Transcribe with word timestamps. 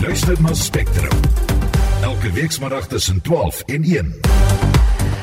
luister 0.00 0.42
na 0.42 0.54
Spectrum. 0.54 1.20
Elke 2.02 2.30
week 2.32 2.52
saterdag 2.52 2.86
tussen 2.86 3.20
12 3.22 3.62
en 3.66 3.82
1. 3.82 4.14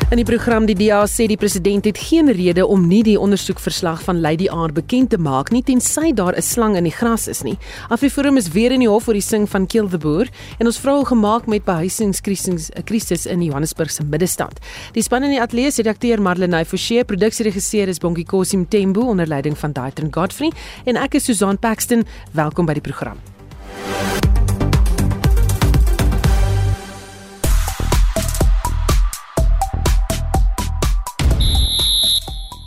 In 0.10 0.20
die 0.20 0.26
program 0.26 0.66
die 0.66 0.76
DA 0.76 1.00
sê 1.10 1.26
die 1.28 1.38
president 1.38 1.86
het 1.86 1.98
geen 1.98 2.30
rede 2.32 2.66
om 2.68 2.88
nie 2.88 3.02
die 3.04 3.16
ondersoekverslag 3.20 4.04
van 4.06 4.20
Lady 4.22 4.46
R 4.52 4.74
bekend 4.74 5.10
te 5.10 5.18
maak 5.18 5.50
nie 5.52 5.64
tensy 5.64 6.12
daar 6.14 6.36
'n 6.36 6.42
slang 6.42 6.76
in 6.76 6.84
die 6.84 6.92
gras 6.92 7.28
is 7.28 7.42
nie. 7.44 7.58
Afriforum 7.90 8.38
is 8.38 8.52
weer 8.52 8.72
in 8.72 8.80
die 8.80 8.90
hof 8.90 9.08
oor 9.08 9.14
die 9.14 9.22
sing 9.22 9.50
van 9.50 9.68
Kill 9.68 9.90
the 9.90 9.98
Boer 9.98 10.28
en 10.60 10.66
ons 10.66 10.80
vra 10.80 10.96
hoe 10.96 11.06
gemaak 11.06 11.48
met 11.48 11.66
behuisingskrisis 11.66 12.70
'n 12.70 12.84
krisis 12.84 13.26
in 13.26 13.42
Johannesburg 13.42 13.92
se 13.92 14.04
middestad. 14.04 14.60
Die 14.94 15.04
span 15.04 15.24
in 15.24 15.30
die 15.30 15.42
ateljee 15.42 15.72
se 15.72 15.82
redakteur 15.82 16.22
Marlenae 16.22 16.66
Forsie, 16.66 17.04
produksieregisseur 17.04 17.88
is 17.88 18.00
Bongie 18.00 18.26
Kosim 18.26 18.68
Tembo 18.68 19.02
onder 19.02 19.28
leiding 19.28 19.58
van 19.58 19.72
Daitron 19.72 20.14
Godfrey 20.14 20.52
en 20.86 20.96
ek 20.96 21.14
is 21.14 21.24
Susan 21.24 21.58
Paxton. 21.60 22.06
Welkom 22.32 22.66
by 22.66 22.74
die 22.74 22.82
program. 22.82 23.35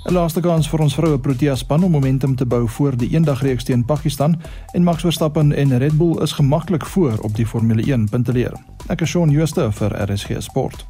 'n 0.09 0.15
Laaste 0.15 0.41
kans 0.41 0.65
vir 0.73 0.81
ons 0.81 0.95
vroue 0.97 1.19
Protea 1.21 1.55
span 1.55 1.83
om 1.85 1.91
momentum 1.93 2.37
te 2.37 2.47
bou 2.47 2.63
voor 2.69 2.97
die 2.97 3.11
eendagreeks 3.13 3.65
teen 3.65 3.85
Pakistan 3.85 4.39
en 4.73 4.85
Max 4.85 5.05
Verstappen 5.05 5.53
en 5.53 5.79
Red 5.79 5.99
Bull 5.99 6.23
is 6.23 6.33
gemaklik 6.33 6.87
voor 6.87 7.19
op 7.21 7.35
die 7.37 7.47
Formule 7.47 7.83
1 7.83 8.09
punteleer. 8.09 8.57
Ek 8.89 9.01
is 9.01 9.11
Shaun 9.11 9.31
Schuster 9.31 9.73
vir 9.73 9.93
RSG 10.09 10.41
Sport. 10.41 10.87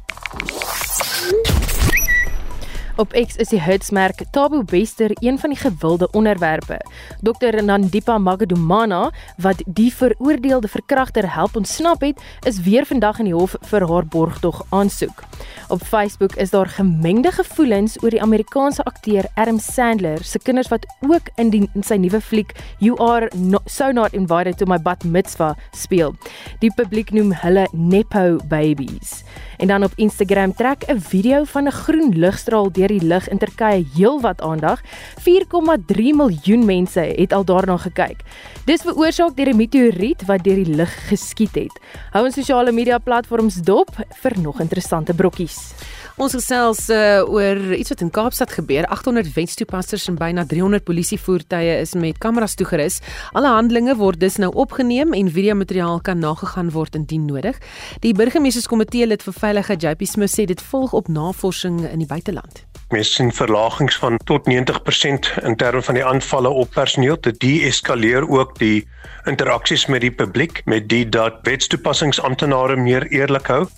Op 2.99 3.13
X 3.15 3.37
is 3.39 3.47
die 3.53 3.61
hitsmerk 3.63 4.25
Tabo 4.35 4.59
Bester 4.67 5.11
een 5.23 5.37
van 5.39 5.53
die 5.53 5.59
gewilde 5.59 6.09
onderwerpe. 6.11 6.81
Dr 7.23 7.63
Nandipa 7.63 8.17
Magadumana, 8.17 9.11
wat 9.37 9.61
die 9.65 9.93
veroordeelde 9.93 10.67
verkragter 10.67 11.33
help 11.33 11.55
ontsnap 11.55 12.01
het, 12.01 12.19
is 12.43 12.59
weer 12.61 12.85
vandag 12.85 13.21
in 13.23 13.29
die 13.31 13.33
hof 13.33 13.55
vir 13.71 13.87
haar 13.87 14.03
borgtog 14.05 14.65
aansoek. 14.75 15.23
Op 15.71 15.83
Facebook 15.83 16.35
is 16.35 16.49
daar 16.49 16.67
gemengde 16.67 17.31
gevoelens 17.31 17.95
oor 18.03 18.09
die 18.09 18.21
Amerikaanse 18.21 18.83
akteur 18.83 19.23
Adam 19.33 19.59
Sandler 19.59 20.23
se 20.23 20.39
kinders 20.39 20.67
wat 20.67 20.85
ook 21.07 21.31
in, 21.35 21.53
die, 21.55 21.69
in 21.73 21.83
sy 21.83 21.95
nuwe 21.95 22.19
fliek 22.21 22.51
You 22.83 22.99
Are 22.99 23.31
no, 23.35 23.63
So 23.65 23.91
Not 23.91 24.13
Invited 24.13 24.57
to 24.57 24.67
My 24.67 24.79
Bat 24.81 25.07
Mitzvah 25.07 25.55
speel. 25.71 26.17
Die 26.59 26.73
publiek 26.75 27.15
noem 27.15 27.31
hulle 27.45 27.67
nepo 27.71 28.41
babies. 28.51 29.23
En 29.59 29.67
dan 29.67 29.83
op 29.83 29.95
Instagram 29.95 30.53
trek 30.55 30.83
'n 30.87 30.99
video 30.99 31.43
van 31.43 31.67
'n 31.67 31.71
groen 31.71 32.11
ligstraal 32.15 32.71
deur 32.71 32.88
die 32.89 33.05
lug 33.05 33.27
in 33.31 33.39
Turkye 33.41 33.85
heelwat 33.95 34.41
aandag. 34.41 34.81
4,3 35.25 36.11
miljoen 36.17 36.65
mense 36.65 37.01
het 37.01 37.33
al 37.33 37.45
daarna 37.45 37.77
gekyk. 37.77 38.25
Dis 38.65 38.85
veroorsaak 38.85 39.35
deur 39.37 39.53
'n 39.53 39.57
meteoriet 39.57 40.25
wat 40.25 40.43
deur 40.43 40.63
die 40.63 40.75
lug 40.75 40.93
geskiet 41.09 41.55
het. 41.55 41.79
Hou 42.11 42.25
ons 42.25 42.35
sosiale 42.35 42.71
media 42.71 42.97
platforms 42.97 43.55
dop 43.55 43.89
vir 44.21 44.33
nog 44.39 44.59
interessante 44.59 45.13
brokkies. 45.13 45.73
Ons 46.19 46.33
gesels 46.35 46.81
uh, 46.91 47.21
oor 47.31 47.59
iets 47.77 47.93
wat 47.93 48.01
in 48.03 48.09
Kaapstad 48.11 48.51
gebeur. 48.51 48.83
800 48.91 49.29
wetstoepassers 49.37 50.09
en 50.11 50.17
byna 50.19 50.43
300 50.43 50.83
polisievoertuie 50.83 51.77
is 51.79 51.93
met 51.95 52.19
kameras 52.19 52.57
toegerus. 52.59 52.97
Alle 53.31 53.53
handelinge 53.53 53.95
word 53.95 54.19
dus 54.19 54.35
nou 54.35 54.49
opgeneem 54.51 55.15
en 55.15 55.31
videomateriaal 55.31 56.01
kan 56.03 56.19
nagegaan 56.19 56.73
word 56.75 56.99
indien 56.99 57.23
nodig. 57.29 57.55
Die 58.03 58.11
burgemeesterskomitee 58.11 59.07
lid 59.07 59.23
vir 59.23 59.37
veiligheid 59.39 59.87
JP 59.87 60.11
Smith 60.11 60.35
sê 60.35 60.43
dit 60.51 60.65
volg 60.73 60.97
op 60.99 61.07
navorsing 61.07 61.85
in 61.87 62.03
die 62.03 62.11
buiteland. 62.11 62.65
Mens 62.91 63.15
sien 63.15 63.31
verlagings 63.31 63.95
van 64.03 64.19
tot 64.27 64.51
90% 64.51 65.31
in 65.47 65.55
terme 65.55 65.87
van 65.87 66.01
die 66.01 66.05
aanvalle 66.05 66.51
op 66.51 66.75
personeel. 66.75 67.15
Dit 67.23 67.39
deeskaleer 67.39 68.27
ook 68.27 68.57
die 68.59 68.83
interaksies 69.23 69.87
met 69.87 70.03
die 70.03 70.11
publiek 70.11 70.65
met 70.67 70.91
die 70.91 71.05
dat 71.07 71.39
wetstoepassingsamptenare 71.47 72.75
meer 72.75 73.07
eerlik 73.07 73.47
hou 73.47 73.69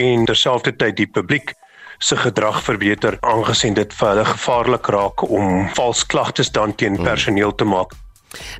en 0.00 0.24
terselfdertyd 0.24 0.96
die 0.96 1.12
publiek 1.12 1.52
se 2.00 2.16
gedrag 2.16 2.62
verbeter 2.64 3.16
aangesien 3.20 3.74
dit 3.76 3.94
vir 3.94 4.08
hulle 4.08 4.24
gevaarlik 4.24 4.86
raak 4.86 5.24
om 5.28 5.68
vals 5.76 6.06
klagtes 6.06 6.50
dan 6.50 6.74
teen 6.74 6.96
hmm. 6.96 7.04
personeel 7.04 7.54
te 7.54 7.64
maak. 7.64 7.92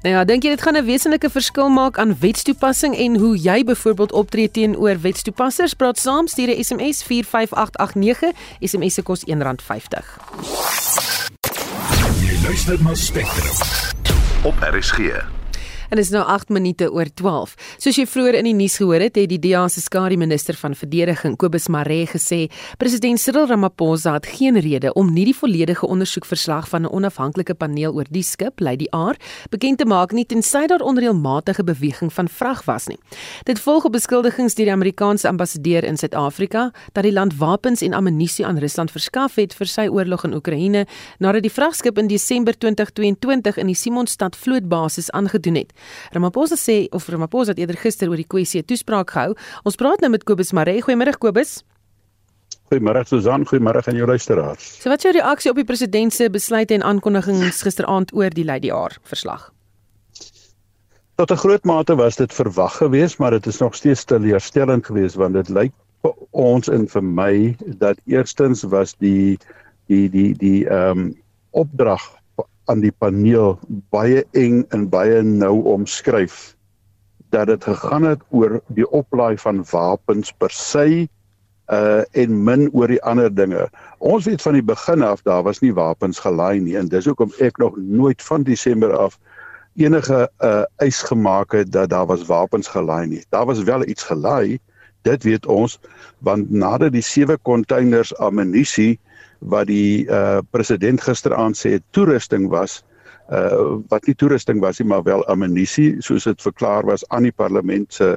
Nou 0.03 0.15
ja, 0.15 0.25
dink 0.27 0.45
jy 0.45 0.51
dit 0.51 0.63
gaan 0.63 0.77
'n 0.77 0.85
wesenlike 0.85 1.31
verskil 1.31 1.69
maak 1.69 1.99
aan 1.99 2.17
wetstoepassing 2.21 2.97
en 2.97 3.17
hoe 3.17 3.37
jy 3.39 3.65
byvoorbeeld 3.65 4.13
optree 4.13 4.51
teenoor 4.51 5.01
wetstoepassers? 5.01 5.75
Praat 5.75 5.99
saam, 5.99 6.27
stuur 6.27 6.49
'n 6.49 6.65
SMS 6.65 7.03
45889. 7.03 8.33
SMS 8.61 8.95
se 8.95 9.03
kos 9.03 9.25
R1.50. 9.25 10.19
Jy 12.21 12.37
luister 12.43 12.83
na 12.83 12.95
Spectrum 12.95 13.57
op 14.43 14.55
RSG 14.61 15.40
en 15.91 15.99
is 15.99 16.11
nou 16.15 16.23
8 16.25 16.49
minute 16.49 16.87
oor 16.93 17.09
12. 17.15 17.55
Soos 17.83 17.99
jy 17.99 18.07
vroeër 18.07 18.39
in 18.41 18.49
die 18.51 18.55
nuus 18.55 18.79
gehoor 18.81 19.03
het, 19.03 19.19
het 19.19 19.31
die 19.31 19.39
DA 19.43 19.67
se 19.69 19.83
skare 19.83 20.17
minister 20.17 20.57
van 20.59 20.75
verdediging, 20.79 21.37
Kobus 21.41 21.69
Maree, 21.69 22.07
gesê 22.07 22.47
president 22.79 23.21
Cyril 23.21 23.49
Ramaphosa 23.51 24.15
het 24.19 24.29
geen 24.39 24.59
rede 24.61 24.93
om 24.95 25.11
nie 25.13 25.27
die 25.29 25.37
volledige 25.37 25.87
ondersoekverslag 25.87 26.69
van 26.69 26.83
'n 26.87 26.93
onafhanklike 26.93 27.55
paneel 27.55 27.95
oor 27.95 28.07
die 28.11 28.23
skip, 28.23 28.61
Lady 28.61 28.87
R, 28.95 29.17
bekend 29.51 29.79
te 29.79 29.85
maak 29.85 30.13
nie 30.13 30.25
tensy 30.25 30.67
daar 30.67 30.81
onreëlmatige 30.81 31.65
beweging 31.65 32.13
van 32.13 32.29
vrag 32.29 32.65
was 32.65 32.87
nie. 32.87 32.99
Dit 33.45 33.61
volg 33.61 33.85
op 33.85 33.93
beskuldigings 33.93 34.55
deur 34.55 34.67
die 34.67 34.73
Amerikaanse 34.73 35.29
ambassadeur 35.29 35.85
in 35.85 35.97
Suid-Afrika 35.97 36.73
dat 36.93 37.03
die 37.03 37.13
land 37.13 37.37
wapens 37.37 37.83
en 37.83 37.93
ammunisie 37.93 38.47
aan 38.47 38.59
Rusland 38.59 38.91
verskaf 38.91 39.35
het 39.35 39.55
vir 39.55 39.67
sy 39.67 39.89
oorlog 39.89 40.25
in 40.25 40.35
Oekraïne 40.35 40.87
nadat 41.19 41.43
die 41.43 41.53
vragskip 41.53 41.99
in 41.99 42.07
Desember 42.07 42.59
2022 42.59 43.57
in 43.57 43.67
die 43.67 43.75
Simonstad 43.75 44.37
vlootbasis 44.37 45.11
aangedoen 45.11 45.55
het. 45.55 45.73
Ramaphosa 46.13 46.57
sê 46.57 46.89
of 46.91 47.09
Ramaphosa 47.09 47.51
het 47.51 47.59
eerder 47.59 47.77
gister 47.77 48.09
oor 48.09 48.17
die 48.17 48.27
kwessie 48.27 48.61
'n 48.61 48.65
toespraak 48.65 49.11
gehou. 49.11 49.35
Ons 49.65 49.77
praat 49.77 50.01
nou 50.01 50.11
met 50.11 50.25
Kobus 50.25 50.53
Maree. 50.53 50.83
Goeiemôre 50.83 51.19
Kobus. 51.19 51.65
Goeiemôre 52.71 53.03
Susan, 53.05 53.47
goeiemôre 53.47 53.83
aan 53.87 53.97
jou 53.97 54.07
luisteraars. 54.07 54.81
So 54.83 54.89
wat 54.89 54.99
is 54.99 55.11
jou 55.11 55.13
reaksie 55.13 55.51
op 55.51 55.57
die 55.57 55.65
president 55.65 56.13
se 56.15 56.31
besluite 56.31 56.75
en 56.75 56.83
aankondigings 56.83 57.63
gisteraand 57.63 58.13
oor 58.15 58.31
die 58.31 58.45
Lady 58.45 58.71
R 58.71 58.95
verslag? 59.03 59.53
Tot 61.17 61.31
'n 61.31 61.37
groot 61.37 61.65
mate 61.65 61.97
was 61.97 62.17
dit 62.17 62.33
verwag 62.33 62.77
geweest, 62.77 63.19
maar 63.19 63.31
dit 63.31 63.47
is 63.47 63.59
nog 63.59 63.75
steeds 63.75 64.05
teleurstellend 64.05 64.87
geweest 64.87 65.15
want 65.15 65.35
dit 65.35 65.49
lyk 65.49 65.73
vir 66.03 66.15
ons 66.31 66.69
en 66.69 66.87
vir 66.89 67.03
my 67.03 67.57
dat 67.67 67.99
eerstens 68.07 68.63
was 68.63 68.95
die 68.99 69.39
die 69.87 70.09
die 70.09 70.35
die 70.35 70.69
ehm 70.69 70.99
um, 70.99 71.17
opdrag 71.51 72.20
aan 72.71 72.83
die 72.85 72.95
paneel 73.03 73.59
baie 73.95 74.23
eng 74.39 74.63
en 74.75 74.87
baie 74.93 75.23
nou 75.27 75.57
omskryf 75.75 76.55
dat 77.35 77.51
dit 77.51 77.65
gegaan 77.65 78.07
het 78.07 78.23
oor 78.31 78.61
die 78.75 78.87
oplaai 78.91 79.37
van 79.39 79.65
wapens 79.71 80.33
per 80.39 80.55
se 80.55 81.09
uh 81.71 82.03
en 82.19 82.39
min 82.45 82.67
oor 82.75 82.91
die 82.91 83.03
ander 83.07 83.31
dinge. 83.35 83.69
Ons 83.99 84.27
weet 84.27 84.43
van 84.43 84.59
die 84.59 84.67
begin 84.67 85.03
af 85.07 85.23
daar 85.23 85.43
was 85.47 85.61
nie 85.63 85.75
wapens 85.75 86.19
gelaai 86.19 86.61
nie 86.61 86.77
en 86.79 86.89
dis 86.91 87.07
hoekom 87.07 87.31
ek 87.39 87.59
nog 87.63 87.77
nooit 87.79 88.23
van 88.23 88.43
Desember 88.43 88.97
af 88.97 89.19
enige 89.79 90.27
uh 90.43 90.65
eis 90.83 91.03
gemaak 91.11 91.55
het 91.55 91.71
dat 91.73 91.91
daar 91.91 92.07
was 92.07 92.27
wapens 92.27 92.69
gelaai 92.69 93.07
nie. 93.07 93.23
Daar 93.31 93.47
was 93.47 93.63
wel 93.63 93.87
iets 93.87 94.03
gelaai, 94.03 94.59
dit 95.03 95.23
weet 95.23 95.47
ons, 95.47 95.79
want 96.19 96.51
nadat 96.51 96.93
die 96.93 97.07
sewe 97.07 97.39
containers 97.43 98.17
ammunisie 98.19 98.99
wat 99.41 99.67
die 99.67 100.07
uh 100.07 100.39
president 100.51 101.01
gisteraand 101.01 101.57
sê 101.57 101.79
toerusting 101.91 102.49
was 102.53 102.83
uh 103.33 103.81
wat 103.89 104.07
nie 104.07 104.15
toerusting 104.15 104.61
was 104.61 104.79
nie 104.81 104.89
maar 104.89 105.03
wel 105.03 105.25
ammunisie 105.33 105.97
soos 106.05 106.29
dit 106.29 106.43
verklaar 106.43 106.85
was 106.87 107.07
aan 107.09 107.29
die 107.29 107.33
parlement 107.33 107.93
se 107.93 108.17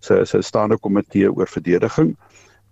se 0.00 0.24
se 0.24 0.42
staande 0.42 0.78
komitee 0.78 1.32
oor 1.32 1.48
verdediging 1.48 2.16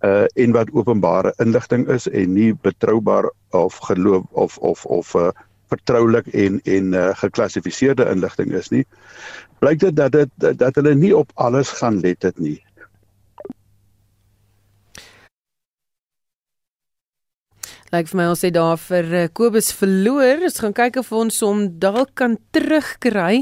uh 0.03 0.25
en 0.35 0.55
wat 0.55 0.71
openbare 0.71 1.33
inligting 1.43 1.87
is 1.89 2.07
en 2.07 2.33
nie 2.33 2.53
betroubaar 2.53 3.31
of 3.51 3.77
geloof 3.89 4.25
of 4.31 4.57
of 4.57 4.85
of 4.85 5.15
uh 5.15 5.29
vertroulik 5.69 6.27
en 6.27 6.61
en 6.63 6.93
uh, 6.93 7.09
geklassifiseerde 7.13 8.09
inligting 8.09 8.51
is 8.57 8.69
nie. 8.73 8.85
Blyk 9.59 9.79
dit 9.79 9.95
dat 9.95 10.11
dit 10.11 10.57
dat 10.57 10.75
hulle 10.75 10.95
nie 10.95 11.15
op 11.17 11.31
alles 11.35 11.69
gaan 11.69 11.99
let 11.99 12.21
dit 12.25 12.39
nie 12.39 12.57
Lyk 17.89 18.05
vir 18.11 18.19
my 18.19 18.25
ons 18.29 18.43
het 18.45 18.53
daar 18.53 18.77
vir 18.77 19.07
uh, 19.17 19.21
Kobus 19.33 19.71
verloor. 19.73 20.43
Ons 20.45 20.59
gaan 20.61 20.75
kyk 20.77 20.99
of 21.01 21.07
ons 21.15 21.39
hom 21.41 21.63
dalk 21.81 22.11
kan 22.19 22.35
terugkry 22.53 23.39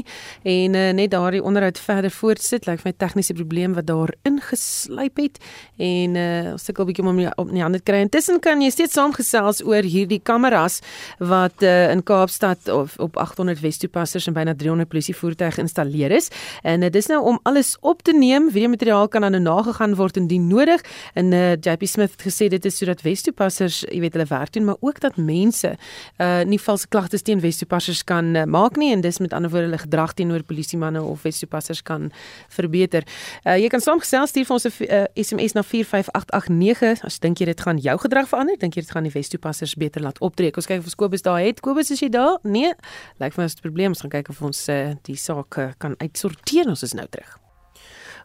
en 0.48 0.76
uh, 0.78 0.84
net 0.96 1.10
daardie 1.12 1.42
onderhoud 1.44 1.76
verder 1.84 2.12
voortsit. 2.16 2.64
Lyk 2.64 2.80
vir 2.80 2.88
my 2.88 2.94
tegniese 2.96 3.36
probleem 3.36 3.74
wat 3.76 3.90
daar 3.90 4.14
ingeslyp 4.28 5.20
het 5.20 5.36
en 5.76 6.16
uh, 6.16 6.54
ons 6.54 6.64
sukkel 6.64 6.86
'n 6.86 6.88
bietjie 6.88 7.04
om 7.04 7.20
op 7.44 7.50
nie 7.52 7.64
ander 7.64 7.82
kry. 7.84 8.00
Intussen 8.06 8.40
kan 8.40 8.64
jy 8.64 8.70
steeds 8.72 8.96
saamgesels 8.96 9.60
oor 9.68 9.84
hierdie 9.84 10.20
kameras 10.24 10.80
wat 11.20 11.60
uh, 11.60 11.92
in 11.92 12.00
Kaapstad 12.00 12.72
of 12.72 12.96
op 12.96 13.20
800 13.20 13.60
Wes-toepassers 13.60 14.30
en 14.32 14.32
byna 14.32 14.56
300 14.56 14.88
polisievoertuie 14.88 15.52
geïnstalleer 15.60 16.16
is. 16.16 16.32
En 16.64 16.80
dit 16.80 16.94
uh, 16.94 16.98
is 16.98 17.10
nou 17.12 17.20
om 17.20 17.38
alles 17.44 17.76
op 17.84 18.00
te 18.02 18.16
neem. 18.16 18.48
Videomateriaal 18.48 19.12
kan 19.12 19.28
dan 19.28 19.36
nou 19.36 19.42
nagegaan 19.44 19.94
word 19.94 20.16
indien 20.16 20.48
nodig. 20.48 20.80
En 21.12 21.32
uh, 21.32 21.52
JP 21.52 21.84
Smith 21.84 22.16
het 22.16 22.24
gesê 22.32 22.48
dit 22.48 22.64
is 22.64 22.80
sodat 22.80 23.04
Wes-toepassers, 23.04 23.84
jy 23.92 24.00
weet 24.00 24.16
hulle 24.16 24.36
werk 24.38 24.52
doen, 24.54 24.64
maar 24.64 24.80
ook 24.80 25.00
dat 25.04 25.16
mense 25.16 25.74
uh 26.18 26.42
nie 26.48 26.60
valse 26.62 26.88
klagtes 26.88 27.22
teen 27.26 27.40
Wes-toepassers 27.40 28.04
kan 28.04 28.34
uh, 28.36 28.44
maak 28.44 28.76
nie 28.76 28.92
en 28.94 29.02
dis 29.04 29.18
met 29.18 29.32
ander 29.32 29.50
woorde 29.50 29.66
hulle 29.66 29.82
gedrag 29.82 30.14
teenoor 30.14 30.42
polisiemanne 30.42 31.02
of 31.02 31.22
Wes-toepassers 31.26 31.82
kan 31.82 32.10
verbeter. 32.48 33.06
Uh 33.44 33.58
jy 33.58 33.68
kan 33.72 33.82
saamgesels 33.82 34.30
stuur 34.30 34.46
vir 34.48 34.54
ons 34.54 34.66
'n 34.66 34.72
uh, 34.86 35.04
SMS 35.14 35.52
na 35.58 35.62
45889 35.62 37.04
as 37.04 37.18
dink 37.18 37.38
jy 37.38 37.50
dit 37.50 37.60
gaan 37.60 37.78
jou 37.78 37.98
gedrag 37.98 38.28
verander? 38.28 38.56
Dink 38.58 38.74
jy 38.74 38.82
dit 38.86 38.90
gaan 38.90 39.06
die 39.06 39.12
Wes-toepassers 39.12 39.74
beter 39.74 40.02
laat 40.02 40.18
optree? 40.20 40.54
Ons 40.54 40.66
kyk 40.66 40.86
of 40.86 40.94
Kobus 40.94 41.22
daar 41.22 41.40
het. 41.40 41.60
Kobus, 41.60 41.90
is 41.90 42.00
jy 42.00 42.08
daar? 42.08 42.38
Nee. 42.42 42.74
Lyk 43.18 43.34
vir 43.34 43.44
is 43.44 43.54
'n 43.54 43.60
probleem. 43.60 43.88
Ons 43.94 44.00
gaan 44.00 44.10
kyk 44.10 44.28
of 44.28 44.42
ons 44.42 44.68
uh, 44.68 44.94
die 45.02 45.16
saak 45.16 45.58
uh, 45.58 45.70
kan 45.78 45.94
uitsorteer. 45.98 46.68
Ons 46.68 46.82
is 46.82 46.94
nou 46.94 47.06
terug. 47.08 47.47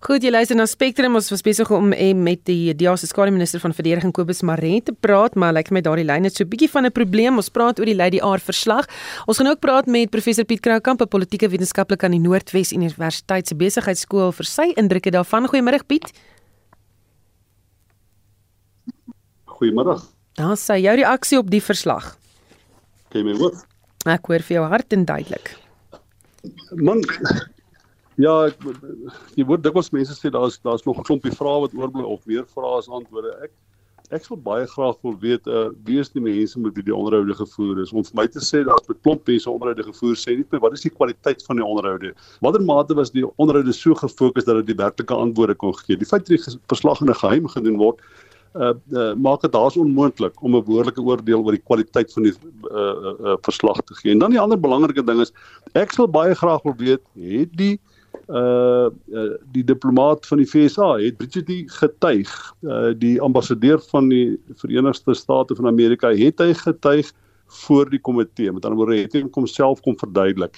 Goed, 0.03 0.19
jy 0.19 0.33
luister 0.33 0.57
na 0.59 0.65
Spectrum. 0.67 1.13
Ons 1.15 1.29
was 1.31 1.39
besig 1.45 1.69
om 1.71 1.94
eh, 1.95 2.09
met 2.11 2.41
die 2.50 2.73
DEA 2.75 2.91
se 3.00 3.07
skare 3.07 3.31
minister 3.31 3.61
van 3.63 3.71
verdediging 3.71 4.11
Kobus 4.11 4.41
Maree 4.44 4.81
te 4.83 4.91
praat, 4.91 5.38
maar 5.39 5.53
lyk 5.55 5.69
like 5.69 5.75
my 5.77 5.81
daardie 5.85 6.03
lyn 6.03 6.27
het 6.27 6.35
so 6.35 6.44
'n 6.44 6.50
bietjie 6.51 6.67
van 6.67 6.83
'n 6.85 6.91
probleem. 6.91 7.38
Ons 7.39 7.47
praat 7.47 7.79
oor 7.79 7.85
die 7.85 7.95
Lady 7.95 8.19
R 8.19 8.39
verslag. 8.39 8.83
Ons 9.27 9.38
gaan 9.38 9.47
ook 9.47 9.61
praat 9.61 9.88
met 9.88 10.09
professor 10.09 10.44
Piet 10.44 10.59
Kroukamp, 10.59 11.01
'n 11.01 11.07
politieke 11.07 11.47
wetenskaplike 11.47 12.03
aan 12.03 12.11
die 12.11 12.19
Noordwes 12.19 12.73
Universiteit 12.73 13.47
se 13.47 13.55
besigheidskool 13.55 14.33
vir 14.33 14.45
sy 14.45 14.73
indrukke 14.75 15.09
daarvan. 15.09 15.47
Goeiemôre 15.47 15.85
Piet. 15.88 16.11
Goeiemôre. 19.45 20.03
Daar 20.35 20.57
sê 20.57 20.81
jou 20.81 20.95
reaksie 20.95 21.38
op 21.38 21.50
die 21.50 21.61
verslag. 21.61 22.17
Kan 23.09 23.21
jy 23.21 23.31
my 23.31 23.38
hoor? 23.39 23.53
Ek 24.05 24.25
hoor 24.25 24.41
vir 24.41 24.55
jou 24.57 24.67
hart 24.67 24.91
en 24.91 25.05
duidelik. 25.05 25.55
Man, 26.75 27.01
Ja, 28.21 28.33
ek 28.45 28.62
jy 29.33 29.45
word 29.50 29.63
dikwels 29.65 29.89
mense 29.94 30.13
sê 30.13 30.30
daar's 30.33 30.60
daar's 30.62 30.86
nog 30.86 31.00
'n 31.00 31.07
klompie 31.07 31.33
vrae 31.33 31.62
wat 31.65 31.74
oorbly 31.74 32.04
of 32.04 32.25
meer 32.25 32.45
vrae 32.45 32.77
as 32.77 32.89
antwoorde. 32.89 33.33
Ek 33.44 33.51
ek 34.12 34.25
sou 34.25 34.38
baie 34.38 34.68
graag 34.68 34.98
wil 35.01 35.15
weet 35.18 35.48
uh 35.48 35.71
wie 35.88 35.98
is 36.00 36.12
die 36.13 36.21
mense 36.21 36.60
met 36.60 36.75
wie 36.75 36.83
die 36.83 36.95
onderhoude 36.95 37.33
gevoer 37.33 37.81
is. 37.81 37.92
Om 37.92 38.04
vir 38.04 38.15
my 38.21 38.27
te 38.27 38.39
sê 38.39 38.62
daar's 38.63 38.86
'n 38.89 39.00
klomp 39.01 39.25
mense 39.25 39.50
onderhoude 39.50 39.83
gevoer 39.89 40.15
sê 40.15 40.38
nie 40.38 40.45
wat 40.60 40.74
is 40.74 40.86
die 40.86 40.94
kwaliteit 40.94 41.42
van 41.48 41.56
die 41.57 41.65
onderhoude? 41.65 42.13
Watter 42.42 42.62
mate 42.62 42.94
was 42.94 43.10
die 43.10 43.25
onderhoude 43.38 43.74
so 43.74 43.95
gefokus 43.95 44.45
dat 44.45 44.62
dit 44.62 44.68
die 44.68 44.83
werklike 44.83 45.13
antwoorde 45.13 45.56
kon 45.56 45.74
gee? 45.74 45.98
Die 45.98 46.06
feit 46.06 46.27
dat 46.27 46.38
die 46.38 46.60
verslag 46.68 47.01
in 47.01 47.10
'n 47.10 47.15
geheim 47.15 47.48
gedoen 47.48 47.77
word 47.77 48.00
uh, 48.56 48.74
uh 48.94 49.15
maak 49.15 49.42
dit 49.42 49.51
daar's 49.51 49.77
onmoontlik 49.77 50.38
om 50.44 50.56
'n 50.56 50.63
behoorlike 50.63 51.01
oordeel 51.01 51.42
oor 51.42 51.57
die 51.57 51.65
kwaliteit 51.65 52.13
van 52.13 52.24
die 52.24 52.33
uh, 52.69 52.77
uh, 52.77 53.15
uh 53.25 53.38
verslag 53.42 53.81
te 53.81 53.95
gee. 53.95 54.12
En 54.12 54.19
dan 54.19 54.30
die 54.30 54.39
ander 54.39 54.60
belangrike 54.60 55.04
ding 55.04 55.19
is 55.21 55.33
ek 55.74 55.92
sal 55.92 56.07
baie 56.07 56.36
graag 56.36 56.62
wil 56.62 56.75
weet 56.77 57.01
het 57.15 57.57
die 57.57 57.80
uh, 57.81 57.92
uh 58.27 58.89
die 59.51 59.63
diplomaat 59.63 60.25
van 60.27 60.39
die 60.42 60.48
FSA 60.48 60.95
het 61.01 61.18
Bridget 61.18 61.51
getuig. 61.80 62.31
Uh 62.62 62.94
die 62.98 63.21
ambassadeur 63.21 63.81
van 63.92 64.10
die 64.10 64.39
Verenigde 64.62 65.13
State 65.13 65.56
van 65.56 65.68
Amerika 65.68 66.13
het 66.15 66.39
hy 66.39 66.54
getuig 66.54 67.12
voor 67.63 67.89
die 67.89 68.00
komitee. 68.00 68.51
Met 68.51 68.65
ander 68.65 68.80
woorde 68.80 69.01
het 69.01 69.13
hy 69.13 69.24
hom 69.31 69.48
self 69.48 69.81
kom 69.81 69.98
verduidelik. 70.00 70.57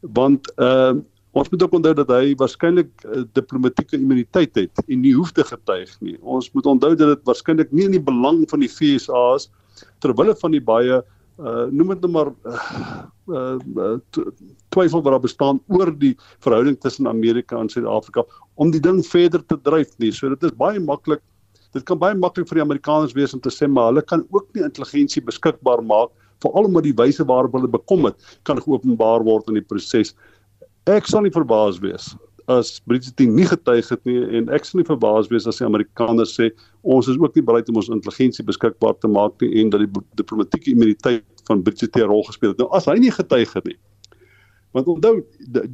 Want 0.00 0.52
uh 0.58 0.98
ons 1.30 1.46
moet 1.48 1.62
ook 1.62 1.74
onthou 1.78 1.92
dat 1.94 2.08
hy 2.10 2.32
waarskynlik 2.34 2.88
uh, 3.06 3.20
diplomatieke 3.38 3.94
immuniteit 3.94 4.50
het 4.58 4.80
en 4.88 4.98
nie 4.98 5.12
hoef 5.14 5.30
te 5.30 5.44
getuig 5.46 5.92
nie. 6.02 6.16
Ons 6.26 6.48
moet 6.50 6.66
onthou 6.66 6.90
dat 6.98 7.12
dit 7.14 7.28
waarskynlik 7.28 7.70
nie 7.70 7.84
in 7.86 7.94
die 7.94 8.02
belang 8.02 8.40
van 8.50 8.64
die 8.64 8.68
FSA 8.68 9.36
is 9.36 9.46
terwyl 10.02 10.34
van 10.40 10.56
die 10.56 10.62
baie 10.64 10.98
uh 11.40 11.66
noem 11.72 11.94
dit 11.94 12.04
nou 12.04 12.10
maar 12.12 12.30
uh, 12.52 13.56
uh 13.56 13.96
twyfel 14.74 15.02
wat 15.02 15.12
daar 15.14 15.24
bestaan 15.24 15.60
oor 15.72 15.92
die 15.98 16.12
verhouding 16.44 16.76
tussen 16.80 17.08
Amerika 17.08 17.58
en 17.58 17.70
Suid-Afrika 17.72 18.24
om 18.60 18.70
die 18.70 18.82
ding 18.82 19.00
verder 19.06 19.44
te 19.46 19.56
dryf 19.64 19.96
nie. 19.98 20.12
So 20.12 20.28
dit 20.28 20.42
is 20.50 20.56
baie 20.56 20.80
maklik. 20.80 21.22
Dit 21.72 21.86
kan 21.88 21.98
baie 21.98 22.14
maklik 22.18 22.48
vir 22.50 22.60
die 22.60 22.66
Amerikaners 22.66 23.14
wees 23.16 23.34
om 23.34 23.40
te 23.40 23.52
sê 23.54 23.68
maar 23.70 23.92
hulle 23.92 24.02
kan 24.02 24.26
ook 24.30 24.48
nie 24.54 24.66
intelligensie 24.66 25.22
beskikbaar 25.24 25.82
maak 25.82 26.12
veral 26.44 26.68
omdat 26.68 26.88
die 26.88 26.96
wyse 26.96 27.24
waarop 27.28 27.56
hulle 27.56 27.68
bekom 27.68 28.08
het 28.08 28.38
kan 28.48 28.60
geopenbaar 28.60 29.24
word 29.24 29.48
in 29.48 29.60
die 29.60 29.66
proses. 29.66 30.14
Ek 30.88 31.08
sal 31.08 31.24
nie 31.24 31.34
verbaas 31.34 31.80
wees 31.80 32.12
as 32.50 32.80
Bridget 32.88 33.20
nie 33.20 33.46
getuig 33.46 33.88
het 33.92 34.06
nie 34.08 34.20
en 34.38 34.48
ek 34.54 34.66
sal 34.66 34.80
nie 34.80 34.88
verbaas 34.88 35.28
wees 35.30 35.46
as 35.50 35.60
die 35.60 35.66
Amerikaners 35.66 36.32
sê 36.38 36.50
ons 36.82 37.08
is 37.10 37.18
ook 37.20 37.36
nie 37.36 37.44
bereid 37.46 37.68
om 37.70 37.78
ons 37.80 37.90
intelligensie 37.92 38.46
beskikbaar 38.46 38.96
te 38.98 39.10
maak 39.10 39.36
nie 39.42 39.62
en 39.62 39.70
dat 39.72 39.84
die 39.84 40.04
diplomatieke 40.18 40.72
immuniteit 40.72 41.24
van 41.50 41.62
Bridget 41.66 41.96
'n 41.96 42.10
rol 42.10 42.22
gespeel 42.24 42.54
het. 42.54 42.58
Nou 42.62 42.70
as 42.76 42.86
hy 42.86 42.98
nie 42.98 43.10
getuig 43.10 43.52
het 43.58 43.66
nie. 43.66 43.78
Want 44.70 44.86
onthou 44.86 45.16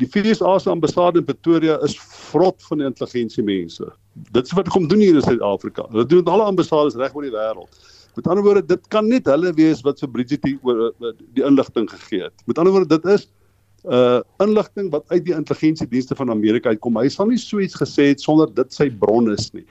die 0.01 0.09
FSA 0.09 0.59
se 0.59 0.71
ambassade 0.73 1.21
in 1.21 1.25
Pretoria 1.25 1.77
is 1.85 1.99
vrot 2.31 2.63
van 2.69 2.81
intelligensie 2.81 3.45
mense. 3.45 3.91
Dit 4.33 4.49
is 4.49 4.55
wat 4.57 4.69
kom 4.73 4.89
doen 4.89 5.03
hier 5.05 5.15
in 5.15 5.23
Suid-Afrika. 5.23 5.85
Hulle 5.91 6.07
doen 6.07 6.25
alle 6.33 6.49
ambassades 6.49 6.97
reg 6.97 7.15
oor 7.15 7.27
die 7.27 7.35
wêreld. 7.35 7.69
Met 8.17 8.27
ander 8.33 8.45
woorde, 8.45 8.65
dit 8.65 8.89
kan 8.89 9.09
net 9.09 9.29
hulle 9.29 9.53
wees 9.53 9.83
wat 9.85 10.01
vir 10.01 10.09
Bridget 10.09 10.43
die, 10.43 10.57
die 11.37 11.45
inligting 11.45 11.91
gegee 11.91 12.23
het. 12.23 12.47
Met 12.49 12.59
ander 12.59 12.73
woorde, 12.73 12.97
dit 12.97 13.13
is 13.13 13.29
uh 13.87 14.21
inligting 14.43 14.89
wat 14.91 15.05
uit 15.13 15.25
die 15.29 15.35
intelligensiedienste 15.37 16.17
van 16.19 16.31
Amerika 16.33 16.73
uitkom. 16.73 16.97
Hy 16.99 17.11
sal 17.13 17.29
nie 17.31 17.39
so 17.39 17.61
iets 17.63 17.77
gesê 17.79 18.09
het 18.11 18.25
sonder 18.25 18.49
dit 18.55 18.73
sy 18.75 18.89
bron 18.91 19.29
is 19.31 19.51
nie. 19.53 19.67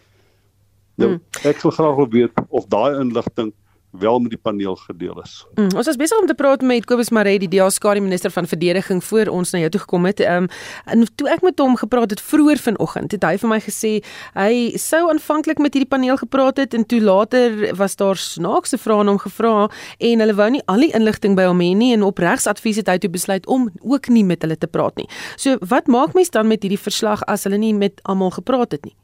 Nou, 1.02 1.10
hmm. 1.10 1.50
ek 1.50 1.60
wil 1.66 1.74
graag 1.75 1.98
wil 1.98 2.12
weet 2.13 2.46
of 2.48 2.69
daai 2.72 3.02
inligting 3.02 3.52
wel 4.00 4.19
met 4.19 4.30
die 4.30 4.39
paneel 4.42 4.75
gedeel 4.75 5.21
is. 5.21 5.45
Mm, 5.56 5.69
ons 5.75 5.86
was 5.86 5.95
besig 5.95 6.19
om 6.19 6.27
te 6.27 6.33
praat 6.33 6.62
met 6.62 6.86
Kobus 6.86 7.09
Maree, 7.09 7.39
die 7.39 7.50
DA 7.50 7.69
skare 7.69 8.01
minister 8.01 8.31
van 8.31 8.47
verdediging 8.47 9.03
voor 9.03 9.31
ons 9.33 9.51
na 9.51 9.59
jou 9.59 9.69
toe 9.69 9.81
gekom 9.86 10.06
het. 10.06 10.19
Ehm 10.19 10.44
um, 10.44 10.47
en 10.86 11.06
toe 11.15 11.30
ek 11.30 11.42
met 11.42 11.59
hom 11.59 11.75
gepraat 11.75 12.09
het 12.09 12.21
vroeër 12.21 12.57
vanoggend, 12.57 13.12
het 13.12 13.24
hy 13.24 13.38
vir 13.42 13.50
my 13.50 13.59
gesê 13.59 13.92
hy 14.33 14.77
sou 14.81 15.09
aanvanklik 15.09 15.62
met 15.62 15.74
hierdie 15.74 15.89
paneel 15.89 16.18
gepraat 16.18 16.57
het 16.57 16.74
en 16.74 16.86
toe 16.86 17.01
later 17.01 17.75
was 17.75 17.95
daar 17.95 18.18
snaakse 18.18 18.77
vrae 18.77 19.00
aan 19.00 19.13
hom 19.13 19.21
gevra 19.21 19.69
en 20.00 20.19
hulle 20.19 20.36
wou 20.36 20.50
nie 20.50 20.63
al 20.71 20.86
die 20.86 20.92
inligting 20.95 21.36
by 21.36 21.47
hom 21.50 21.62
hê 21.63 21.71
nie 21.75 21.94
en 21.94 22.03
op 22.03 22.19
regsadvies 22.21 22.81
het 22.81 22.92
hy 22.92 22.97
toe 22.97 23.09
besluit 23.09 23.47
om 23.47 23.69
ook 23.81 24.09
nie 24.09 24.24
met 24.24 24.42
hulle 24.42 24.57
te 24.57 24.68
praat 24.68 24.95
nie. 24.95 25.09
So 25.38 25.57
wat 25.62 25.88
maak 25.88 26.13
mens 26.13 26.30
dan 26.30 26.47
met 26.47 26.63
hierdie 26.63 26.81
verslag 26.81 27.24
as 27.31 27.44
hulle 27.47 27.57
nie 27.57 27.74
met 27.74 28.01
almal 28.03 28.31
gepraat 28.36 28.71
het 28.71 28.86
nie? 28.86 28.95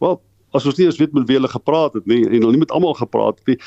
Wel, 0.00 0.20
as 0.56 0.66
ons 0.66 0.78
nie 0.78 0.86
eens 0.86 0.98
weet 0.98 1.12
met 1.16 1.26
wie 1.28 1.36
hulle 1.38 1.50
gepraat 1.50 1.94
het 1.98 2.06
nie 2.10 2.20
en 2.26 2.36
hulle 2.40 2.54
nie 2.56 2.62
met 2.64 2.74
almal 2.74 2.94
gepraat 2.98 3.38
het 3.38 3.52
nie. 3.52 3.58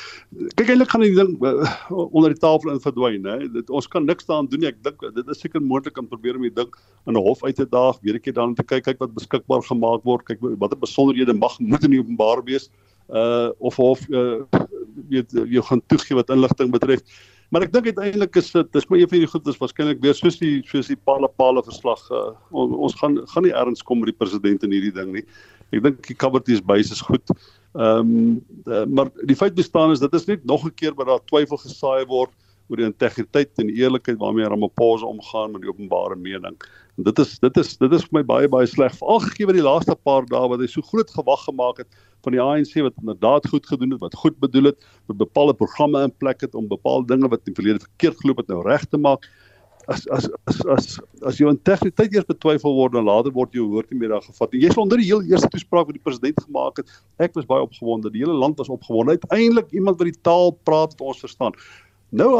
Kyk 0.58 0.72
eintlik 0.74 0.92
gaan 0.92 1.04
die 1.04 1.14
ding 1.16 1.34
uh, 1.40 1.68
onder 1.90 2.34
die 2.34 2.40
tafel 2.40 2.74
in 2.74 2.82
verdwyn, 2.84 3.28
hè. 3.28 3.38
Dit 3.54 3.70
ons 3.70 3.88
kan 3.88 4.04
niks 4.04 4.28
daaraan 4.28 4.50
doen 4.52 4.64
nie. 4.64 4.72
Ek 4.72 4.80
dink 4.84 5.04
dit 5.16 5.32
is 5.32 5.40
seker 5.40 5.64
moontlik 5.64 5.98
om 6.00 6.08
probeer 6.10 6.36
om 6.36 6.44
die 6.44 6.54
ding 6.54 6.72
in 7.06 7.16
'n 7.16 7.24
hof 7.24 7.44
uit 7.44 7.56
te 7.56 7.68
daag, 7.68 8.00
weer 8.02 8.16
'n 8.16 8.24
keer 8.24 8.36
dan 8.36 8.54
te 8.54 8.62
kyk 8.62 8.84
kyk 8.84 9.00
wat 9.00 9.14
beskikbaar 9.14 9.62
gemaak 9.62 10.04
word, 10.04 10.24
kyk 10.24 10.40
watter 10.58 10.78
besonderhede 10.78 11.32
mag 11.32 11.58
moet 11.58 11.84
in 11.84 11.98
openbaar 11.98 12.44
wees 12.44 12.68
uh 13.12 13.50
of 13.58 13.78
of 13.78 14.00
uh, 14.08 14.40
weet 15.08 15.32
jy 15.32 15.60
gaan 15.60 15.82
toegee 15.86 16.16
wat 16.16 16.30
inligting 16.30 16.70
betref. 16.72 17.00
Maar 17.54 17.68
ek 17.68 17.74
dink 17.74 17.86
uiteindelik 17.86 18.34
is 18.40 18.48
dit 18.50 18.70
dis 18.74 18.86
maar 18.90 18.98
een 18.98 19.10
van 19.10 19.20
die 19.22 19.30
goed 19.30 19.48
is 19.52 19.58
waarskynlik 19.60 20.00
weer 20.02 20.16
soos 20.18 20.40
die 20.40 20.56
soos 20.66 20.88
die 20.90 20.98
pale 21.06 21.28
pale 21.38 21.62
verslag 21.62 22.00
uh, 22.10 22.32
on, 22.50 22.72
ons 22.74 22.96
gaan 22.98 23.20
gaan 23.30 23.46
nie 23.46 23.52
erns 23.54 23.84
kom 23.86 24.00
met 24.02 24.10
die 24.10 24.18
president 24.18 24.66
in 24.66 24.74
hierdie 24.74 24.94
ding 24.96 25.12
nie. 25.14 25.22
Ek 25.70 25.84
dink 25.84 26.00
die 26.08 26.16
Kaberties 26.18 26.64
base 26.66 26.96
is 26.96 27.04
goed. 27.06 27.30
Ehm 27.78 28.10
um, 28.10 28.40
uh, 28.66 28.82
maar 28.90 29.12
die 29.30 29.38
feit 29.38 29.54
bestaan 29.54 29.94
is 29.94 30.02
dit 30.02 30.18
is 30.18 30.26
net 30.26 30.42
nog 30.50 30.66
'n 30.66 30.74
keer 30.74 30.98
wat 30.98 31.12
daar 31.12 31.22
twyfel 31.30 31.62
gesaai 31.62 32.02
word 32.10 32.34
oor 32.66 32.82
die 32.82 32.90
integriteit 32.90 33.62
en 33.62 33.70
die 33.70 33.78
eerlikheid 33.84 34.18
waarmee 34.18 34.50
Ramaphosa 34.50 35.06
omgaan 35.06 35.54
met 35.54 35.62
die 35.62 35.70
openbare 35.70 36.16
mening. 36.16 36.58
Dit 36.96 37.18
is 37.18 37.38
dit 37.42 37.56
is 37.58 37.76
dit 37.76 37.92
is 37.92 38.04
vir 38.06 38.20
my 38.20 38.22
baie 38.22 38.48
baie 38.48 38.66
sleg 38.70 38.92
veral 38.94 39.18
gegee 39.24 39.48
wat 39.50 39.56
die 39.56 39.64
laaste 39.66 39.96
paar 40.06 40.26
dae 40.30 40.48
wat 40.50 40.60
hy 40.62 40.68
so 40.70 40.84
groot 40.86 41.10
gewag 41.10 41.40
gemaak 41.48 41.80
het 41.82 41.88
van 42.22 42.36
die 42.36 42.42
ANC 42.42 42.76
wat 42.86 42.94
inderdaad 43.02 43.48
goed 43.50 43.66
gedoen 43.66 43.96
het, 43.96 44.00
wat 44.00 44.14
goed 44.14 44.36
bedoel 44.40 44.70
het, 44.70 44.86
met 45.10 45.18
bepaalde 45.18 45.56
programme 45.58 46.04
in 46.06 46.14
plek 46.22 46.40
het 46.46 46.54
om 46.54 46.68
bepaalde 46.70 47.10
dinge 47.10 47.28
wat 47.28 47.42
in 47.42 47.50
die 47.50 47.56
verlede 47.58 47.82
verkeerd 47.82 48.20
geloop 48.22 48.44
het 48.44 48.52
nou 48.52 48.62
reg 48.62 48.86
te 48.86 49.00
maak 49.00 49.26
as 49.90 50.06
as 50.14 50.28
as 50.46 50.62
as 50.76 50.86
as 51.26 51.40
jou 51.42 51.50
integriteit 51.50 52.14
eers 52.14 52.28
betwyfel 52.30 52.78
word 52.78 52.94
en 52.94 53.08
later 53.10 53.34
word 53.34 53.58
jou 53.58 53.66
woord 53.72 53.90
nie 53.90 53.98
meer 53.98 54.14
daar 54.14 54.22
gevat 54.24 54.54
nie. 54.54 54.62
Jy 54.62 54.70
sal 54.72 54.86
onder 54.86 55.02
die 55.02 55.10
heel 55.10 55.26
eerste 55.26 55.50
toespraak 55.50 55.90
wat 55.90 55.98
die 55.98 56.04
president 56.06 56.38
gemaak 56.46 56.78
het, 56.80 56.94
ek 57.18 57.34
was 57.34 57.48
baie 57.50 57.66
opgewonde. 57.66 58.12
Die 58.14 58.22
hele 58.22 58.38
land 58.38 58.62
was 58.62 58.70
opgewonde. 58.72 59.18
Uiteindelik 59.18 59.74
iemand 59.74 59.98
wat 59.98 60.08
die 60.08 60.22
taal 60.22 60.54
praat 60.64 60.94
wat 60.94 61.04
ons 61.10 61.20
verstaan. 61.26 61.58
Nou 62.14 62.30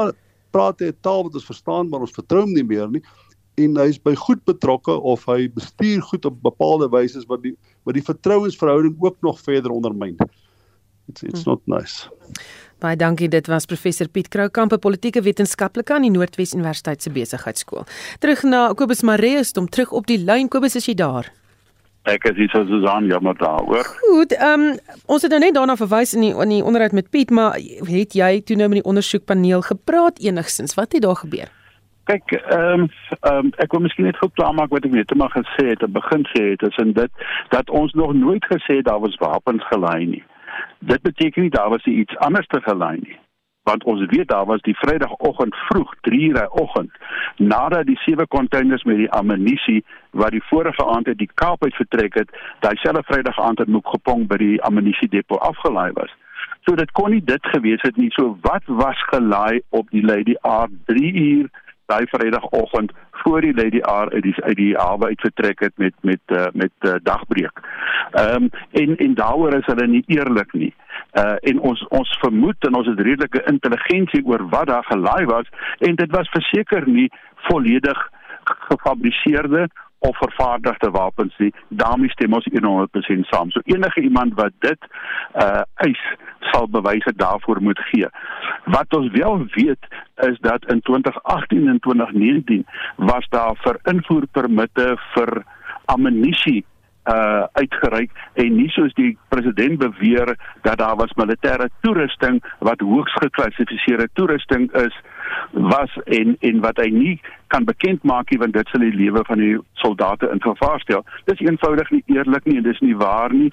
praat 0.54 0.80
hy 0.80 0.94
'n 0.94 0.99
taal 1.02 1.26
wat 1.26 1.34
ons 1.34 1.50
verstaan, 1.50 1.88
maar 1.90 2.06
ons 2.06 2.14
vertrou 2.14 2.46
hom 2.46 2.54
nie 2.54 2.64
meer 2.64 2.88
nie 2.88 3.02
en 3.54 3.76
hy 3.78 3.88
is 3.92 4.00
by 4.02 4.14
goed 4.18 4.42
betrokke 4.49 4.94
of 5.00 5.25
hy 5.30 5.46
bestuur 5.54 6.02
goed 6.11 6.25
op 6.25 6.40
bepaalde 6.42 6.88
wyse 6.92 7.23
wat 7.30 7.42
die 7.44 7.54
wat 7.84 7.94
die 7.99 8.04
vertrouensverhouding 8.04 8.96
ook 8.99 9.16
nog 9.20 9.40
verder 9.40 9.70
ondermyn. 9.70 10.16
It's 11.08 11.23
it's 11.23 11.44
not 11.44 11.61
nice. 11.66 12.08
Baie 12.82 12.96
dankie. 12.96 13.28
Dit 13.28 13.46
was 13.46 13.66
professor 13.66 14.08
Piet 14.08 14.28
Kroukamp, 14.28 14.73
'n 14.73 14.78
politieke 14.78 15.23
wetenskaplike 15.23 15.94
aan 15.94 16.02
die 16.02 16.11
Noordwes 16.11 16.54
Universiteit 16.54 17.02
se 17.02 17.11
besigheidskool. 17.11 17.84
Terug 18.18 18.42
na 18.42 18.73
Kobus 18.73 19.02
Mareus, 19.02 19.52
om 19.52 19.68
terug 19.68 19.92
op 19.92 20.06
die 20.06 20.18
lyn. 20.18 20.49
Kobus, 20.49 20.75
is 20.76 20.87
jy 20.87 20.94
daar? 20.94 21.32
Ek 22.04 22.25
is 22.25 22.37
hier 22.37 22.50
so 22.52 22.64
Susan, 22.64 23.06
ja 23.06 23.18
maar 23.18 23.37
daar, 23.37 23.62
hoor. 23.64 23.84
Goed, 23.84 24.32
ehm 24.32 24.61
um, 24.61 24.78
ons 25.06 25.23
het 25.23 25.30
nou 25.30 25.40
net 25.40 25.54
daarna 25.54 25.76
verwys 25.76 26.14
in 26.14 26.20
die 26.20 26.34
in 26.37 26.49
die 26.49 26.64
onderhoud 26.64 26.92
met 26.92 27.11
Piet, 27.11 27.30
maar 27.30 27.56
het 27.88 28.12
jy 28.12 28.42
toe 28.44 28.56
nou 28.56 28.68
met 28.68 28.82
die 28.82 28.88
ondersoekpaneel 28.90 29.62
gepraat 29.62 30.18
enigsins? 30.18 30.75
Wat 30.75 30.92
het 30.92 31.02
daar 31.02 31.16
gebeur? 31.16 31.63
Kyk, 32.04 32.32
ehm 32.32 32.84
um, 32.84 32.88
ehm 33.20 33.37
um, 33.37 33.52
ek 33.64 33.73
wil 33.73 33.84
miskien 33.87 34.08
net 34.08 34.20
gou 34.20 34.30
klaarmaak 34.37 34.73
wat 34.75 34.84
ek 34.84 34.92
net 34.92 35.08
te 35.08 35.16
mag 35.16 35.32
gesê 35.32 35.70
het, 35.73 35.80
te 35.80 35.88
begin 35.88 36.26
sê 36.34 36.50
het, 36.52 36.62
is 36.68 36.80
in 36.84 36.92
dit 36.92 37.26
dat 37.54 37.70
ons 37.70 37.92
nog 37.92 38.14
nooit 38.14 38.44
gesê 38.52 38.80
daar 38.82 39.00
was 39.00 39.20
wapens 39.23 39.66
gelei 39.73 40.06
nie. 40.06 40.25
Dit 40.78 41.02
beteken 41.02 41.42
nie 41.42 41.50
daar 41.50 41.70
was 41.70 41.84
iets 41.84 42.16
anders 42.16 42.46
te 42.46 42.61
gelei 42.61 42.96
nie 43.00 43.18
want 43.64 43.84
ons 43.84 44.04
weet 44.06 44.28
daar 44.28 44.44
was 44.46 44.61
die 44.61 44.76
Vrydagoggend 44.76 45.54
vroeg 45.56 45.94
3:00 46.00 46.49
oggend 46.49 46.90
nadat 47.37 47.87
die 47.87 47.96
sewe 47.96 48.26
containers 48.26 48.82
met 48.82 48.96
die 48.96 49.11
ammunisie 49.11 49.84
wat 50.11 50.30
die 50.30 50.44
vorige 50.44 50.87
aand 50.87 51.06
uit 51.06 51.18
die 51.18 51.30
Kaap 51.34 51.64
uit 51.64 51.75
vertrek 51.75 52.14
het, 52.14 52.28
daai 52.61 52.76
selfde 52.76 53.02
Vrydag 53.02 53.40
aand 53.40 53.58
het 53.58 53.68
Moekgepong 53.68 54.26
by 54.26 54.37
die 54.37 54.62
ammunisiedepot 54.62 55.40
afgelaai 55.40 55.92
was. 55.92 56.12
So 56.64 56.75
dit 56.75 56.92
kon 56.92 57.11
nie 57.11 57.25
dit 57.25 57.46
gewees 57.46 57.82
het 57.82 57.96
nie. 57.96 58.11
So 58.11 58.38
wat 58.40 58.62
was 58.66 59.02
gelaai 59.08 59.61
op 59.68 59.90
die 59.90 60.04
Lady 60.04 60.37
R 60.42 60.68
3 60.84 61.12
uur 61.14 61.49
daai 61.86 62.06
Vrydagoggend 62.06 62.92
voor 63.10 63.40
die 63.40 63.54
Lady 63.54 63.78
R 63.78 64.12
uit 64.12 64.22
die 64.22 64.34
uit 64.42 64.56
die 64.56 64.74
hawe 64.76 65.06
uit 65.06 65.20
vertrek 65.20 65.60
het 65.60 65.72
met 65.76 65.94
met 66.00 66.20
uh, 66.26 66.46
met 66.52 66.72
uh, 66.80 66.94
dagbreek. 67.02 67.60
Ehm 68.10 68.42
um, 68.42 68.50
en 68.70 68.96
en 68.96 69.14
daaroor 69.14 69.54
is 69.54 69.66
hulle 69.66 69.86
nie 69.86 70.04
eerlik 70.06 70.52
nie. 70.52 70.74
Uh 71.12 71.36
en 71.40 71.60
ons 71.60 71.86
ons 71.88 72.18
vermoed 72.20 72.66
en 72.66 72.74
ons 72.74 72.86
het 72.86 73.00
redelike 73.00 73.44
intelligensie 73.50 74.24
oor 74.26 74.48
wat 74.48 74.66
daar 74.66 74.84
gelaai 74.84 75.24
was 75.24 75.48
en 75.78 75.94
dit 75.94 76.10
was 76.10 76.28
verseker 76.28 76.88
nie 76.88 77.10
volledig 77.48 78.10
gefabriseerde 78.44 79.68
of 80.08 80.16
vervaardigde 80.18 80.90
wapens 80.90 81.34
nie. 81.38 81.52
daarmee 81.68 82.11
stem 82.11 82.32
ons 82.32 82.49
100% 82.52 83.28
saam. 83.30 83.50
So 83.50 83.61
enige 83.64 84.00
iemand 84.00 84.34
wat 84.34 84.52
dit 84.58 84.88
uh 85.34 85.62
eis 85.75 86.02
sal 86.50 86.68
bewyse 86.68 87.12
daarvoor 87.16 87.62
moet 87.62 87.78
gee. 87.78 88.08
Wat 88.64 88.94
ons 88.96 89.11
wel 89.12 89.46
weet 89.54 89.87
is 90.28 90.38
dat 90.40 90.64
in 90.73 90.80
2018 90.80 91.68
en 91.68 91.78
2019 91.78 92.66
was 92.96 93.26
daar 93.28 93.56
vir 93.64 93.80
invoerpermitte 93.82 94.96
vir 95.14 95.42
ammunisie 95.84 96.64
uh 97.12 97.44
uitgereik 97.52 98.12
en 98.32 98.54
nie 98.56 98.70
soos 98.73 98.92
die 98.96 99.16
president 99.28 99.78
beweer 99.78 100.37
dat 100.62 100.78
daar 100.78 100.96
was 100.96 101.12
militêre 101.20 101.68
toerusting 101.80 102.40
wat 102.58 102.80
hoogs 102.80 103.12
geklassifiseerde 103.12 104.08
toerusting 104.12 104.73
is 104.73 104.96
was 105.50 105.98
en 106.04 106.36
en 106.40 106.60
wat 106.60 106.76
hy 106.76 106.88
nie 106.90 107.20
kan 107.46 107.64
bekend 107.64 108.02
maak 108.02 108.30
nie 108.30 108.38
want 108.38 108.52
dit 108.52 108.68
sal 108.68 108.82
die 108.82 108.96
lewe 108.96 109.22
van 109.28 109.38
die 109.38 109.56
soldate 109.82 110.30
in 110.32 110.42
gevaar 110.42 110.80
stel. 110.80 111.04
Dis 111.24 111.42
eenvoudig 111.44 111.90
nie 111.90 112.02
eerlik 112.16 112.44
nie 112.44 112.56
en 112.56 112.66
dis 112.66 112.80
nie 112.80 112.96
waar 112.96 113.32
nie 113.32 113.50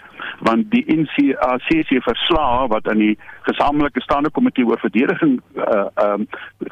want 0.48 0.72
die 0.72 0.84
NCACC 0.96 2.02
verslag 2.08 2.68
wat 2.74 2.88
aan 2.88 3.04
die 3.04 3.18
gesamentlike 3.50 4.02
staande 4.02 4.30
komitee 4.30 4.66
oor 4.66 4.82
verdediging 4.82 5.40
uh 5.56 5.88
um 6.06 6.28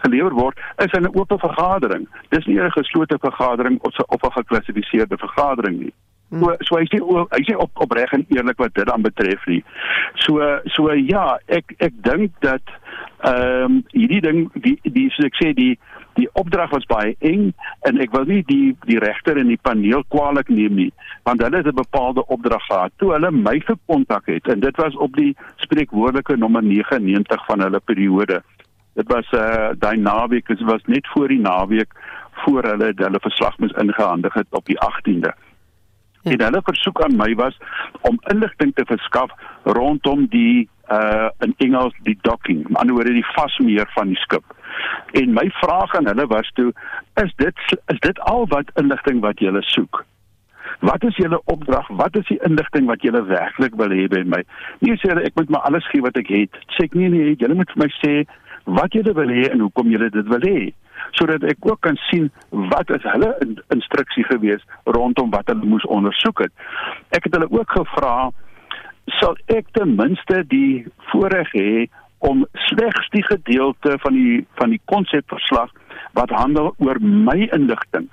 gelewer 0.05 0.33
word 0.41 0.59
is 0.85 0.93
in 0.97 1.05
'n 1.05 1.15
oop 1.15 1.33
vergadering. 1.39 2.07
Dis 2.29 2.45
nie 2.45 2.59
'n 2.59 2.71
geslote 2.71 3.17
vergadering 3.21 3.79
of 3.81 3.93
'n 3.97 4.05
of 4.07 4.21
'n 4.23 4.37
geklassifiseerde 4.41 5.17
vergadering 5.17 5.79
nie. 5.79 5.93
Hmm. 6.29 6.39
So 6.39 6.55
so 6.59 6.77
hy 6.77 6.85
sê 6.91 6.99
hy 7.33 7.41
sê 7.47 7.55
op 7.57 7.71
opreg 7.85 8.11
en 8.13 8.25
eerlik 8.29 8.57
wat 8.61 8.73
dit 8.73 8.85
dan 8.85 9.01
betref 9.01 9.45
nie. 9.49 9.63
So 10.25 10.37
so 10.65 10.93
ja, 10.93 11.39
ek 11.47 11.73
ek 11.77 11.95
dink 12.05 12.35
dat 12.45 12.61
ehm 13.19 13.63
um, 13.63 13.83
hierdie 13.91 14.21
ding 14.21 14.45
die 14.53 14.77
die 14.83 15.09
so 15.11 15.25
ek 15.27 15.35
sê 15.35 15.53
die 15.53 15.73
die 16.15 16.27
opdrag 16.39 16.71
was 16.71 16.85
baie 16.88 17.15
eng 17.19 17.51
en 17.88 17.99
ek 17.99 18.11
wil 18.15 18.25
nie 18.25 18.43
die 18.47 18.75
die 18.88 18.99
regter 18.99 19.38
en 19.39 19.51
die 19.51 19.59
paneel 19.61 20.03
kwaadlik 20.07 20.49
neem 20.49 20.75
nie 20.75 20.91
want 21.27 21.43
hulle 21.43 21.57
het 21.57 21.67
'n 21.67 21.81
bepaalde 21.81 22.25
opdrag 22.27 22.65
gehad 22.67 22.91
toe 22.97 23.11
hulle 23.13 23.31
my 23.31 23.59
gekontak 23.59 24.25
het 24.31 24.47
en 24.47 24.59
dit 24.59 24.75
was 24.77 24.95
op 24.95 25.15
die 25.15 25.35
spreekwoordelike 25.55 26.38
nommer 26.38 26.63
99 26.63 27.45
van 27.45 27.61
hulle 27.61 27.79
periode. 27.79 28.41
Dit 28.95 29.07
was 29.07 29.27
eh 29.31 29.39
uh, 29.39 29.69
daai 29.79 29.97
naweek, 29.97 30.47
dit 30.47 30.61
was 30.61 30.81
net 30.85 31.07
voor 31.07 31.27
die 31.27 31.39
naweek 31.39 31.91
voor 32.43 32.63
hulle 32.63 32.93
hulle 32.95 33.19
verslag 33.19 33.57
moes 33.57 33.71
ingehandig 33.71 34.33
het 34.33 34.47
op 34.49 34.65
die 34.65 34.79
18de. 34.88 35.31
Ja. 36.21 36.31
En 36.31 36.41
hulle 36.41 36.61
versoek 36.63 37.01
aan 37.01 37.15
my 37.15 37.35
was 37.35 37.57
om 38.01 38.19
inligting 38.31 38.75
te 38.75 38.85
verskaf 38.85 39.31
rondom 39.63 40.27
die 40.27 40.69
uh 40.91 41.29
in 41.46 41.53
Engels 41.58 41.96
die 42.03 42.17
docking, 42.22 42.65
aan 42.77 42.89
die 42.89 42.96
ander 42.96 43.13
die 43.13 43.25
vasmeer 43.36 43.89
van 43.96 44.13
die 44.13 44.22
skip. 44.25 44.55
En 45.22 45.34
my 45.34 45.50
vraag 45.62 45.96
aan 45.96 46.08
hulle 46.10 46.27
was 46.27 46.51
toe, 46.53 46.72
is 47.24 47.34
dit 47.36 47.65
is 47.93 48.00
dit 48.00 48.19
al 48.19 48.48
wat 48.48 48.72
inligting 48.81 49.22
wat 49.25 49.39
julle 49.39 49.62
soek? 49.62 50.05
Wat 50.79 51.03
is 51.03 51.15
julle 51.15 51.41
opdrag? 51.46 51.88
Wat 51.88 52.15
is 52.15 52.27
die 52.27 52.39
inligting 52.48 52.86
wat 52.88 53.01
julle 53.01 53.24
werklik 53.27 53.75
wil 53.75 53.91
hê 53.91 54.08
by 54.12 54.24
my? 54.25 54.43
Nie 54.79 54.98
sê 54.98 55.12
hulle 55.12 55.25
ek 55.27 55.36
moet 55.39 55.50
maar 55.50 55.67
alles 55.69 55.88
gee 55.91 56.05
wat 56.05 56.17
ek 56.17 56.29
het. 56.31 56.62
Sê 56.75 56.88
ek 56.88 56.96
nee 56.98 57.10
nee, 57.12 57.36
julle 57.39 57.58
moet 57.60 57.72
vir 57.75 57.84
my 57.84 57.89
sê 58.00 58.13
wat 58.79 58.93
julle 58.93 59.13
wil 59.17 59.34
hê 59.34 59.50
en 59.50 59.65
hoekom 59.65 59.89
julle 59.91 60.10
dit 60.13 60.29
wil 60.29 60.46
hê 60.46 60.60
sodat 61.17 61.43
ek 61.48 61.65
ook 61.65 61.79
kan 61.81 61.98
sien 62.10 62.27
wat 62.72 62.89
is 62.93 63.05
hulle 63.08 63.29
in, 63.43 63.55
instruksie 63.74 64.24
gewees 64.27 64.63
rondom 64.84 65.31
wat 65.34 65.48
hulle 65.51 65.65
moes 65.65 65.86
ondersoek 65.88 66.43
het. 66.46 66.53
Ek 67.15 67.25
het 67.27 67.38
hulle 67.38 67.50
ook 67.50 67.72
gevra 67.77 68.29
sal 69.17 69.37
ek 69.47 69.71
ten 69.77 69.95
minste 69.97 70.43
die 70.53 70.85
voorreg 71.11 71.51
hê 71.55 71.87
om 72.19 72.45
slegs 72.67 73.09
die 73.15 73.23
gedeelte 73.23 73.97
van 74.03 74.13
die 74.13 74.45
van 74.59 74.73
die 74.75 74.81
konsepverslag 74.91 75.71
wat 76.17 76.33
handel 76.35 76.73
oor 76.77 76.99
my 77.01 77.47
inligting 77.55 78.09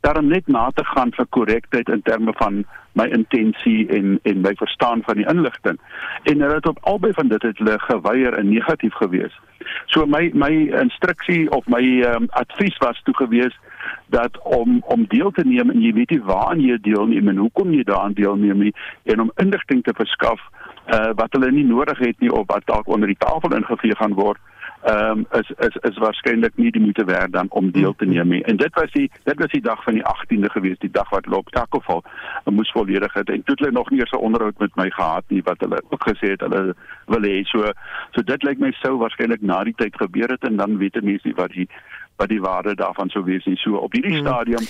daarom 0.00 0.28
net 0.28 0.46
na 0.46 0.70
te 0.74 0.84
gaan 0.84 1.12
vir 1.16 1.26
korrektheid 1.30 1.88
in 1.88 2.02
terme 2.02 2.32
van 2.36 2.64
my 2.92 3.06
intensie 3.14 3.88
en 3.88 4.18
en 4.22 4.40
my 4.40 4.54
verstaan 4.54 5.02
van 5.06 5.20
die 5.20 5.28
inligting. 5.28 5.78
En 6.22 6.40
hulle 6.40 6.54
het 6.54 6.66
op 6.66 6.78
albei 6.82 7.12
van 7.12 7.28
dit 7.28 7.42
het 7.42 7.58
hulle 7.58 7.78
geweier 7.78 8.34
en 8.38 8.48
negatief 8.48 8.94
gewees. 8.94 9.34
So 9.86 10.06
my 10.06 10.30
my 10.34 10.52
instruksie 10.80 11.50
of 11.50 11.66
my 11.66 11.82
um, 12.02 12.26
advies 12.30 12.76
was 12.78 13.00
toe 13.02 13.14
gewees 13.16 13.58
dat 14.06 14.42
om 14.42 14.82
om 14.86 15.06
deel 15.08 15.30
te 15.30 15.44
neem 15.44 15.70
en 15.70 15.80
jy 15.80 15.92
weet 15.92 16.10
nie 16.10 16.22
waaraan 16.22 16.60
jy 16.60 16.78
deelneem 16.82 17.28
en 17.28 17.42
hoekom 17.44 17.72
jy 17.72 17.82
daaraan 17.82 18.16
deelneem 18.18 18.58
nie 18.58 18.74
en 19.04 19.20
om 19.20 19.32
inligting 19.36 19.82
te 19.84 19.94
verskaf 19.94 20.40
uh, 20.40 21.10
wat 21.14 21.32
hulle 21.36 21.50
nie 21.52 21.64
nodig 21.64 21.98
het 21.98 22.20
nie 22.20 22.32
of 22.32 22.46
wat 22.46 22.66
dalk 22.66 22.88
onder 22.88 23.08
die 23.08 23.20
tafel 23.24 23.54
ingevee 23.56 23.96
gaan 23.96 24.16
word 24.18 24.40
ehm 24.82 25.10
um, 25.10 25.26
is 25.30 25.50
is 25.58 25.76
is 25.90 25.98
waarskynlik 25.98 26.56
nie 26.56 26.70
die 26.70 26.80
moeite 26.80 27.04
werd 27.04 27.32
dan 27.32 27.46
om 27.50 27.70
deel 27.70 27.94
te 27.94 28.04
neem 28.04 28.28
nie. 28.28 28.44
En 28.44 28.56
dit 28.56 28.74
was 28.74 28.92
die 28.92 29.10
dit 29.24 29.38
was 29.38 29.50
die 29.50 29.60
dag 29.60 29.82
van 29.82 29.94
die 29.94 30.04
18de 30.06 30.50
gewees, 30.50 30.78
die 30.78 30.90
dag 30.90 31.10
wat 31.10 31.26
Lok 31.26 31.50
Takoval 31.50 32.02
moes 32.44 32.70
volledig 32.70 33.12
het 33.12 33.28
en 33.28 33.42
toe 33.42 33.54
het 33.54 33.58
hulle 33.58 33.72
nog 33.72 33.90
nie 33.90 33.98
eers 33.98 34.10
'n 34.10 34.26
onderhoud 34.28 34.58
met 34.58 34.76
my 34.76 34.90
gehad 34.90 35.24
nie 35.28 35.42
wat 35.42 35.60
hulle 35.60 35.82
ook 35.88 36.08
gesê 36.08 36.30
het 36.30 36.40
hulle 36.40 36.74
wil 37.06 37.22
hê. 37.22 37.42
So 37.42 37.72
so 38.10 38.22
dit 38.22 38.42
lyk 38.42 38.58
my 38.58 38.72
sou 38.72 38.98
waarskynlik 38.98 39.42
na 39.42 39.64
die 39.64 39.74
tyd 39.76 39.96
gebeur 39.96 40.28
het 40.28 40.44
en 40.44 40.56
dan 40.56 40.78
weet 40.78 41.02
mense 41.02 41.32
wat 41.34 41.50
die 41.50 41.68
wat 42.16 42.28
die 42.28 42.40
waarde 42.40 42.74
daarvan 42.74 43.08
sou 43.08 43.24
wees 43.24 43.44
nie. 43.44 43.56
So 43.56 43.76
op 43.76 43.92
hierdie 43.92 44.18
hmm. 44.18 44.26
stadium 44.26 44.64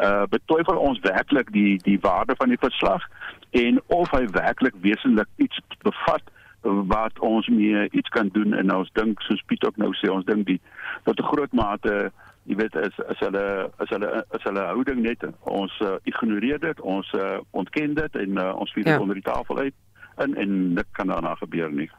uh 0.00 0.22
betwyfel 0.28 0.76
ons 0.76 0.98
werklik 0.98 1.52
die 1.52 1.78
die 1.82 1.98
waarde 2.00 2.34
van 2.36 2.48
die 2.48 2.60
verslag 2.60 3.02
en 3.50 3.80
of 3.86 4.10
hy 4.10 4.26
werklik 4.26 4.74
wesentlik 4.80 5.28
iets 5.36 5.60
bevat 5.82 6.22
wat 6.62 7.18
ons 7.18 7.48
mee 7.48 7.88
iets 7.90 8.08
kan 8.08 8.28
doen 8.32 8.54
en 8.54 8.74
ons 8.74 8.90
dink 8.98 9.22
soos 9.22 9.42
Piet 9.46 9.64
ook 9.66 9.76
nou 9.76 9.90
sê 9.98 10.10
ons 10.10 10.24
dink 10.24 10.46
die 10.46 10.60
tot 11.04 11.18
'n 11.18 11.30
groot 11.32 11.52
mate 11.52 12.12
jy 12.44 12.56
weet 12.58 12.74
is 12.74 12.98
is 13.10 13.18
hulle 13.18 13.70
is 13.84 13.90
hulle 13.94 14.10
is 14.34 14.42
hulle 14.42 14.66
houding 14.66 15.02
net 15.02 15.24
ons 15.40 15.72
uh, 15.80 15.94
ignoreer 16.10 16.58
dit 16.58 16.80
ons 16.80 17.12
uh, 17.14 17.38
ontken 17.50 17.94
dit 17.94 18.14
en 18.24 18.38
uh, 18.38 18.52
ons 18.56 18.72
vlieg 18.72 18.86
ja. 18.86 19.00
onder 19.00 19.14
die 19.14 19.26
tafel 19.26 19.58
uit 19.58 19.74
en 20.16 20.34
en 20.34 20.74
dit 20.74 20.88
kan 20.98 21.06
daarna 21.06 21.34
gebeur 21.34 21.70
nie 21.70 21.90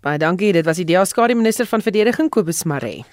baie 0.00 0.18
dankie 0.18 0.52
dit 0.52 0.66
was 0.66 0.76
die 0.76 0.86
DA-skare 0.86 1.34
minister 1.34 1.66
van 1.66 1.82
verdediging 1.82 2.30
Kobus 2.30 2.64
Maree 2.64 3.04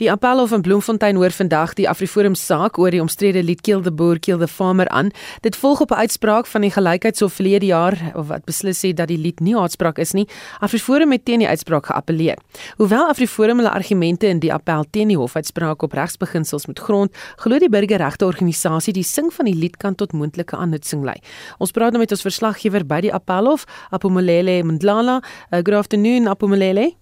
Die 0.00 0.10
Appelhof 0.10 0.52
in 0.52 0.62
Bloemfontein 0.62 1.16
hoor 1.16 1.30
vandag 1.30 1.74
die 1.76 1.88
Afriforum 1.88 2.34
saak 2.34 2.78
oor 2.80 2.90
die 2.94 3.00
omstrede 3.02 3.42
lied 3.44 3.60
Kill 3.60 3.82
the 3.84 3.92
Boer 3.92 4.18
Kill 4.18 4.38
the 4.40 4.48
Farmer 4.48 4.88
aan. 4.88 5.10
Dit 5.44 5.56
volg 5.56 5.80
op 5.80 5.90
'n 5.90 6.00
uitspraak 6.00 6.46
van 6.46 6.60
die 6.60 6.70
Gelykheidshof 6.70 7.32
verlede 7.32 7.66
jaar 7.66 8.12
wat 8.14 8.44
beslis 8.44 8.82
het 8.82 8.96
dat 8.96 9.08
die 9.08 9.18
lied 9.18 9.40
nie 9.40 9.54
haatspraak 9.54 9.98
is 9.98 10.12
nie. 10.12 10.28
Afriforum 10.60 11.12
het 11.12 11.24
teen 11.24 11.38
die 11.38 11.48
uitspraak 11.48 11.86
geappeleer. 11.86 12.38
Hoewel 12.76 13.08
Afriforum 13.08 13.56
hulle 13.56 13.70
argumente 13.70 14.26
in 14.26 14.38
die 14.38 14.52
appel 14.52 14.84
teen 14.90 15.08
die 15.08 15.16
hofuitspraak 15.16 15.82
op 15.82 15.92
regsbeginsels 15.92 16.66
met 16.66 16.78
grond, 16.78 17.16
glo 17.36 17.58
die 17.58 17.68
burgerregteorganisasie 17.68 18.92
die 18.92 19.02
sing 19.02 19.32
van 19.32 19.44
die 19.44 19.54
lied 19.54 19.76
kan 19.76 19.94
tot 19.94 20.12
moontlike 20.12 20.56
aanhitsing 20.56 21.04
lei. 21.04 21.20
Ons 21.58 21.70
praat 21.70 21.90
nou 21.90 21.98
met 21.98 22.10
ons 22.10 22.22
verslaggewer 22.22 22.86
by 22.86 23.00
die 23.00 23.12
Appelhof, 23.12 23.64
Apomolele 23.90 24.62
Mdlala. 24.62 25.22
Uh, 25.50 25.58
good 25.58 25.74
afternoon 25.74 26.28
Apomolele 26.28 27.01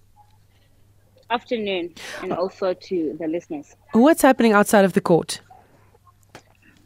afternoon 1.31 1.93
and 2.21 2.33
also 2.33 2.73
to 2.73 3.17
the 3.19 3.27
listeners. 3.27 3.75
What's 3.93 4.21
happening 4.21 4.53
outside 4.53 4.85
of 4.85 4.93
the 4.93 5.01
court? 5.01 5.41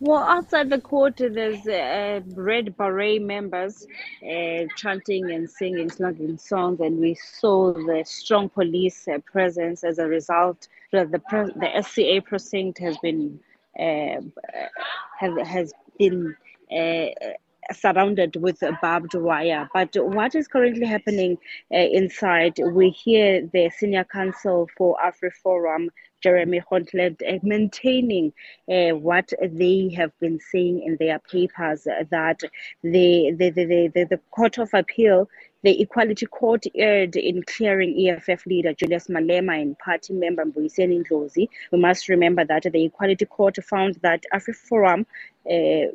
Well, 0.02 0.24
outside 0.24 0.70
the 0.70 0.82
court, 0.82 1.16
there's 1.18 1.66
uh, 1.66 2.20
Red 2.36 2.76
Beret 2.78 3.22
members 3.22 3.88
uh, 4.24 4.66
chanting 4.76 5.32
and 5.32 5.50
singing, 5.50 5.90
slugging 5.90 6.38
songs, 6.38 6.82
and 6.82 7.00
we 7.00 7.16
saw 7.16 7.74
the 7.74 8.04
strong 8.06 8.50
police 8.50 9.08
uh, 9.08 9.20
presence. 9.20 9.84
As 9.86 9.98
a 9.98 10.06
result, 10.06 10.68
the 10.92 11.06
the, 11.06 11.22
the 11.56 11.82
SCA 11.82 12.22
precinct 12.22 12.78
has 12.80 12.98
been 12.98 13.40
uh, 13.80 14.22
have, 15.18 15.38
has 15.48 15.74
been 15.98 16.36
uh, 16.72 17.08
surrounded 17.74 18.36
with 18.36 18.62
barbed 18.82 19.14
wire. 19.16 19.70
But 19.74 19.96
what 19.96 20.36
is 20.36 20.48
currently 20.48 20.86
happening 20.86 21.38
uh, 21.74 21.78
inside? 21.78 22.60
We 22.60 22.90
hear 22.90 23.48
the 23.52 23.70
senior 23.70 24.04
counsel 24.04 24.70
for 24.78 24.98
AfriForum, 25.04 25.88
Jeremy 26.22 26.62
Hontlet, 26.72 27.22
uh, 27.22 27.40
maintaining 27.44 28.34
uh, 28.70 28.96
what 28.96 29.32
they 29.42 29.94
have 29.96 30.18
been 30.20 30.40
saying 30.40 30.84
in 30.84 30.98
their 31.00 31.20
papers 31.20 31.88
uh, 31.88 32.04
that 32.12 32.42
the, 32.84 33.32
the, 33.38 33.50
the, 33.50 33.92
the, 33.94 34.04
the 34.06 34.20
Court 34.32 34.58
of 34.58 34.74
Appeal 34.74 35.30
the 35.66 35.82
Equality 35.82 36.28
Court 36.28 36.64
erred 36.76 37.16
in 37.16 37.42
clearing 37.42 38.08
EFF 38.08 38.46
leader 38.46 38.72
Julius 38.76 39.08
Malema 39.08 39.60
and 39.60 39.76
party 39.80 40.14
member 40.14 40.46
Mbuyiseni 40.46 41.04
Ndlozi. 41.04 41.50
We 41.72 41.80
must 41.80 42.08
remember 42.08 42.46
that 42.46 42.68
the 42.72 42.86
Equality 42.86 43.26
Court 43.26 43.58
found 43.64 43.96
that 44.04 44.26
AfriForum 44.32 45.08
uh, 45.50 45.88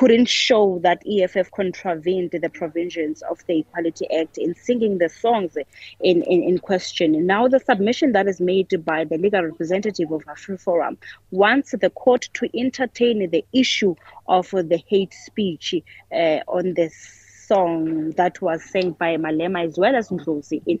couldn't 0.00 0.30
show 0.30 0.78
that 0.82 1.02
EFF 1.06 1.50
contravened 1.50 2.30
the 2.30 2.48
provisions 2.48 3.20
of 3.30 3.38
the 3.46 3.58
Equality 3.58 4.10
Act 4.10 4.38
in 4.38 4.54
singing 4.54 4.96
the 4.96 5.10
songs 5.10 5.58
in, 6.00 6.22
in, 6.22 6.42
in 6.42 6.58
question. 6.58 7.26
Now, 7.26 7.48
the 7.48 7.60
submission 7.60 8.12
that 8.12 8.26
is 8.26 8.40
made 8.40 8.82
by 8.82 9.04
the 9.04 9.18
legal 9.18 9.42
representative 9.42 10.10
of 10.10 10.24
AfriForum 10.24 10.96
wants 11.32 11.74
the 11.78 11.90
court 11.90 12.30
to 12.32 12.48
entertain 12.58 13.28
the 13.28 13.44
issue 13.52 13.94
of 14.26 14.50
the 14.52 14.82
hate 14.86 15.12
speech 15.12 15.74
uh, 16.10 16.38
on 16.48 16.72
the 16.72 16.88
song 17.46 18.12
that 18.12 18.40
was 18.40 18.64
sang 18.64 18.92
by 18.92 19.18
Malema 19.18 19.68
as 19.68 19.76
well 19.76 19.94
as 19.94 20.08
Ndlozi 20.08 20.62
in 20.64 20.78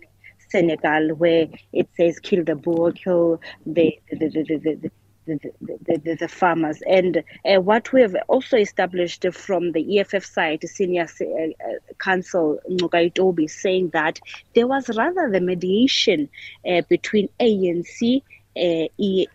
Senegal, 0.48 1.14
where 1.14 1.46
it 1.74 1.90
says 1.94 2.18
"kill 2.20 2.42
the 2.42 2.56
bull, 2.56 2.90
kill 2.92 3.38
the 3.66 4.00
the 4.10 4.28
the 4.30 4.42
the." 4.64 4.74
the 4.76 4.90
the, 5.38 5.98
the, 6.04 6.14
the, 6.16 6.28
farmers. 6.28 6.82
And 6.86 7.22
uh, 7.44 7.60
what 7.60 7.92
we 7.92 8.02
have 8.02 8.16
also 8.28 8.56
established 8.56 9.24
from 9.32 9.72
the 9.72 10.00
EFF 10.00 10.24
side, 10.24 10.62
senior 10.68 11.06
uh, 11.20 11.94
counsel 11.98 12.60
Mugaitobi, 12.68 13.48
saying 13.48 13.90
that 13.90 14.18
there 14.54 14.66
was 14.66 14.88
rather 14.96 15.30
the 15.30 15.40
mediation 15.40 16.28
uh, 16.68 16.82
between 16.88 17.28
ANC, 17.40 18.22
uh, 18.56 18.88
e, 18.98 19.26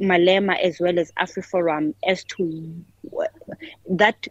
Malema, 0.00 0.58
as 0.60 0.78
well 0.80 0.98
as 0.98 1.10
AfriForum 1.12 1.94
as 2.06 2.24
to 2.24 2.84
that 3.88 4.28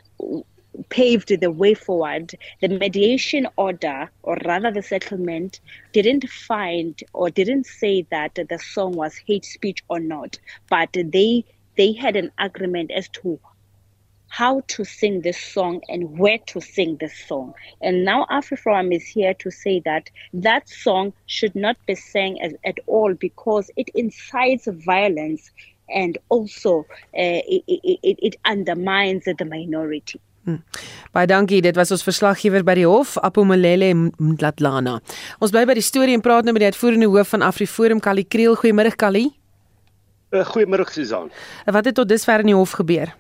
paved 0.90 1.40
the 1.40 1.52
way 1.52 1.74
forward. 1.74 2.36
The 2.62 2.70
mediation 2.70 3.48
order, 3.58 4.10
or 4.24 4.38
rather 4.46 4.72
the 4.72 4.82
settlement, 4.82 5.60
didn't 5.92 6.30
find 6.30 7.02
or 7.14 7.30
didn't 7.30 7.66
say 7.66 8.06
that 8.12 8.36
the 8.36 8.60
song 8.60 8.94
was 8.94 9.18
hate 9.18 9.46
speech 9.46 9.84
or 9.90 10.00
not, 10.00 10.40
but 10.70 10.90
they 10.94 11.46
they 11.78 11.94
had 11.94 12.16
an 12.16 12.32
agreement 12.38 12.92
as 12.92 13.08
to 13.10 13.40
how 14.30 14.62
to 14.68 14.86
sing 14.86 15.22
this 15.22 15.38
song 15.38 15.82
and 15.90 16.18
where 16.18 16.38
to 16.46 16.62
sing 16.62 16.98
this 16.98 17.18
song. 17.28 17.54
And 17.82 18.06
now 18.06 18.26
AfriForum 18.30 18.96
is 18.96 19.06
here 19.06 19.34
to 19.36 19.52
say 19.52 19.80
that 19.82 20.10
that 20.34 20.70
song 20.70 21.14
should 21.26 21.56
not 21.56 21.78
be 21.86 21.96
sang 21.96 22.42
as, 22.42 22.54
at 22.64 22.78
all 22.86 23.14
because 23.14 23.72
it 23.76 23.90
incites 23.96 24.68
violence 24.68 25.52
and 25.90 26.18
also 26.30 26.82
uh, 26.82 27.42
it, 27.48 27.64
it, 27.68 28.20
it 28.22 28.36
undermines 28.46 29.26
the 29.26 29.46
minority. 29.46 30.22
Hm. 30.48 30.62
Baie 31.12 31.28
dankie. 31.28 31.62
Dit 31.62 31.76
was 31.76 31.92
ons 31.92 32.04
verslaggewer 32.06 32.64
by 32.64 32.76
die 32.80 32.88
hof, 32.88 33.18
Apomelele 33.26 33.92
Mlatlana. 34.18 35.00
Ons 35.44 35.52
bly 35.56 35.66
by 35.68 35.76
die 35.78 35.86
storie 35.86 36.16
en 36.16 36.24
praat 36.26 36.48
nou 36.48 36.56
met 36.56 36.64
die 36.64 36.72
uitvoerende 36.72 37.10
hoof 37.12 37.36
van 37.36 37.46
AfriForum, 37.46 38.00
Kali 38.04 38.24
Kriel. 38.24 38.56
Goeiemôre 38.60 38.96
Kali. 38.96 39.28
Uh, 40.32 40.46
Goeiemôre 40.46 40.86
Susan. 40.94 41.32
Wat 41.66 41.90
het 41.90 41.98
tot 41.98 42.10
dusver 42.10 42.46
in 42.46 42.54
die 42.54 42.58
hof 42.58 42.78
gebeur? 42.80 43.16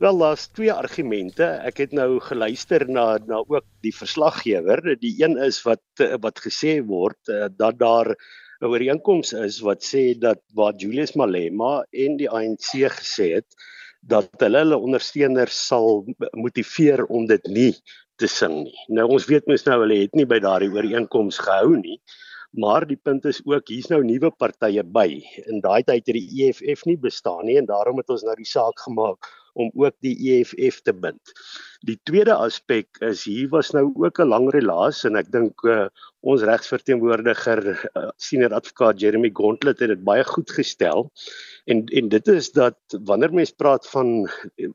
Wel, 0.00 0.16
daar's 0.16 0.46
twee 0.56 0.72
argumente. 0.72 1.44
Ek 1.68 1.82
het 1.82 1.90
nou 1.92 2.20
geluister 2.24 2.86
na 2.88 3.18
na 3.28 3.42
ook 3.42 3.66
die 3.84 3.92
verslaggewer. 3.92 4.80
Die 5.02 5.12
een 5.20 5.36
is 5.44 5.60
wat 5.66 6.04
wat 6.24 6.40
gesê 6.40 6.78
word 6.86 7.20
uh, 7.28 7.50
dat 7.52 7.76
daar 7.78 8.14
'n 8.60 8.68
ooreenkoms 8.68 9.32
is 9.32 9.60
wat 9.60 9.84
sê 9.84 10.16
dat 10.16 10.40
wat 10.54 10.80
Julius 10.80 11.12
Malema 11.16 11.84
en 11.92 12.16
die 12.16 12.30
ANC 12.30 12.72
gesê 12.96 13.28
het 13.36 13.60
dat 14.00 14.30
hulle 14.40 14.62
hulle 14.64 14.78
ondersteuners 14.78 15.56
sal 15.66 16.04
motiveer 16.32 17.04
om 17.06 17.26
dit 17.28 17.46
nie 17.52 17.72
te 18.20 18.28
sing 18.28 18.62
nie. 18.64 18.76
Nou 18.88 19.06
ons 19.16 19.26
weet 19.28 19.48
mos 19.48 19.66
nou 19.66 19.80
hulle 19.82 20.02
het 20.02 20.16
nie 20.16 20.28
by 20.28 20.40
daardie 20.42 20.72
ooreenkoms 20.72 21.40
gehou 21.40 21.76
nie. 21.80 22.00
Maar 22.50 22.82
die 22.88 22.98
punt 22.98 23.24
is 23.30 23.38
ook 23.46 23.68
hier's 23.70 23.90
nou 23.92 24.00
nuwe 24.02 24.32
partye 24.34 24.82
by. 24.82 25.20
In 25.46 25.60
daai 25.62 25.84
tyd 25.86 26.08
het 26.08 26.16
die 26.16 26.46
EFF 26.48 26.82
nie 26.88 26.98
bestaan 26.98 27.44
nie 27.46 27.60
en 27.60 27.68
daarom 27.68 28.00
het 28.02 28.10
ons 28.10 28.24
nou 28.26 28.34
die 28.38 28.48
saak 28.48 28.80
gemaak 28.86 29.28
om 29.54 29.70
ook 29.74 29.96
die 30.04 30.16
EFF 30.32 30.80
te 30.82 30.92
bind. 30.92 31.32
Die 31.86 31.96
tweede 32.04 32.34
aspek 32.36 33.00
is 33.04 33.24
hier 33.24 33.48
was 33.48 33.70
nou 33.72 33.86
ook 33.94 34.20
'n 34.20 34.28
lang 34.28 34.50
relaas 34.52 35.04
en 35.04 35.16
ek 35.16 35.30
dink 35.32 35.64
uh, 35.64 35.88
ons 36.20 36.42
regsverteenwoordiger 36.42 37.62
uh, 37.96 38.10
senior 38.16 38.52
advokaat 38.54 39.00
Jeremy 39.00 39.30
Gauntlet 39.32 39.80
het 39.80 39.88
dit 39.88 40.04
baie 40.04 40.24
goed 40.24 40.50
gestel. 40.50 41.10
En 41.66 41.86
en 41.86 42.08
dit 42.08 42.28
is 42.28 42.52
dat 42.52 42.78
wanneer 43.04 43.32
mens 43.32 43.50
praat 43.50 43.88
van 43.88 44.28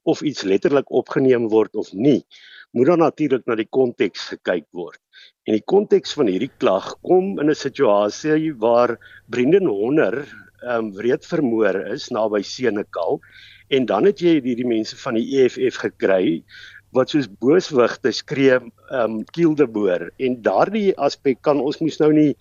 of 0.03 0.21
iets 0.21 0.43
letterlik 0.43 0.91
opgeneem 0.91 1.49
word 1.49 1.75
of 1.75 1.93
nie, 1.93 2.25
moet 2.71 2.87
dan 2.91 2.99
natuurlik 2.99 3.45
na 3.45 3.55
die 3.55 3.69
konteks 3.69 4.29
gekyk 4.33 4.65
word. 4.75 4.99
En 5.45 5.53
die 5.53 5.63
konteks 5.63 6.13
van 6.17 6.27
hierdie 6.27 6.51
klag 6.57 6.95
kom 7.05 7.37
in 7.39 7.49
'n 7.49 7.55
situasie 7.55 8.53
waar 8.57 8.97
Brendan 9.29 9.69
Honor 9.69 10.25
ehm 10.65 10.85
um, 10.85 10.93
wreed 10.97 11.25
vermoor 11.25 11.75
is 11.93 12.09
naby 12.09 12.41
Senekal 12.41 13.19
en 13.73 13.85
dan 13.89 14.05
het 14.05 14.21
jy 14.21 14.37
hierdie 14.43 14.67
mense 14.67 14.97
van 15.01 15.17
die 15.17 15.25
EFF 15.41 15.79
gekry 15.81 16.43
wat 16.95 17.11
soos 17.11 17.27
booswigte 17.41 18.11
skree 18.15 18.59
um 18.95 19.23
kielderboor 19.35 20.09
en 20.23 20.37
daardie 20.45 20.93
aspek 21.07 21.41
kan 21.43 21.59
ons 21.61 21.81
mos 21.81 21.99
nou 21.99 22.11
nie 22.15 22.31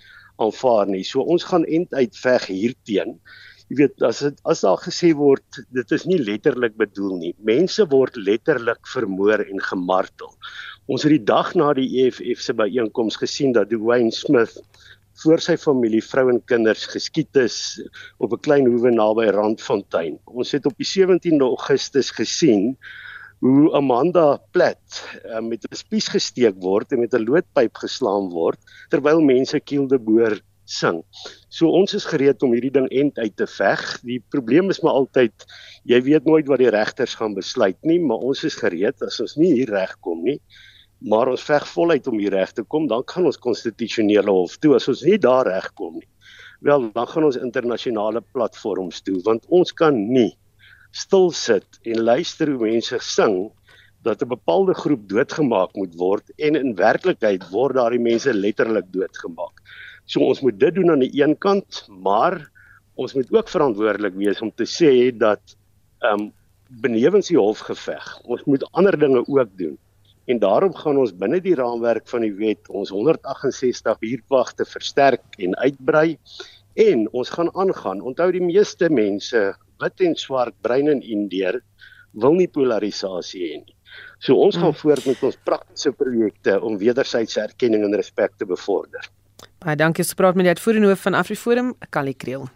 aanvaar 0.43 0.91
nie. 0.91 1.05
So 1.07 1.23
ons 1.23 1.47
gaan 1.47 1.65
end 1.65 1.95
uit 1.95 2.17
veg 2.19 2.47
hierteen. 2.51 3.19
Jy 3.71 3.79
weet 3.81 4.03
as 4.05 4.21
dit 4.27 4.41
as 4.51 4.63
daar 4.67 4.81
gesê 4.83 5.15
word 5.17 5.63
dit 5.75 5.93
is 5.97 6.05
nie 6.11 6.19
letterlik 6.21 6.77
bedoel 6.79 7.17
nie. 7.21 7.33
Mense 7.47 7.87
word 7.91 8.19
letterlik 8.21 8.83
vermoor 8.93 9.45
en 9.47 9.63
gemartel. 9.71 10.35
Ons 10.91 11.07
het 11.07 11.15
die 11.15 11.25
dag 11.25 11.55
na 11.57 11.73
die 11.79 11.89
EFF 12.05 12.43
se 12.45 12.55
byeenkoms 12.55 13.17
gesien 13.23 13.55
dat 13.57 13.71
Dwayne 13.73 14.13
Smith 14.13 14.59
voor 15.23 15.43
sy 15.43 15.55
familie, 15.61 16.03
vrou 16.03 16.27
en 16.33 16.41
kinders 16.51 16.87
geskiet 16.91 17.37
is 17.39 17.57
op 18.19 18.33
'n 18.33 18.43
klein 18.47 18.67
hoewe 18.67 18.91
naby 18.91 19.31
Randfontein. 19.31 20.19
Ons 20.25 20.53
het 20.53 20.67
op 20.67 20.77
die 20.77 20.87
17de 20.87 21.45
Augustus 21.45 22.11
gesien 22.11 22.77
hoe 23.39 23.73
Amanda 23.77 24.41
Plat 24.51 25.05
uh, 25.25 25.41
met 25.41 25.65
'n 25.65 25.77
spies 25.77 26.09
gesteek 26.09 26.57
word 26.63 26.93
en 26.93 27.01
met 27.01 27.15
'n 27.15 27.25
loodpyp 27.25 27.77
geslaan 27.77 28.31
word 28.31 28.59
terwyl 28.91 29.21
mense 29.21 29.61
Kielderboer 29.61 30.41
sing. 30.65 31.05
So 31.49 31.69
ons 31.69 31.95
is 31.95 32.05
gereed 32.05 32.43
om 32.43 32.53
hierdie 32.53 32.73
ding 32.73 32.89
end 32.89 33.19
uit 33.19 33.37
te 33.37 33.47
veg. 33.47 34.01
Die 34.03 34.23
probleem 34.29 34.71
is 34.71 34.81
maar 34.81 34.93
altyd 34.93 35.33
jy 35.85 36.01
weet 36.03 36.25
nooit 36.25 36.47
wat 36.49 36.59
die 36.59 36.71
regters 36.71 37.15
gaan 37.15 37.35
besluit 37.35 37.79
nie, 37.83 38.01
maar 38.01 38.17
ons 38.17 38.45
is 38.45 38.57
gereed 38.57 39.03
as 39.03 39.21
ons 39.21 39.37
nie 39.37 39.53
hier 39.53 39.71
regkom 39.71 40.25
nie 40.25 40.41
maar 41.05 41.29
ons 41.29 41.45
veg 41.45 41.67
voluit 41.69 42.07
om 42.09 42.19
hier 42.19 42.33
reg 42.33 42.53
te 42.57 42.65
kom, 42.65 42.87
dan 42.89 43.05
kan 43.05 43.27
ons 43.29 43.41
konstitusionele 43.41 44.33
hof 44.33 44.57
toe 44.63 44.75
as 44.79 44.89
ons 44.89 45.03
nie 45.05 45.19
daar 45.21 45.47
reg 45.51 45.67
kom 45.77 45.99
nie. 45.99 46.09
Wel, 46.65 46.89
dan 46.95 47.09
gaan 47.11 47.27
ons 47.29 47.37
internasionale 47.37 48.23
platforms 48.33 49.03
toe 49.05 49.19
want 49.27 49.45
ons 49.53 49.73
kan 49.77 49.99
nie 50.13 50.33
stil 50.95 51.29
sit 51.35 51.81
en 51.85 52.05
luister 52.07 52.49
hoe 52.53 52.71
mense 52.71 53.01
sing 53.05 53.51
dat 54.05 54.23
'n 54.23 54.29
bepaalde 54.29 54.75
groep 54.75 55.09
doodgemaak 55.09 55.75
moet 55.75 55.95
word 55.97 56.31
en 56.39 56.57
in 56.57 56.75
werklikheid 56.77 57.45
word 57.51 57.75
daardie 57.75 58.01
mense 58.01 58.33
letterlik 58.33 58.89
doodgemaak. 58.93 59.61
So 60.07 60.21
ons 60.21 60.41
moet 60.41 60.59
dit 60.59 60.75
doen 60.75 60.91
aan 60.91 61.05
die 61.05 61.23
een 61.23 61.37
kant, 61.39 61.87
maar 61.89 62.51
ons 62.95 63.15
moet 63.15 63.33
ook 63.33 63.49
verantwoordelik 63.49 64.15
wees 64.15 64.41
om 64.41 64.53
te 64.55 64.65
sê 64.65 65.11
dat 65.11 65.57
ehm 66.01 66.21
um, 66.21 66.33
benewens 66.69 67.29
die 67.29 67.39
hofgeveg, 67.39 68.21
ons 68.25 68.45
moet 68.45 68.65
ander 68.73 68.99
dinge 68.99 69.21
ook 69.29 69.51
doen 69.57 69.79
en 70.31 70.41
daarom 70.41 70.75
gaan 70.75 70.99
ons 71.01 71.13
binne 71.17 71.41
die 71.45 71.57
raamwerk 71.59 72.09
van 72.09 72.25
die 72.25 72.33
wet 72.39 72.69
ons 72.69 72.93
168 72.95 74.01
huurwagte 74.01 74.67
versterk 74.69 75.39
en 75.39 75.57
uitbrei 75.61 76.17
en 76.81 77.07
ons 77.13 77.31
gaan 77.31 77.51
aangaan. 77.55 78.03
Onthou 78.03 78.31
die 78.35 78.43
meeste 78.43 78.91
mense, 78.91 79.45
wit 79.83 80.05
en 80.07 80.17
swart, 80.19 80.57
bruin 80.63 80.89
en 80.91 81.03
indeer, 81.03 81.61
wil 82.13 82.35
nie 82.39 82.49
polarisasie 82.49 83.45
hê 83.45 83.61
nie. 83.61 83.77
So 84.19 84.39
ons 84.41 84.57
gaan 84.57 84.73
hmm. 84.73 84.81
voort 84.81 85.07
met 85.07 85.23
ons 85.29 85.39
praktiese 85.47 85.93
projekte 85.95 86.57
om 86.65 86.79
wederwysige 86.81 87.45
erkenning 87.45 87.85
en 87.87 87.95
respek 87.95 88.35
te 88.39 88.49
bevorder. 88.49 89.07
Baie 89.63 89.79
dankie 89.79 90.03
vir 90.05 90.11
spraak 90.11 90.39
met 90.39 90.49
die 90.49 90.55
uitvoerende 90.57 90.91
hoof 90.91 91.07
van 91.07 91.19
AfriForum, 91.21 91.75
Kali 91.95 92.15
Kriel. 92.17 92.49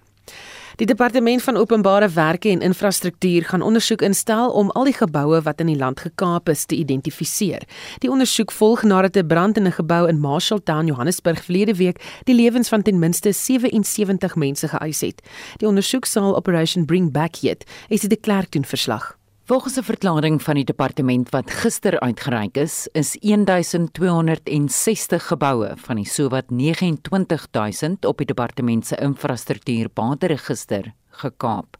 Die 0.78 0.86
departement 0.86 1.42
van 1.42 1.56
openbare 1.56 2.08
werke 2.08 2.48
en 2.48 2.60
infrastruktuur 2.60 3.44
gaan 3.44 3.62
ondersoek 3.62 4.02
instel 4.02 4.50
om 4.50 4.70
al 4.70 4.84
die 4.86 4.94
geboue 4.94 5.40
wat 5.42 5.60
in 5.60 5.66
die 5.66 5.76
land 5.76 6.00
gekaap 6.00 6.48
is 6.48 6.64
te 6.70 6.78
identifiseer. 6.78 7.64
Die 7.98 8.10
ondersoek 8.10 8.54
volg 8.54 8.82
nadat 8.86 9.16
'n 9.16 9.26
brand 9.26 9.56
in 9.56 9.66
'n 9.66 9.72
gebou 9.72 10.08
in 10.08 10.20
Marshalltown, 10.20 10.86
Johannesburg 10.86 11.44
verlede 11.44 11.74
week 11.74 12.20
die 12.24 12.34
lewens 12.34 12.68
van 12.68 12.82
ten 12.82 12.98
minste 12.98 13.32
77 13.32 14.36
mense 14.36 14.68
geëis 14.68 15.00
het. 15.00 15.22
Die 15.56 15.68
ondersoek 15.68 16.04
sal 16.04 16.36
Operation 16.36 16.84
Bring 16.84 17.12
Back 17.12 17.36
heet. 17.36 17.64
Dit 17.88 18.12
'n 18.12 18.20
klerk 18.20 18.52
doen 18.52 18.64
verslag? 18.64 19.17
Volgens 19.48 19.76
'n 19.76 19.82
verklaring 19.82 20.42
van 20.42 20.54
die 20.54 20.64
departement 20.64 21.30
wat 21.30 21.50
gister 21.50 22.00
uitgereik 22.00 22.56
is, 22.56 22.88
is 22.92 23.16
1260 23.20 25.26
geboue 25.26 25.72
van 25.76 25.96
die 25.96 26.06
sowat 26.06 26.50
29000 26.50 28.04
op 28.04 28.16
die 28.16 28.26
departement 28.26 28.86
se 28.86 28.96
infrastruktuurbateregister 28.96 30.94
gekaap. 31.08 31.76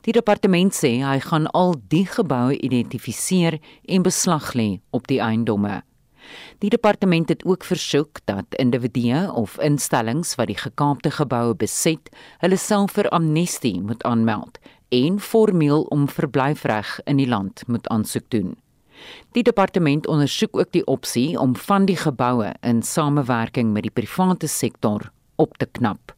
Die 0.00 0.12
departement 0.12 0.74
sê 0.74 1.00
hy 1.00 1.20
gaan 1.20 1.46
al 1.46 1.74
die 1.88 2.06
geboue 2.06 2.60
identifiseer 2.60 3.58
en 3.84 4.02
beslag 4.02 4.52
lê 4.52 4.80
op 4.90 5.06
die 5.06 5.20
eiendomme. 5.20 5.82
Die 6.58 6.70
departement 6.70 7.28
het 7.28 7.44
ook 7.44 7.64
versoek 7.64 8.18
dat 8.24 8.44
individue 8.50 9.32
of 9.32 9.58
instellings 9.58 10.34
wat 10.34 10.46
die 10.46 10.58
gekaapte 10.58 11.10
geboue 11.10 11.54
beset, 11.54 12.10
hulle 12.38 12.56
self 12.56 12.92
vir 12.92 13.08
amnestie 13.08 13.80
moet 13.80 14.02
aanmeld 14.02 14.58
en 14.88 15.20
formeel 15.20 15.82
om 15.82 16.08
verblyfreg 16.08 17.00
in 17.04 17.16
die 17.16 17.28
land 17.28 17.62
moet 17.66 17.88
aansoek 17.88 18.24
doen. 18.28 18.56
Die 19.32 19.42
departement 19.42 20.06
ondersoek 20.06 20.56
ook 20.56 20.72
die 20.72 20.86
opsie 20.86 21.38
om 21.38 21.56
van 21.56 21.86
die 21.86 21.96
geboue 21.96 22.54
in 22.60 22.82
samewerking 22.82 23.72
met 23.72 23.86
die 23.86 23.94
private 23.94 24.48
sektor 24.48 25.10
op 25.36 25.56
te 25.58 25.66
knap. 25.66 26.14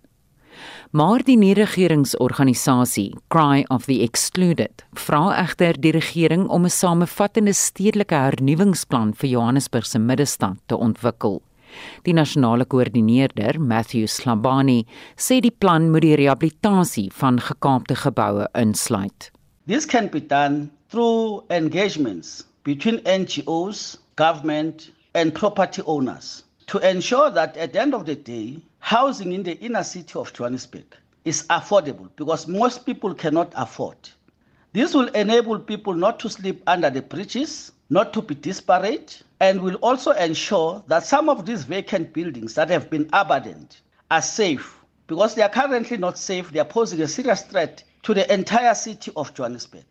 Maar 0.90 1.22
die 1.24 1.36
nie-regeringsorganisasie 1.38 3.14
Cry 3.28 3.64
of 3.68 3.86
the 3.86 4.00
Excluded 4.02 4.84
vra 4.98 5.36
egter 5.38 5.78
die 5.80 5.92
regering 5.94 6.48
om 6.48 6.64
'n 6.64 6.70
samevattende 6.70 7.52
stedelike 7.52 8.14
hernuwingsplan 8.14 9.14
vir 9.14 9.28
Johannesburg 9.28 9.86
se 9.86 9.98
middestad 9.98 10.56
te 10.66 10.76
ontwikkel. 10.76 11.42
Die 12.06 12.12
nasionale 12.12 12.64
koördineerder, 12.64 13.58
Matthew 13.58 14.06
Slabani, 14.06 14.84
sê 15.16 15.40
die 15.40 15.50
plan 15.50 15.90
moet 15.90 16.06
die 16.06 16.16
rehabilitasie 16.20 17.10
van 17.22 17.40
gekaapte 17.40 17.96
geboue 17.96 18.48
insluit. 18.54 19.30
This 19.66 19.86
can 19.86 20.08
be 20.08 20.20
done 20.20 20.70
through 20.90 21.44
engagements 21.50 22.44
between 22.64 22.98
NGOs, 23.04 23.98
government 24.16 24.90
and 25.14 25.34
property 25.34 25.82
owners 25.86 26.44
to 26.66 26.78
ensure 26.78 27.30
that 27.30 27.56
at 27.56 27.72
the 27.72 27.80
end 27.80 27.94
of 27.94 28.06
the 28.06 28.14
day, 28.14 28.58
housing 28.78 29.32
in 29.32 29.42
the 29.42 29.58
inner 29.58 29.82
city 29.82 30.18
of 30.18 30.32
Johannesburg 30.32 30.96
is 31.24 31.44
affordable 31.50 32.08
because 32.16 32.46
most 32.46 32.86
people 32.86 33.14
cannot 33.14 33.52
afford. 33.56 33.96
This 34.72 34.94
will 34.94 35.08
enable 35.08 35.58
people 35.58 35.94
not 35.94 36.20
to 36.20 36.30
sleep 36.30 36.62
under 36.66 36.88
the 36.88 37.02
bridges, 37.02 37.72
not 37.90 38.12
to 38.12 38.22
be 38.22 38.34
disparate, 38.34 39.22
and 39.40 39.60
will 39.60 39.76
also 39.76 40.12
ensure 40.12 40.82
that 40.86 41.04
some 41.04 41.28
of 41.28 41.44
these 41.44 41.64
vacant 41.64 42.12
buildings 42.12 42.54
that 42.54 42.70
have 42.70 42.88
been 42.88 43.08
abandoned 43.12 43.76
are 44.10 44.22
safe 44.22 44.78
because 45.06 45.34
they 45.34 45.42
are 45.42 45.48
currently 45.48 45.96
not 45.96 46.16
safe. 46.16 46.50
They 46.52 46.60
are 46.60 46.72
posing 46.78 47.02
a 47.02 47.08
serious 47.08 47.42
threat 47.42 47.82
to 48.04 48.14
the 48.14 48.32
entire 48.32 48.74
city 48.74 49.10
of 49.16 49.34
Johannesburg. 49.34 49.84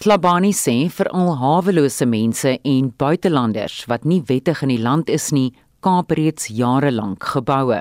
Slabani 0.00 0.52
sê 0.52 0.90
vir 0.92 1.08
al 1.12 1.36
hawelose 1.40 2.04
mense 2.04 2.58
en 2.64 2.90
buitelanders 3.00 3.86
wat 3.88 4.04
nie 4.04 4.20
wettig 4.28 4.60
in 4.62 4.74
die 4.74 4.82
land 4.82 5.08
is 5.08 5.30
nie, 5.32 5.52
Kaap 5.86 6.10
reeds 6.18 6.48
jare 6.50 6.90
lank 6.90 7.22
geboue 7.30 7.76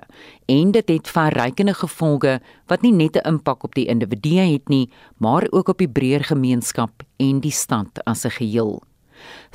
en 0.51 0.71
dit 0.75 0.89
het 0.93 1.07
verrykende 1.09 1.73
gevolge 1.73 2.35
wat 2.69 2.83
nie 2.83 2.91
net 2.91 3.15
'n 3.17 3.27
impak 3.33 3.63
op 3.63 3.73
die 3.75 3.87
individu 3.87 4.35
het 4.37 4.69
nie, 4.69 4.89
maar 5.17 5.47
ook 5.51 5.69
op 5.69 5.77
die 5.77 5.89
breër 5.89 6.23
gemeenskap 6.23 7.03
en 7.17 7.39
die 7.39 7.51
stad 7.51 7.99
as 8.05 8.25
'n 8.25 8.29
geheel. 8.29 8.81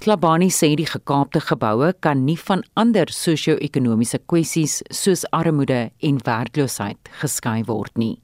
Klabani 0.00 0.48
sê 0.50 0.72
die 0.76 0.88
gekaapte 0.88 1.40
geboue 1.44 1.92
kan 2.00 2.24
nie 2.24 2.38
van 2.48 2.62
ander 2.76 3.10
sosio-ekonomiese 3.12 4.20
kwessies 4.30 4.80
soos 4.90 5.26
armoede 5.36 5.90
en 6.00 6.20
werkloosheid 6.26 7.10
geskei 7.20 7.60
word 7.68 7.98
nie. 7.98 8.16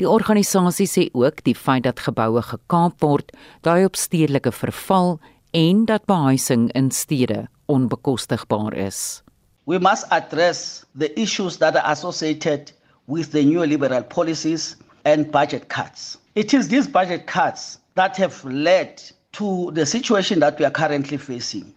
Die 0.00 0.08
organisasie 0.08 0.88
sê 0.88 1.08
ook 1.12 1.42
die 1.44 1.54
feit 1.54 1.84
dat 1.84 2.00
geboue 2.00 2.42
gekaap 2.42 3.00
word, 3.04 3.32
dui 3.62 3.84
op 3.84 3.96
stedelike 3.96 4.52
verval 4.56 5.18
en 5.52 5.84
dat 5.86 6.06
behuising 6.08 6.70
in 6.78 6.90
stede 6.90 7.46
onbekostigbaar 7.68 8.74
is. 8.74 9.22
We 9.66 9.78
must 9.78 10.06
address 10.10 10.84
the 10.98 11.12
issues 11.20 11.58
that 11.58 11.76
are 11.76 11.92
associated 11.92 12.72
with 13.06 13.32
the 13.32 13.44
neoliberal 13.44 14.08
policies 14.08 14.76
and 15.04 15.30
budget 15.30 15.68
cuts. 15.68 16.18
It 16.34 16.54
is 16.54 16.68
these 16.68 16.88
budget 16.88 17.26
cuts 17.26 17.78
that 17.94 18.16
have 18.16 18.44
led 18.44 19.02
to 19.32 19.70
the 19.72 19.86
situation 19.86 20.40
that 20.40 20.58
we 20.58 20.64
are 20.64 20.70
currently 20.70 21.16
facing. 21.16 21.74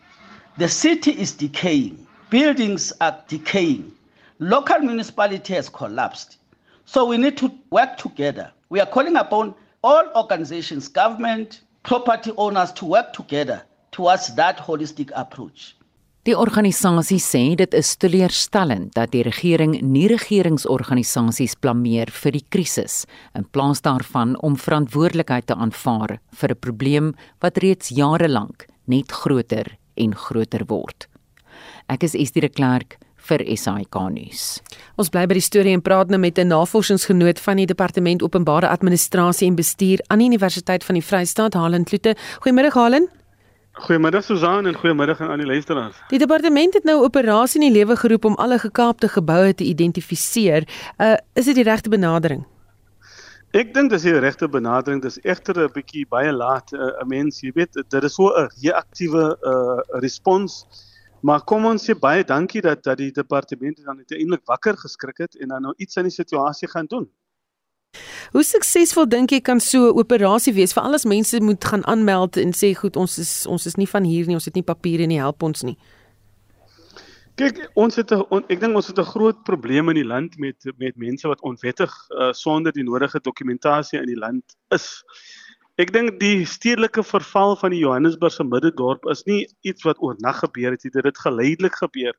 The 0.58 0.68
city 0.68 1.12
is 1.12 1.32
decaying, 1.34 2.06
buildings 2.30 2.94
are 3.02 3.18
decaying, 3.28 3.92
local 4.40 4.80
municipality 4.80 5.54
has 5.54 5.70
collapsed. 5.70 6.38
So 6.86 7.06
we 7.06 7.18
need 7.18 7.38
to 7.38 7.52
work 7.70 7.98
together. 7.98 8.52
We 8.70 8.80
are 8.80 8.86
calling 8.86 9.16
upon 9.16 9.56
all 9.84 10.06
organizations, 10.16 10.88
government, 10.88 11.62
property 11.84 12.32
owners 12.38 12.72
to 12.74 12.86
work 12.86 13.14
together 13.14 13.64
towards 13.92 14.34
that 14.36 14.58
holistic 14.58 15.12
approach. 15.16 15.76
Die 16.24 16.38
organisasie 16.40 17.20
sê 17.20 17.42
dit 17.60 17.74
is 17.76 17.90
teleurstellend 18.00 18.94
dat 18.96 19.12
die 19.12 19.26
regering 19.28 19.74
nie 19.84 20.06
regeringsorganisasies 20.08 21.58
blameer 21.60 22.08
vir 22.16 22.38
die 22.38 22.46
krisis 22.48 23.02
in 23.36 23.44
plaas 23.52 23.84
daarvan 23.84 24.38
om 24.40 24.56
verantwoordelikheid 24.56 25.50
te 25.52 25.58
aanvaar 25.60 26.22
vir 26.32 26.50
'n 26.52 26.60
probleem 26.64 27.14
wat 27.42 27.58
reeds 27.58 27.90
jare 27.92 28.30
lank 28.30 28.68
net 28.88 29.12
groter 29.12 29.76
en 29.98 30.16
groter 30.16 30.64
word. 30.68 31.08
Ek 31.90 32.04
is 32.04 32.16
Estie 32.16 32.42
de 32.42 32.50
Klerk 32.50 32.98
vir 33.18 33.44
SAK 33.58 33.96
nuus. 34.10 34.62
Ons 34.98 35.10
bly 35.10 35.28
by 35.28 35.34
die 35.34 35.42
storie 35.42 35.74
en 35.74 35.82
praat 35.82 36.10
nou 36.10 36.20
met 36.20 36.40
'n 36.40 36.48
navorsingsgenoot 36.48 37.40
van 37.40 37.58
die 37.58 37.66
Departement 37.66 38.24
Openbare 38.24 38.70
Administrasie 38.70 39.48
en 39.48 39.56
Bestuur 39.56 40.00
aan 40.08 40.20
die 40.20 40.28
Universiteit 40.28 40.86
van 40.86 40.96
die 40.96 41.04
Vrystaat, 41.04 41.54
Halen 41.54 41.84
Kloete. 41.84 42.16
Goeiemôre 42.40 42.72
Halen. 42.72 43.23
Goeiemiddag 43.74 44.24
Susan 44.24 44.66
en 44.66 44.76
goeiemiddag 44.76 45.22
aan 45.22 45.30
al 45.34 45.38
die 45.42 45.46
luisteraars. 45.46 45.98
Die 46.08 46.20
departement 46.22 46.74
het 46.74 46.84
nou 46.84 47.00
'n 47.00 47.04
operasie 47.04 47.62
in 47.62 47.74
die 47.74 47.80
lewe 47.80 47.96
geroep 47.96 48.26
om 48.26 48.36
alle 48.36 48.60
gekaapte 48.60 49.08
geboue 49.08 49.54
te 49.54 49.64
identifiseer. 49.64 50.68
Uh 50.98 51.16
is 51.34 51.46
dit 51.46 51.56
die 51.56 51.64
regte 51.64 51.90
benadering? 51.90 52.46
Ek 53.52 53.74
dink 53.74 53.90
dis 53.90 54.02
die 54.02 54.20
regte 54.20 54.50
benadering. 54.50 55.02
Dis 55.02 55.20
egter 55.22 55.58
'n 55.64 55.72
bietjie 55.74 56.06
baie 56.08 56.32
laat. 56.32 56.72
'n 56.72 56.76
uh, 56.76 57.04
Mens, 57.06 57.42
jy 57.42 57.52
weet, 57.54 57.74
dit 57.74 58.04
is 58.04 58.14
so 58.14 58.30
'n 58.30 58.50
reaktiewe 58.62 59.38
uh 59.42 60.00
respons. 60.02 60.66
Maar 61.22 61.42
kom 61.42 61.66
ons 61.66 61.90
sê 61.90 61.96
baie 62.00 62.24
dankie 62.24 62.62
dat 62.62 62.84
dat 62.84 62.98
die 62.98 63.12
departement 63.12 63.82
dan 63.86 63.98
uiteindelik 63.98 64.46
wakker 64.46 64.78
geskrik 64.78 65.18
het 65.18 65.36
en 65.36 65.48
dan 65.48 65.62
nou 65.62 65.74
iets 65.78 65.98
aan 65.98 66.04
die 66.04 66.20
situasie 66.22 66.68
gaan 66.68 66.86
doen. 66.86 67.10
Hoe 68.32 68.44
suksesvol 68.44 69.08
dink 69.10 69.32
jy 69.32 69.42
kan 69.42 69.60
so 69.60 69.90
'n 69.90 70.00
operasie 70.00 70.54
wees 70.54 70.74
vir 70.74 70.84
al 70.84 70.94
ons 70.94 71.06
mense 71.06 71.42
moet 71.42 71.64
gaan 71.64 71.86
aanmeld 71.86 72.38
en 72.38 72.52
sê 72.52 72.74
goed 72.76 72.96
ons 72.96 73.18
is 73.18 73.46
ons 73.46 73.66
is 73.66 73.76
nie 73.76 73.88
van 73.88 74.04
hier 74.04 74.26
nie 74.26 74.36
ons 74.36 74.46
het 74.46 74.56
nie 74.56 74.64
papiere 74.64 75.06
nie 75.06 75.20
help 75.20 75.44
ons 75.44 75.64
nie. 75.64 75.78
Kyk 77.36 77.72
ons 77.74 77.96
het 77.96 78.12
'n 78.12 78.44
ek 78.50 78.60
dink 78.60 78.76
ons 78.76 78.88
het 78.88 79.00
'n 79.00 79.12
groot 79.14 79.44
probleem 79.44 79.90
in 79.90 79.96
die 79.96 80.10
land 80.14 80.38
met 80.38 80.58
met 80.78 80.98
mense 80.98 81.28
wat 81.28 81.42
onwettig 81.42 81.92
uh, 82.10 82.32
sonder 82.32 82.72
die 82.72 82.84
nodige 82.84 83.20
dokumentasie 83.20 84.00
in 84.00 84.06
die 84.06 84.22
land 84.26 84.44
is. 84.70 85.04
Ek 85.82 85.90
dink 85.92 86.20
die 86.20 86.46
stedelike 86.46 87.02
verval 87.02 87.56
van 87.56 87.72
die 87.74 87.80
Johannesburgse 87.80 88.44
middedorp 88.44 89.08
is 89.10 89.24
nie 89.26 89.48
iets 89.62 89.82
wat 89.84 89.98
oornag 89.98 90.44
gebeur 90.44 90.72
het 90.72 90.84
nie, 90.84 90.92
dit 90.92 91.04
het 91.04 91.18
geleidelik 91.18 91.76
gebeur. 91.76 92.14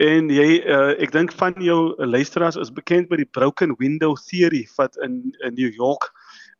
En 0.00 0.30
jy 0.32 0.62
uh, 0.64 0.94
ek 0.96 1.12
dink 1.12 1.32
van 1.36 1.56
jou 1.60 1.92
luisteraars 2.08 2.56
is 2.56 2.72
bekend 2.72 3.10
met 3.12 3.20
die 3.20 3.28
broken 3.28 3.74
window 3.76 4.14
theory 4.30 4.62
wat 4.78 4.96
in 5.04 5.34
in 5.44 5.54
New 5.58 5.72
York 5.76 6.08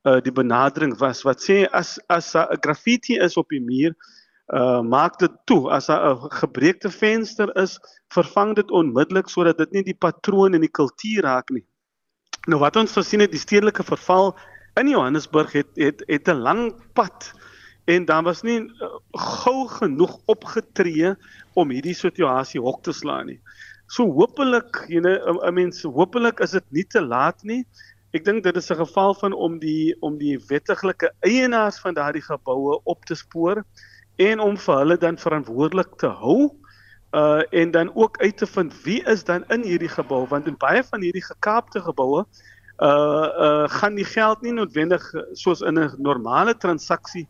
uh 0.08 0.16
die 0.24 0.32
benadering 0.32 0.92
was 1.00 1.22
wat 1.28 1.40
sê 1.44 1.64
as 1.76 1.98
as 2.08 2.34
'n 2.36 2.60
graffiti 2.60 3.16
is 3.16 3.36
op 3.36 3.48
die 3.48 3.60
muur 3.60 3.96
uh 4.52 4.80
maak 4.80 5.18
dit 5.18 5.32
toe 5.46 5.70
as 5.70 5.88
'n 5.88 6.28
gebreekte 6.42 6.90
venster 6.90 7.48
is 7.56 7.78
vervang 8.12 8.54
dit 8.56 8.70
onmiddellik 8.70 9.28
sodat 9.28 9.58
dit 9.58 9.72
nie 9.72 9.84
die 9.88 9.98
patroon 10.06 10.54
en 10.54 10.60
die 10.60 10.76
kultuur 10.80 11.22
raak 11.22 11.50
nie. 11.50 11.64
Nou 12.48 12.60
wat 12.60 12.76
ons 12.76 12.92
gesien 12.92 13.20
het 13.20 13.32
die 13.32 13.40
stedelike 13.40 13.84
verval 13.84 14.36
in 14.76 14.88
Johannesburg 14.88 15.52
het 15.52 15.68
het 15.76 16.04
het 16.08 16.28
'n 16.28 16.44
lang 16.44 16.74
pad 16.92 17.32
en 17.90 18.06
dan 18.08 18.24
was 18.24 18.42
nie 18.46 18.60
uh, 18.60 18.90
gou 19.42 19.66
genoeg 19.68 20.16
opgetree 20.30 21.14
om 21.58 21.72
hierdie 21.74 21.96
situasie 21.96 22.62
hok 22.62 22.82
te 22.86 22.94
slaan 22.94 23.30
nie. 23.32 23.40
So 23.90 24.06
hopelik, 24.14 24.84
jy 24.88 25.00
know, 25.02 25.40
'n 25.42 25.54
mens 25.54 25.82
hopelik 25.82 26.40
is 26.40 26.54
dit 26.54 26.66
nie 26.70 26.86
te 26.86 27.02
laat 27.02 27.42
nie. 27.42 27.64
Ek 28.14 28.24
dink 28.24 28.44
dit 28.44 28.56
is 28.56 28.70
'n 28.70 28.78
geval 28.82 29.14
van 29.14 29.32
om 29.32 29.58
die 29.58 29.96
om 30.00 30.18
die 30.18 30.38
wettiglike 30.48 31.10
eienaars 31.26 31.80
van 31.80 31.94
daardie 31.94 32.22
geboue 32.22 32.80
op 32.84 33.04
te 33.04 33.14
spoor 33.14 33.64
en 34.16 34.40
om 34.40 34.56
vir 34.56 34.78
hulle 34.82 34.96
dan 34.96 35.18
verantwoordelik 35.18 35.96
te 35.98 36.10
hou 36.22 36.50
uh 37.10 37.42
en 37.50 37.70
dan 37.70 37.90
ook 37.94 38.18
uit 38.22 38.36
te 38.36 38.46
vind 38.46 38.82
wie 38.82 39.02
is 39.04 39.24
dan 39.24 39.44
in 39.48 39.62
hierdie 39.62 39.88
gebou 39.88 40.26
want 40.28 40.46
in 40.46 40.58
baie 40.58 40.82
van 40.84 41.02
hierdie 41.02 41.24
gekaapte 41.24 41.80
geboue 41.80 42.24
uh 42.78 43.28
uh 43.46 43.68
gaan 43.68 43.94
die 43.94 44.04
geld 44.04 44.42
nie 44.42 44.52
noodwendig 44.52 45.02
soos 45.32 45.60
in 45.60 45.78
'n 45.78 45.94
normale 45.98 46.54
transaksie 46.56 47.26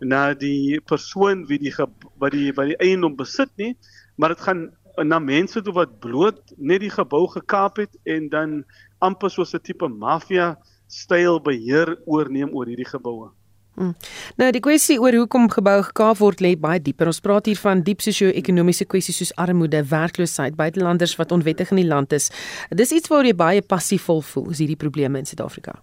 na 0.00 0.34
die 0.34 0.80
persoon 0.80 1.44
wie 1.46 1.58
die 1.58 1.74
wat 1.76 2.32
die 2.32 2.52
wat 2.56 2.66
die 2.72 2.78
eiendom 2.82 3.16
besit 3.16 3.50
nie, 3.56 3.74
maar 4.16 4.34
dit 4.34 4.40
gaan 4.40 4.70
na 5.02 5.18
mense 5.18 5.62
toe 5.62 5.74
wat 5.74 5.98
bloot 6.00 6.40
net 6.56 6.80
die 6.80 6.92
gebou 6.92 7.26
gekaap 7.30 7.80
het 7.82 7.96
en 8.06 8.28
dan 8.28 8.64
amper 8.98 9.30
soos 9.30 9.54
'n 9.54 9.62
tipe 9.62 9.88
maffia 9.88 10.56
styl 10.86 11.40
beheer 11.40 11.98
oorneem 12.06 12.54
oor 12.54 12.66
hierdie 12.66 12.88
geboue. 12.88 13.30
Hmm. 13.74 13.94
Nou 14.38 14.52
die 14.54 14.62
kwessie 14.62 15.00
oor 15.02 15.16
hoekom 15.18 15.48
gebou 15.50 15.80
gekaap 15.82 16.20
word 16.22 16.40
lê 16.40 16.54
baie 16.54 16.78
dieper. 16.78 17.06
Ons 17.10 17.20
praat 17.20 17.46
hier 17.50 17.58
van 17.58 17.82
diep 17.82 18.00
sosio-ekonomiese 18.00 18.86
kwessies 18.86 19.16
soos 19.16 19.32
armoede, 19.34 19.82
werkloosheid, 19.90 20.54
buitelanders 20.54 21.16
wat 21.16 21.32
onwettig 21.32 21.70
in 21.74 21.82
die 21.82 21.88
land 21.88 22.12
is. 22.12 22.30
Dis 22.70 22.92
iets 22.92 23.10
waar 23.10 23.26
jy 23.26 23.34
baie 23.34 23.62
passievol 23.62 24.22
voel, 24.22 24.50
is 24.50 24.62
hierdie 24.62 24.78
probleme 24.78 25.18
in 25.18 25.26
Suid-Afrika. 25.26 25.82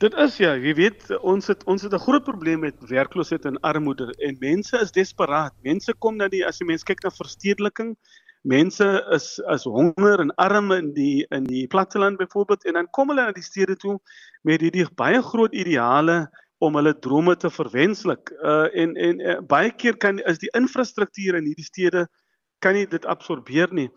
Dit 0.00 0.14
is 0.16 0.38
ja, 0.40 0.54
jy 0.56 0.72
weet 0.78 1.10
ons 1.28 1.50
het 1.50 1.64
ons 1.68 1.82
het 1.84 1.92
'n 1.92 2.00
groot 2.00 2.24
probleem 2.24 2.60
met 2.64 2.76
werkloosheid 2.88 3.44
en 3.44 3.60
armoede 3.60 4.06
en 4.26 4.36
mense 4.40 4.78
is 4.80 4.92
desperaat. 4.96 5.52
Mense 5.62 5.92
kom 5.98 6.16
na 6.16 6.28
die 6.28 6.40
as 6.46 6.58
jy 6.58 6.66
mens 6.66 6.82
kyk 6.88 7.02
na 7.04 7.10
verstedeliking, 7.10 7.96
mense 8.42 8.86
is 9.12 9.26
is 9.52 9.64
honger 9.64 10.20
en 10.20 10.32
arm 10.36 10.72
in 10.72 10.94
die 10.94 11.26
in 11.30 11.44
die 11.44 11.66
platteland 11.66 12.16
byvoorbeeld 12.16 12.64
en 12.64 12.72
dan 12.72 12.88
kom 12.90 13.08
hulle 13.08 13.26
na 13.26 13.32
die 13.32 13.44
stede 13.44 13.76
toe 13.76 13.98
met 14.42 14.60
hierdie 14.60 14.86
baie 14.96 15.20
groot 15.22 15.52
ideale 15.52 16.30
om 16.58 16.74
hulle 16.74 16.98
drome 16.98 17.36
te 17.36 17.50
verwenslik. 17.50 18.32
Uh 18.42 18.68
en 18.72 18.96
en 18.96 19.20
uh, 19.20 19.38
baie 19.40 19.70
keer 19.70 19.96
kan 19.96 20.18
is 20.18 20.38
die 20.38 20.52
infrastruktuur 20.56 21.36
in 21.36 21.44
hierdie 21.44 21.68
stede 21.68 22.08
kan 22.60 22.76
nie 22.76 22.86
dit 22.86 23.06
absorbeer 23.06 23.72
nie. 23.72 23.88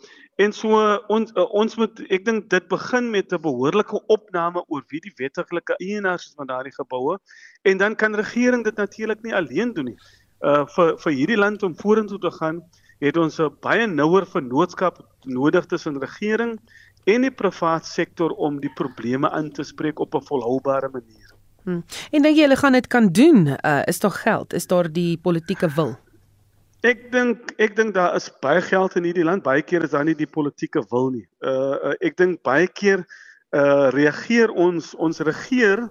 En 0.41 0.54
so 0.56 0.80
ons 1.13 1.32
uh, 1.38 1.45
ons 1.54 1.76
moet 1.78 1.99
ek 2.10 2.26
dink 2.26 2.49
dit 2.49 2.67
begin 2.71 3.10
met 3.13 3.34
'n 3.34 3.41
behoorlike 3.41 3.99
opname 4.15 4.63
oor 4.67 4.84
wie 4.89 5.02
die 5.02 5.13
wettiglike 5.17 5.76
eienaars 5.78 6.26
is 6.32 6.38
van 6.38 6.49
daardie 6.49 6.73
geboue 6.73 7.19
en 7.63 7.78
dan 7.78 7.95
kan 7.95 8.15
regering 8.15 8.63
dit 8.63 8.76
natuurlik 8.76 9.21
nie 9.21 9.36
alleen 9.36 9.73
doen 9.73 9.93
nie. 9.93 9.97
Uh 10.41 10.65
vir 10.76 10.97
vir 10.97 11.13
hierdie 11.13 11.38
land 11.38 11.63
om 11.63 11.76
vorentoe 11.78 12.19
te 12.19 12.32
gaan, 12.32 12.63
het 12.99 13.17
ons 13.17 13.39
'n 13.39 13.54
baie 13.62 13.88
nouer 13.88 14.26
vennootskap 14.26 15.06
nodig 15.26 15.65
tussen 15.65 15.99
regering 15.99 16.60
en 17.06 17.21
die 17.21 17.32
private 17.32 17.88
sektor 17.88 18.32
om 18.32 18.60
die 18.60 18.73
probleme 18.73 19.30
aan 19.30 19.52
te 19.52 19.63
spreek 19.63 19.99
op 19.99 20.15
'n 20.15 20.26
volhoubare 20.26 20.89
manier. 20.89 21.30
Hmm. 21.63 21.84
En 22.12 22.21
dink 22.21 22.36
jy 22.36 22.41
hulle 22.41 22.56
gaan 22.56 22.73
dit 22.73 22.88
kan 22.88 23.08
doen? 23.08 23.47
Uh 23.63 23.82
is 23.86 23.99
daar 23.99 24.12
geld? 24.12 24.54
Is 24.54 24.67
daar 24.67 24.91
die 24.91 25.17
politieke 25.17 25.69
wil? 25.76 25.95
Ek 26.84 27.06
dink 27.13 27.54
ek 27.63 27.78
dink 27.78 27.93
daar 27.96 28.17
is 28.17 28.26
baie 28.43 28.60
geld 28.62 28.98
in 29.00 29.06
hierdie 29.08 29.24
land. 29.24 29.46
Baie 29.46 29.62
keer 29.63 29.86
is 29.86 29.93
daar 29.93 30.04
nie 30.04 30.17
die 30.19 30.28
politieke 30.28 30.82
wil 30.91 31.13
nie. 31.13 31.24
Uh, 31.39 31.52
uh 31.91 31.93
ek 32.04 32.17
dink 32.19 32.41
baie 32.43 32.67
keer 32.67 33.06
uh 33.56 33.88
reageer 33.96 34.52
ons 34.52 34.91
ons 35.00 35.24
regeer 35.24 35.86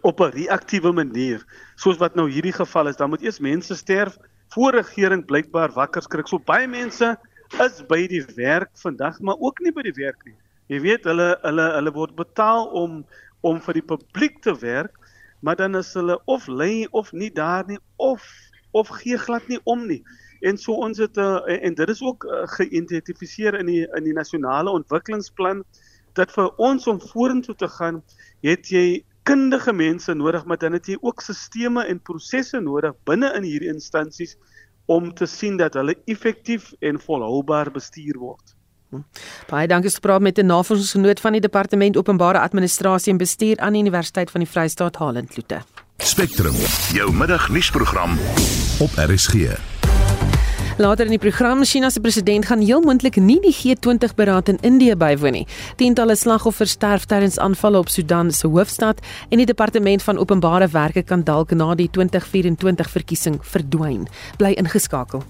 op 0.00 0.22
'n 0.24 0.32
reaktiewe 0.32 0.94
manier. 0.96 1.44
Soos 1.76 2.00
wat 2.00 2.16
nou 2.16 2.24
hierdie 2.24 2.56
geval 2.56 2.88
is, 2.88 2.96
dan 2.96 3.10
moet 3.12 3.22
eers 3.22 3.40
mense 3.40 3.76
sterf 3.76 4.16
voor 4.54 4.80
regering 4.80 5.26
blykbaar 5.26 5.76
wakker 5.76 6.02
skrik. 6.02 6.28
So 6.28 6.38
baie 6.38 6.66
mense 6.66 7.16
is 7.60 7.82
by 7.84 8.06
die 8.08 8.24
werk 8.36 8.70
vandag, 8.80 9.20
maar 9.20 9.36
ook 9.36 9.60
nie 9.60 9.72
by 9.72 9.82
die 9.82 9.96
werk 10.00 10.24
nie. 10.24 10.36
Jy 10.68 10.80
weet, 10.80 11.04
hulle 11.04 11.36
hulle 11.42 11.68
hulle 11.76 11.92
word 11.92 12.16
betaal 12.16 12.64
om 12.72 13.04
om 13.44 13.60
vir 13.60 13.74
die 13.74 13.88
publiek 13.92 14.40
te 14.40 14.56
werk, 14.56 14.96
maar 15.40 15.56
dan 15.56 15.76
is 15.76 15.92
hulle 15.94 16.16
of 16.24 16.48
lê 16.48 16.88
of 16.90 17.12
nie 17.12 17.30
daar 17.30 17.68
nie 17.68 17.78
of 17.96 18.24
of 18.80 18.90
gee 19.02 19.18
glad 19.18 19.46
nie 19.48 19.60
om 19.64 19.86
nie. 19.86 20.02
En 20.40 20.58
so 20.58 20.78
ons 20.86 20.98
het 21.02 21.18
uh, 21.18 21.42
en 21.46 21.74
dit 21.74 21.88
is 21.88 22.02
ook 22.02 22.24
uh, 22.24 22.46
geïdentifiseer 22.56 23.58
in 23.58 23.66
die 23.66 23.84
in 23.98 24.06
die 24.06 24.14
nasionale 24.14 24.70
ontwikkelingsplan 24.70 25.64
dat 26.18 26.32
vir 26.34 26.50
ons 26.56 26.86
om 26.90 27.00
vorentoe 27.00 27.54
te 27.54 27.68
gaan, 27.68 28.02
het 28.42 28.70
jy 28.72 29.02
kundige 29.28 29.72
mense 29.72 30.14
nodig, 30.14 30.44
maar 30.48 30.58
dan 30.58 30.72
het 30.72 30.86
jy 30.88 30.96
ook 31.00 31.22
sisteme 31.22 31.84
en 31.86 32.00
prosesse 32.00 32.60
nodig 32.60 32.94
binne 33.06 33.30
in 33.36 33.46
hierdie 33.46 33.70
instansies 33.70 34.36
om 34.88 35.10
te 35.14 35.26
sien 35.28 35.58
dat 35.60 35.76
hulle 35.76 35.98
effektief 36.08 36.72
en 36.80 37.00
volhoubaar 37.00 37.70
bestuur 37.74 38.18
word. 38.18 38.54
Hm. 38.88 39.04
Baie 39.50 39.68
dankie 39.68 39.92
praat 40.00 40.24
met 40.24 40.38
'n 40.38 40.46
navorsingsgenoot 40.46 41.20
van 41.20 41.32
die 41.32 41.40
departement 41.40 41.96
openbare 41.96 42.40
administrasie 42.40 43.12
en 43.12 43.18
bestuur 43.18 43.58
aan 43.58 43.72
die 43.72 43.82
Universiteit 43.82 44.30
van 44.30 44.40
die 44.40 44.50
Vrystaat 44.50 44.96
Halend 44.96 45.28
Kloete. 45.28 45.60
Spectrum, 46.02 46.54
jou 46.92 47.12
middagnuusprogram 47.14 48.18
op 48.78 48.90
RSG. 48.94 49.34
Later 50.76 51.04
in 51.04 51.10
die 51.10 51.18
program 51.18 51.64
China 51.64 51.90
se 51.90 52.00
president 52.00 52.46
gaan 52.46 52.60
heel 52.62 52.80
moontlik 52.80 53.16
nie 53.16 53.40
die 53.42 53.54
G20 53.54 54.14
beraad 54.14 54.48
in 54.48 54.58
Indië 54.60 54.94
bywoon 54.96 55.32
nie. 55.32 55.46
Tientalle 55.76 56.16
slagoffers 56.16 56.76
sterf 56.78 57.04
tydens 57.10 57.38
aanvalle 57.38 57.78
op 57.78 57.90
Sudan 57.90 58.30
se 58.32 58.46
hoofstad 58.46 59.02
en 59.28 59.42
die 59.42 59.46
departement 59.46 60.02
van 60.02 60.18
openbare 60.18 60.68
werke 60.68 61.02
kan 61.02 61.26
dalk 61.26 61.50
na 61.50 61.74
die 61.74 61.90
2024 61.90 62.90
verkiesing 62.90 63.42
verdwyn. 63.42 64.06
Bly 64.38 64.54
ingeskakel. 64.54 65.26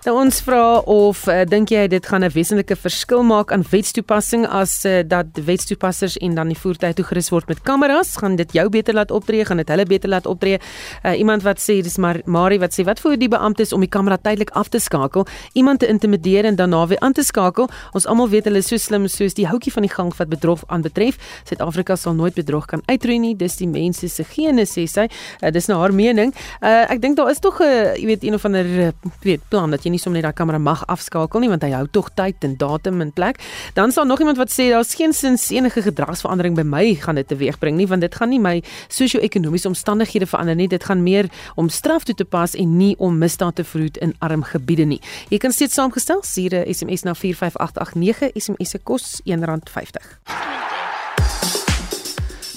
Nou 0.00 0.14
ons 0.16 0.38
vra 0.40 0.78
of 0.88 1.26
uh, 1.28 1.42
dink 1.44 1.68
jy 1.74 1.82
dit 1.92 2.06
gaan 2.08 2.24
'n 2.24 2.32
wesenlike 2.32 2.72
verskil 2.72 3.20
maak 3.22 3.52
aan 3.52 3.60
wetstoepassing 3.70 4.46
as 4.48 4.84
uh, 4.88 5.02
dat 5.04 5.26
wetstoepassers 5.44 6.16
en 6.24 6.34
dan 6.34 6.48
die 6.48 6.56
voertuie 6.56 6.94
toegerus 6.94 7.28
word 7.28 7.48
met 7.48 7.60
kameras, 7.60 8.16
gaan 8.16 8.36
dit 8.36 8.52
jou 8.52 8.68
beter 8.68 8.94
laat 8.94 9.10
optree, 9.10 9.44
gaan 9.44 9.60
dit 9.60 9.68
hulle 9.68 9.84
beter 9.84 10.08
laat 10.08 10.26
optree? 10.26 10.56
Uh, 11.04 11.18
iemand 11.18 11.42
wat 11.42 11.60
sê 11.60 11.82
dis 11.82 11.98
maar 11.98 12.22
Marie 12.24 12.58
wat 12.58 12.72
sê 12.72 12.84
wat 12.84 13.00
vir 13.00 13.18
die 13.20 13.28
beamptes 13.28 13.74
om 13.76 13.80
die 13.80 13.90
kamera 13.92 14.16
tydelik 14.16 14.50
af 14.56 14.68
te 14.68 14.80
skakel, 14.80 15.26
iemand 15.52 15.80
te 15.80 15.86
intimideer 15.86 16.44
en 16.44 16.56
daarna 16.56 16.86
weer 16.86 17.00
aan 17.00 17.12
te 17.12 17.22
skakel. 17.22 17.68
Ons 17.92 18.06
almal 18.06 18.28
weet 18.32 18.48
hulle 18.48 18.64
is 18.64 18.72
so 18.72 18.78
slim 18.78 19.04
soos 19.06 19.36
die 19.36 19.46
houtjie 19.46 19.72
van 19.72 19.82
die 19.82 19.92
gang 19.92 20.16
wat 20.16 20.28
bedrog 20.28 20.64
aanbetref. 20.68 21.20
Suid-Afrika 21.44 21.96
sal 21.96 22.14
nooit 22.14 22.34
bedrog 22.34 22.64
kan 22.66 22.80
uitroei 22.86 23.18
nie. 23.18 23.36
Dis 23.36 23.56
die 23.56 23.68
mense 23.68 24.08
se 24.08 24.24
gene 24.24 24.64
sê 24.64 24.88
sy. 24.88 25.10
Uh, 25.42 25.52
dis 25.52 25.68
nou 25.68 25.76
haar 25.80 25.92
mening. 25.92 26.32
Uh, 26.62 26.88
ek 26.88 27.04
dink 27.04 27.20
daar 27.20 27.28
is 27.28 27.38
tog 27.38 27.60
'n 27.60 27.68
uh, 27.68 27.96
jy 28.00 28.06
weet 28.06 28.24
een 28.24 28.34
of 28.34 28.44
ander 28.44 28.94
weet 29.20 29.44
plan 29.50 29.70
dat 29.70 29.84
jy 29.84 29.89
nie 29.90 30.00
sommer 30.00 30.20
net 30.20 30.28
daai 30.28 30.38
kamera 30.38 30.58
mag 30.58 30.84
afskakel 30.86 31.40
nie 31.40 31.48
want 31.48 31.62
hy 31.66 31.72
hou 31.74 31.86
tog 31.92 32.10
tyd 32.14 32.44
en 32.46 32.56
datum 32.60 33.00
en 33.00 33.12
plek. 33.12 33.40
Dan 33.74 33.92
sal 33.92 34.06
nog 34.06 34.20
iemand 34.20 34.38
wat 34.40 34.52
sê 34.52 34.70
daar's 34.70 34.94
geen 34.94 35.12
sins 35.12 35.48
enige 35.50 35.82
gedragsverandering 35.82 36.56
by 36.56 36.62
my 36.62 36.94
gaan 36.94 37.20
dit 37.20 37.28
teweegbring 37.28 37.76
nie 37.76 37.86
want 37.90 38.00
dit 38.00 38.14
gaan 38.14 38.30
nie 38.30 38.40
my 38.40 38.62
sosio-ekonomiese 38.88 39.68
omstandighede 39.68 40.26
verander 40.26 40.56
nie. 40.56 40.68
Dit 40.68 40.84
gaan 40.84 41.02
meer 41.02 41.30
om 41.56 41.68
straf 41.68 42.04
toe 42.04 42.14
te 42.14 42.24
pas 42.24 42.54
en 42.54 42.76
nie 42.76 42.94
om 42.98 43.18
misdaad 43.18 43.60
te 43.60 43.64
verhoed 43.64 43.98
in 43.98 44.14
arm 44.18 44.42
gebiede 44.42 44.84
nie. 44.84 45.00
Jy 45.30 45.38
kan 45.38 45.52
steeds 45.52 45.74
saamgestel 45.74 46.22
stuur 46.22 46.54
'n 46.54 46.74
SMS 46.74 47.02
na 47.02 47.14
45889 47.14 48.30
SMS 48.34 48.70
se 48.70 48.78
kos 48.78 49.20
R1.50. 49.24 50.58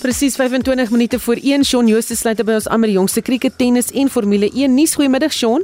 Presies 0.04 0.36
25 0.36 0.92
minute 0.92 1.20
voor 1.20 1.38
1 1.42 1.64
Shaun 1.66 1.88
Jooste 1.88 2.16
sluit 2.16 2.44
by 2.44 2.58
ons 2.58 2.68
aan 2.68 2.80
met 2.84 2.90
die 2.92 2.98
jongste 2.98 3.22
krieket, 3.22 3.58
tennis 3.58 3.92
en 3.92 4.10
Formule 4.12 4.50
1 4.52 4.74
nuus. 4.74 4.96
Goeiemiddag 5.00 5.32
Shaun. 5.32 5.64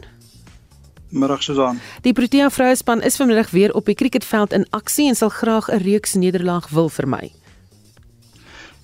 Middag 1.10 1.44
Susan. 1.44 1.80
Die 2.02 2.14
Protea 2.14 2.50
vrouespan 2.50 3.02
is 3.02 3.16
vanmiddag 3.16 3.50
weer 3.50 3.74
op 3.74 3.86
die 3.86 3.96
cricketveld 3.96 4.54
in 4.54 4.68
aksie 4.70 5.08
en 5.08 5.16
sal 5.16 5.30
graag 5.30 5.70
'n 5.72 5.82
reeks 5.82 6.14
nederlaag 6.14 6.70
wil 6.70 6.90
vermy. 6.90 7.32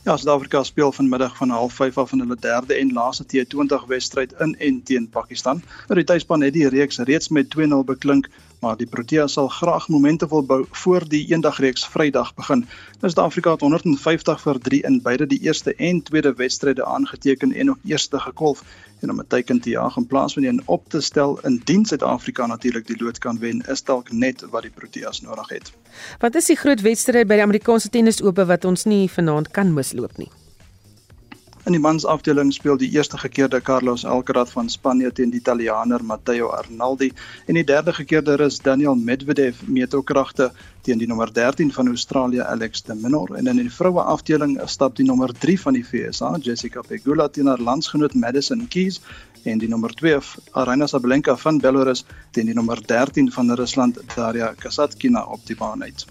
Ja, 0.05 0.17
Suid-Afrika 0.17 0.63
speel 0.63 0.91
vanmiddag 0.91 1.37
van 1.37 1.49
05:30 1.49 1.97
af 1.97 2.11
in 2.11 2.19
hulle 2.19 2.37
derde 2.39 2.73
en 2.73 2.93
laaste 2.93 3.23
T20 3.23 3.87
wedstryd 3.87 4.33
in 4.39 4.55
en 4.59 4.83
teen 4.83 5.09
Pakistan. 5.09 5.61
Nou 5.87 5.95
die 5.95 6.03
tuisspan 6.03 6.41
het 6.41 6.53
die 6.53 6.69
reeks 6.69 6.97
reeds 6.97 7.29
met 7.29 7.49
2-0 7.49 7.83
beklink 7.85 8.29
maar 8.59 8.77
die 8.77 8.87
Protea 8.87 9.27
sal 9.27 9.47
graag 9.47 9.87
momente 9.87 10.27
wil 10.27 10.45
bou 10.45 10.65
voor 10.71 11.07
die 11.09 11.25
eendagreeks 11.31 11.85
Vrydag 11.87 12.33
begin. 12.35 12.65
Nou 12.99 13.11
Suid-Afrika 13.11 13.51
het 13.51 13.61
150 13.61 14.41
vir 14.41 14.59
3 14.59 14.81
in 14.81 15.01
beide 15.01 15.27
die 15.27 15.39
eerste 15.39 15.75
en 15.75 16.01
tweede 16.03 16.33
wedstryde 16.33 16.85
aangeteken 16.85 17.53
en 17.53 17.69
ook 17.69 17.79
eerste 17.83 18.19
gekolf 18.19 18.63
en 19.01 19.11
om 19.11 19.19
'n 19.19 19.27
teiken 19.27 19.59
te 19.59 19.69
jaag 19.69 19.97
in 19.97 20.07
plaas 20.07 20.33
van 20.33 20.43
een 20.43 20.61
op 20.65 20.89
te 20.89 21.01
stel 21.01 21.39
indien 21.39 21.85
Suid-Afrika 21.85 22.45
natuurlik 22.45 22.87
die 22.87 23.03
lood 23.03 23.17
kan 23.17 23.39
wen, 23.39 23.63
is 23.67 23.83
dalk 23.83 24.11
net 24.11 24.45
wat 24.49 24.61
die 24.61 24.71
Proteas 24.71 25.21
nodig 25.21 25.49
het. 25.49 25.71
Wat 26.19 26.35
is 26.35 26.45
die 26.45 26.55
groot 26.55 26.81
wedstryd 26.81 27.27
by 27.27 27.33
die 27.33 27.43
Amerikaanse 27.43 27.89
tennisope 27.89 28.45
wat 28.45 28.65
ons 28.65 28.83
nie 28.83 29.09
vanaand 29.11 29.51
kan 29.51 29.73
misloop 29.73 30.17
nie? 30.17 30.29
In 31.65 31.73
die 31.73 31.81
mansafdeling 31.81 32.51
speel 32.53 32.75
die 32.77 32.91
eerste 32.93 33.17
gekeerde 33.17 33.57
Carlos 33.59 34.03
Alcaraz 34.05 34.51
van 34.53 34.67
Spanje 34.69 35.09
teen 35.11 35.31
die 35.33 35.39
Italiaaner 35.39 36.03
Matteo 36.05 36.51
Arnaldi 36.53 37.07
en 37.49 37.57
die 37.57 37.63
derde 37.65 37.93
gekeerde 37.93 38.35
is 38.45 38.59
Daniel 38.61 38.93
Medvedev 38.95 39.63
meetokragte 39.65 40.51
teen 40.85 40.99
die 41.01 41.07
nommer 41.09 41.31
13 41.33 41.71
van 41.73 41.87
Australië 41.87 42.43
Alex 42.45 42.85
de 42.85 42.93
Minaur 42.93 43.33
en 43.39 43.49
in 43.49 43.57
die 43.63 43.73
vroue 43.73 44.03
afdeling 44.13 44.53
stap 44.69 44.93
die 44.99 45.05
nommer 45.07 45.33
3 45.33 45.55
van 45.63 45.73
die 45.79 45.81
FSA 45.87 46.35
Jessica 46.37 46.83
Pegula 46.85 47.27
teen 47.29 47.49
haar 47.49 47.63
landsgenoot 47.69 48.13
Madison 48.13 48.67
Keys 48.67 49.01
en 49.43 49.57
die 49.57 49.69
nommer 49.69 49.95
2 50.03 50.19
Aryna 50.51 50.85
Sabalenka 50.85 51.33
van 51.47 51.57
Belarus 51.65 52.05
teen 52.37 52.45
die 52.45 52.59
nommer 52.61 52.77
13 52.93 53.31
van 53.31 53.49
Rusland 53.63 53.97
Daria 54.13 54.53
Kasatkina 54.53 55.25
op 55.25 55.41
die 55.49 55.57
baan 55.57 55.81
uit. 55.81 56.05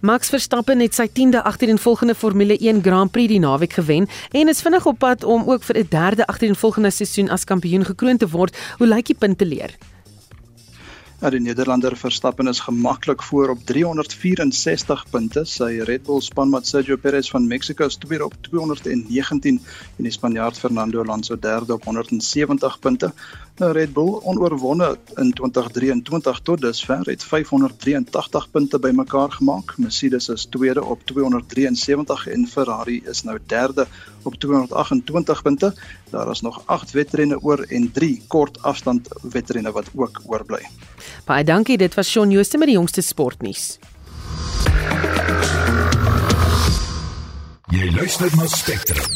Max 0.00 0.28
Verstappen 0.28 0.80
het 0.80 0.94
sy 0.94 1.08
10de 1.08 1.42
agtereenvolgende 1.42 2.14
Formule 2.14 2.58
1 2.58 2.82
Grand 2.82 3.10
Prix 3.10 3.28
die 3.28 3.42
naweek 3.42 3.72
gewen 3.72 4.08
en 4.30 4.48
is 4.48 4.62
vinnig 4.62 4.86
op 4.86 4.98
pad 4.98 5.24
om 5.24 5.50
ook 5.50 5.62
vir 5.64 5.78
'n 5.78 5.86
derde 5.90 6.26
agtereenvolgende 6.26 6.90
seisoen 6.90 7.30
as 7.30 7.44
kampioen 7.44 7.84
gekroon 7.84 8.16
te 8.16 8.28
word. 8.28 8.56
Hoe 8.78 8.86
lyk 8.86 9.06
die 9.06 9.18
punte 9.18 9.46
leer? 9.46 9.76
Ja, 11.18 11.32
die 11.34 11.40
Nederlander 11.42 11.96
Verstappen 11.98 12.46
is 12.46 12.60
gemaklik 12.62 13.22
voor 13.26 13.48
op 13.50 13.64
364 13.66 15.00
punte. 15.10 15.42
Sy 15.50 15.80
Red 15.82 16.04
Bull 16.06 16.20
spanmaat 16.22 16.66
Sergio 16.66 16.94
Perez 16.96 17.30
van 17.34 17.48
Mexico 17.50 17.88
is 17.90 17.96
tweede 17.98 18.24
op 18.24 18.36
219 18.46 19.58
en 19.96 20.06
die 20.06 20.12
Spanjaard 20.14 20.58
Fernando 20.62 21.02
Alonso 21.02 21.34
derde 21.34 21.74
op 21.74 21.84
170 21.90 22.78
punte. 22.78 23.10
Nou 23.58 23.72
Red 23.72 23.92
Bull 23.92 24.20
onoorwonde 24.22 24.98
in 25.14 25.32
2023 25.32 26.40
tot 26.46 26.60
dusver 26.60 27.00
het 27.10 27.24
583 27.24 28.50
punte 28.50 28.78
bymekaar 28.78 29.32
gemaak. 29.32 29.74
Mercedes 29.76 30.28
is 30.28 30.44
tweede 30.44 30.84
op 30.84 31.02
273 31.04 32.26
en 32.26 32.46
Ferrari 32.46 33.02
is 33.04 33.22
nou 33.22 33.38
derde 33.46 33.86
op 34.22 34.34
228 34.34 35.42
punte. 35.42 35.74
Daar 36.10 36.30
is 36.30 36.40
nog 36.40 36.62
8 36.64 36.90
wedrenne 36.90 37.40
oor 37.42 37.58
en 37.58 37.90
3 37.92 38.22
kort 38.26 38.62
afstand 38.62 39.08
wedrenne 39.22 39.72
wat 39.72 39.90
ook 39.94 40.20
oorbly. 40.26 40.62
Baie 41.24 41.44
dankie, 41.44 41.78
dit 41.78 41.94
was 41.94 42.10
Shaun 42.10 42.30
Jooste 42.30 42.58
met 42.58 42.66
die 42.66 42.76
jongste 42.76 43.02
sportnuus. 43.02 43.78
Jy 47.68 47.90
luister 47.94 48.30
na 48.36 48.46
Spectrum. 48.46 49.10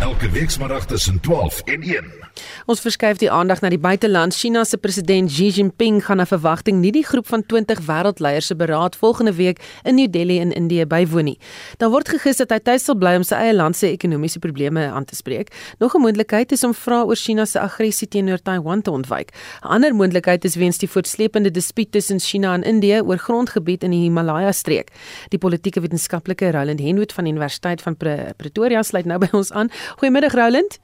Elke 0.00 0.30
week 0.30 0.50
saterdag 0.50 0.86
tussen 0.86 1.20
12 1.20 1.60
en 1.60 1.82
1. 1.82 2.23
Ons 2.66 2.80
verskuif 2.80 3.18
die 3.20 3.30
aandag 3.30 3.60
na 3.60 3.68
die 3.68 3.78
buiteland. 3.78 4.34
China 4.34 4.64
se 4.64 4.76
president 4.76 5.30
Xi 5.30 5.48
Jinping 5.48 6.00
gaan 6.04 6.16
na 6.16 6.26
verwagting 6.26 6.80
nie 6.80 6.92
die 6.92 7.04
groep 7.04 7.26
van 7.26 7.44
20 7.46 7.82
wêreldleiers 7.86 8.46
se 8.50 8.56
beraad 8.56 8.96
volgende 8.96 9.34
week 9.34 9.60
in 9.84 9.94
New 9.94 10.10
Delhi 10.10 10.38
in 10.40 10.52
Indië 10.52 10.86
bywoon 10.86 11.24
nie. 11.24 11.38
Daar 11.78 11.90
word 11.90 12.08
gegis 12.08 12.40
dat 12.40 12.50
hy 12.50 12.58
tuis 12.58 12.84
sal 12.84 12.96
bly 12.96 13.14
om 13.16 13.26
sy 13.26 13.36
eie 13.36 13.54
land 13.54 13.76
se 13.76 13.90
ekonomiese 13.90 14.38
probleme 14.38 14.86
aan 14.90 15.04
te 15.04 15.16
spreek. 15.16 15.52
Nog 15.78 15.94
'n 15.94 16.00
moontlikheid 16.00 16.52
is 16.52 16.64
om 16.64 16.74
vra 16.74 17.02
oor 17.02 17.16
China 17.16 17.44
se 17.44 17.60
aggressie 17.60 18.08
teenoor 18.08 18.38
Taiwan 18.42 18.82
te 18.82 18.90
ontwyk. 18.90 19.30
'n 19.62 19.68
Ander 19.68 19.94
moontlikheid 19.94 20.44
is 20.44 20.54
weens 20.54 20.78
die 20.78 20.88
voortsleepende 20.88 21.50
dispuut 21.50 21.92
tussen 21.92 22.20
China 22.20 22.54
en 22.54 22.62
Indië 22.62 23.00
oor 23.00 23.18
grondgebied 23.18 23.82
in 23.82 23.90
die 23.90 24.00
Himalaya 24.00 24.52
streek. 24.52 24.90
Die 25.28 25.38
politieke 25.38 25.80
wetenskaplike 25.80 26.50
Roland 26.50 26.80
Henwood 26.80 27.12
van 27.12 27.24
die 27.24 27.32
Universiteit 27.32 27.82
van 27.82 27.96
Pretoria 28.36 28.82
sluit 28.82 29.04
nou 29.04 29.18
by 29.18 29.28
ons 29.32 29.52
aan. 29.52 29.70
Goeiemiddag 29.96 30.34
Roland. 30.34 30.78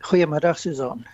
Goeiemiddag 0.00 0.58
Susan. 0.58 1.04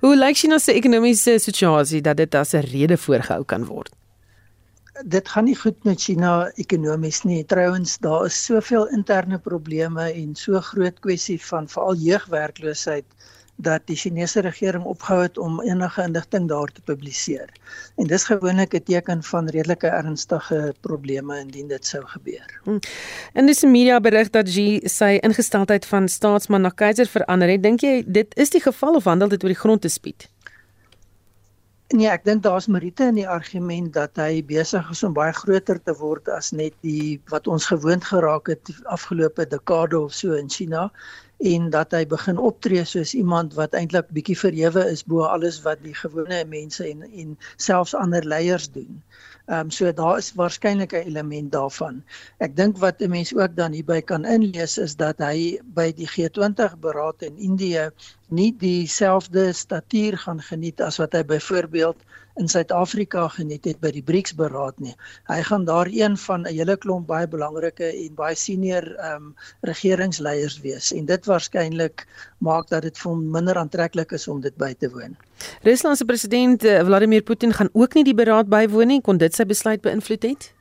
Hoe 0.00 0.16
lyk 0.16 0.36
China 0.36 0.58
se 0.58 0.72
ekonomiese 0.76 1.38
situasie 1.40 2.00
dat 2.04 2.16
dit 2.16 2.34
as 2.34 2.52
'n 2.54 2.66
rede 2.72 2.96
voorgehou 2.96 3.44
kan 3.44 3.64
word? 3.64 3.90
Dit 5.04 5.28
gaan 5.28 5.44
nie 5.44 5.56
goed 5.56 5.84
met 5.84 6.00
China 6.00 6.50
ekonomies 6.54 7.22
nie. 7.22 7.44
Trouwens, 7.44 7.98
daar 7.98 8.24
is 8.24 8.44
soveel 8.44 8.86
interne 8.88 9.38
probleme 9.38 10.12
en 10.12 10.34
so 10.34 10.60
groot 10.60 11.00
kwessie 11.00 11.40
van 11.42 11.68
veral 11.68 11.96
jeugwerkloosheid 11.96 13.04
dat 13.56 13.86
die 13.86 13.96
Chinese 13.96 14.40
regering 14.40 14.84
opgehou 14.84 15.22
het 15.22 15.38
om 15.38 15.60
enige 15.62 16.02
inligting 16.02 16.48
daar 16.48 16.72
te 16.72 16.82
publiseer. 16.82 17.48
En 17.96 18.06
dis 18.06 18.24
gewoonlik 18.24 18.74
'n 18.74 18.82
teken 18.82 19.22
van 19.22 19.48
redelike 19.48 19.86
ernstige 19.86 20.74
probleme 20.80 21.38
indien 21.38 21.68
dit 21.68 21.86
sou 21.86 22.02
gebeur. 22.06 22.60
Hmm. 22.64 22.78
In 23.32 23.46
die 23.46 23.68
media 23.68 24.00
berig 24.00 24.30
dat 24.30 24.44
Xi 24.44 24.80
sy 24.84 25.18
ingesteldheid 25.20 25.86
van 25.86 26.08
staatsman 26.08 26.60
na 26.60 26.68
keiser 26.68 27.06
verander 27.06 27.48
het. 27.48 27.62
Dink 27.62 27.80
jy 27.80 28.02
dit 28.06 28.36
is 28.36 28.50
die 28.50 28.60
geval 28.60 28.94
of 28.94 29.04
handel 29.04 29.28
dit 29.28 29.42
oor 29.42 29.48
die 29.48 29.58
grond 29.58 29.80
te 29.80 29.88
spied? 29.88 30.28
Nee, 31.92 32.08
ek 32.08 32.24
dink 32.24 32.42
daar's 32.42 32.66
meriete 32.66 33.04
in 33.06 33.18
die 33.20 33.28
argument 33.28 33.92
dat 33.94 34.16
hy 34.18 34.40
besig 34.48 34.86
is 34.90 35.02
om 35.06 35.12
baie 35.14 35.32
groter 35.36 35.78
te 35.78 35.92
word 36.00 36.30
as 36.32 36.48
net 36.50 36.72
die 36.82 37.20
wat 37.30 37.46
ons 37.46 37.68
gewoond 37.70 38.04
geraak 38.08 38.48
het 38.50 38.72
afgelope 38.96 39.44
dekade 39.46 39.98
of 39.98 40.16
so 40.16 40.32
in 40.32 40.48
China 40.50 40.88
en 41.44 41.70
dat 41.70 41.92
hy 41.92 42.04
begin 42.08 42.38
optree 42.40 42.84
soos 42.88 43.12
iemand 43.14 43.54
wat 43.58 43.74
eintlik 43.76 44.08
bietjie 44.16 44.36
verhewe 44.38 44.84
is 44.92 45.02
bo 45.04 45.26
alles 45.28 45.60
wat 45.66 45.82
die 45.84 45.94
gewone 45.98 46.40
mense 46.48 46.86
en 46.88 47.04
en 47.04 47.36
selfs 47.56 47.94
ander 47.94 48.24
leiers 48.24 48.70
doen. 48.72 49.02
Ehm 49.46 49.66
um, 49.66 49.70
so 49.70 49.92
daar 49.92 50.18
is 50.18 50.32
waarskynlik 50.40 50.92
'n 50.92 51.04
element 51.10 51.52
daarvan. 51.52 52.02
Ek 52.38 52.56
dink 52.56 52.78
wat 52.80 53.02
'n 53.02 53.10
mens 53.10 53.34
ook 53.34 53.56
dan 53.56 53.76
hierby 53.76 54.00
kan 54.00 54.24
inlees 54.24 54.78
is 54.78 54.96
dat 54.96 55.18
hy 55.18 55.60
by 55.76 55.92
die 55.92 56.08
G20 56.08 56.78
beraad 56.80 57.22
in 57.22 57.36
Indië 57.36 57.90
nie 58.28 58.54
dieselfde 58.58 59.52
statuur 59.52 60.18
gaan 60.18 60.40
geniet 60.40 60.80
as 60.80 60.98
wat 61.02 61.12
hy 61.12 61.22
byvoorbeeld 61.24 61.96
in 62.34 62.48
Suid-Afrika 62.48 63.28
geniet 63.28 63.64
het 63.68 63.78
by 63.82 63.92
die 63.94 64.02
BRICS 64.02 64.34
beraad 64.38 64.80
nie. 64.82 64.94
Hy 65.30 65.40
gaan 65.46 65.64
daar 65.68 65.86
een 65.86 66.16
van 66.18 66.42
'n 66.42 66.54
hele 66.54 66.76
klomp 66.76 67.06
baie 67.06 67.28
belangrike 67.28 67.86
en 67.86 68.14
baie 68.14 68.34
senior 68.34 68.82
ehm 68.96 69.14
um, 69.14 69.34
regeringsleiers 69.60 70.60
wees 70.60 70.92
en 70.92 71.06
dit 71.06 71.26
waarskynlik 71.26 72.06
maak 72.38 72.68
dat 72.68 72.82
dit 72.82 72.98
vir 72.98 73.10
hom 73.10 73.30
minder 73.30 73.56
aantreklik 73.56 74.12
is 74.12 74.28
om 74.28 74.40
dit 74.40 74.56
by 74.56 74.74
te 74.74 74.90
woon. 74.90 75.16
Rusland 75.62 75.96
se 75.96 76.04
president 76.04 76.64
eh, 76.64 76.84
Vladimir 76.84 77.22
Putin 77.22 77.52
gaan 77.52 77.68
ook 77.72 77.94
nie 77.94 78.04
die 78.04 78.14
beraad 78.14 78.48
bywoon 78.48 78.86
nie, 78.86 79.00
kon 79.00 79.16
dit 79.18 79.34
sy 79.34 79.44
besluit 79.44 79.80
beïnvloed 79.80 80.22
het? 80.22 80.53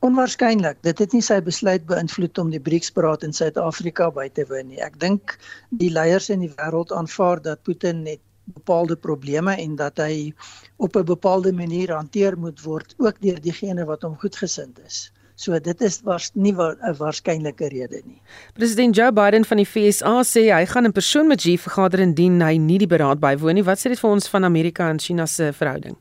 Onwaarskynlik. 0.00 0.78
Dit 0.86 1.00
het 1.02 1.12
nie 1.12 1.22
sy 1.26 1.40
besluit 1.42 1.82
beïnvloed 1.86 2.38
om 2.38 2.50
die 2.54 2.60
BRICS-beraad 2.62 3.24
in 3.26 3.32
Suid-Afrika 3.34 4.10
by 4.14 4.28
te 4.30 4.44
woon 4.46 4.68
nie. 4.70 4.78
Ek 4.78 4.98
dink 5.02 5.34
die 5.80 5.90
leiers 5.90 6.28
in 6.30 6.44
die 6.44 6.52
wêreld 6.54 6.94
aanvaar 6.94 7.42
dat 7.42 7.64
Putin 7.66 8.04
net 8.06 8.22
bepaalde 8.54 8.96
probleme 8.96 9.56
en 9.58 9.76
dat 9.76 9.98
hy 9.98 10.32
op 10.76 10.96
'n 10.96 11.04
bepaalde 11.04 11.52
manier 11.52 11.92
hanteer 11.92 12.38
moet 12.38 12.62
word 12.62 12.94
ook 12.96 13.20
deur 13.20 13.40
diegene 13.40 13.84
wat 13.84 14.02
hom 14.02 14.16
goedgesind 14.16 14.78
is. 14.86 15.10
So 15.34 15.58
dit 15.58 15.80
is 15.80 16.00
was 16.02 16.30
nie 16.34 16.52
'n 16.52 16.56
wa 16.56 16.74
waarskynlike 16.98 17.68
rede 17.68 18.00
nie. 18.04 18.20
President 18.54 18.96
Joe 18.96 19.12
Biden 19.12 19.44
van 19.44 19.56
die 19.56 19.66
FSA 19.66 20.22
sê 20.22 20.50
hy 20.52 20.64
gaan 20.66 20.84
in 20.84 20.92
persoon 20.92 21.26
met 21.26 21.38
Xi 21.38 21.58
vergader 21.58 22.00
indien 22.00 22.40
hy 22.40 22.56
nie 22.56 22.78
die 22.78 22.86
beraad 22.86 23.20
bywoon 23.20 23.54
nie. 23.54 23.64
Wat 23.64 23.78
sê 23.78 23.88
dit 23.88 24.00
vir 24.00 24.10
ons 24.10 24.28
van 24.28 24.44
Amerika 24.44 24.88
en 24.88 24.98
China 24.98 25.26
se 25.26 25.52
verhouding? 25.52 25.96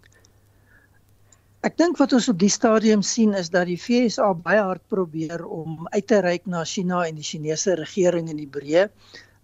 Ek 1.66 1.74
dink 1.82 1.98
wat 1.98 2.12
ons 2.14 2.28
op 2.30 2.38
die 2.38 2.52
stadium 2.54 3.02
sien 3.02 3.32
is 3.38 3.48
dat 3.50 3.66
die 3.66 3.80
FSA 3.82 4.28
baie 4.46 4.62
hard 4.62 4.84
probeer 4.94 5.42
om 5.42 5.88
uit 5.90 6.06
te 6.12 6.20
reik 6.22 6.44
na 6.46 6.62
China 6.70 7.00
en 7.08 7.18
die 7.18 7.26
Chinese 7.26 7.74
regering 7.80 8.30
in 8.30 8.38
die 8.38 8.50
breë. 8.58 8.84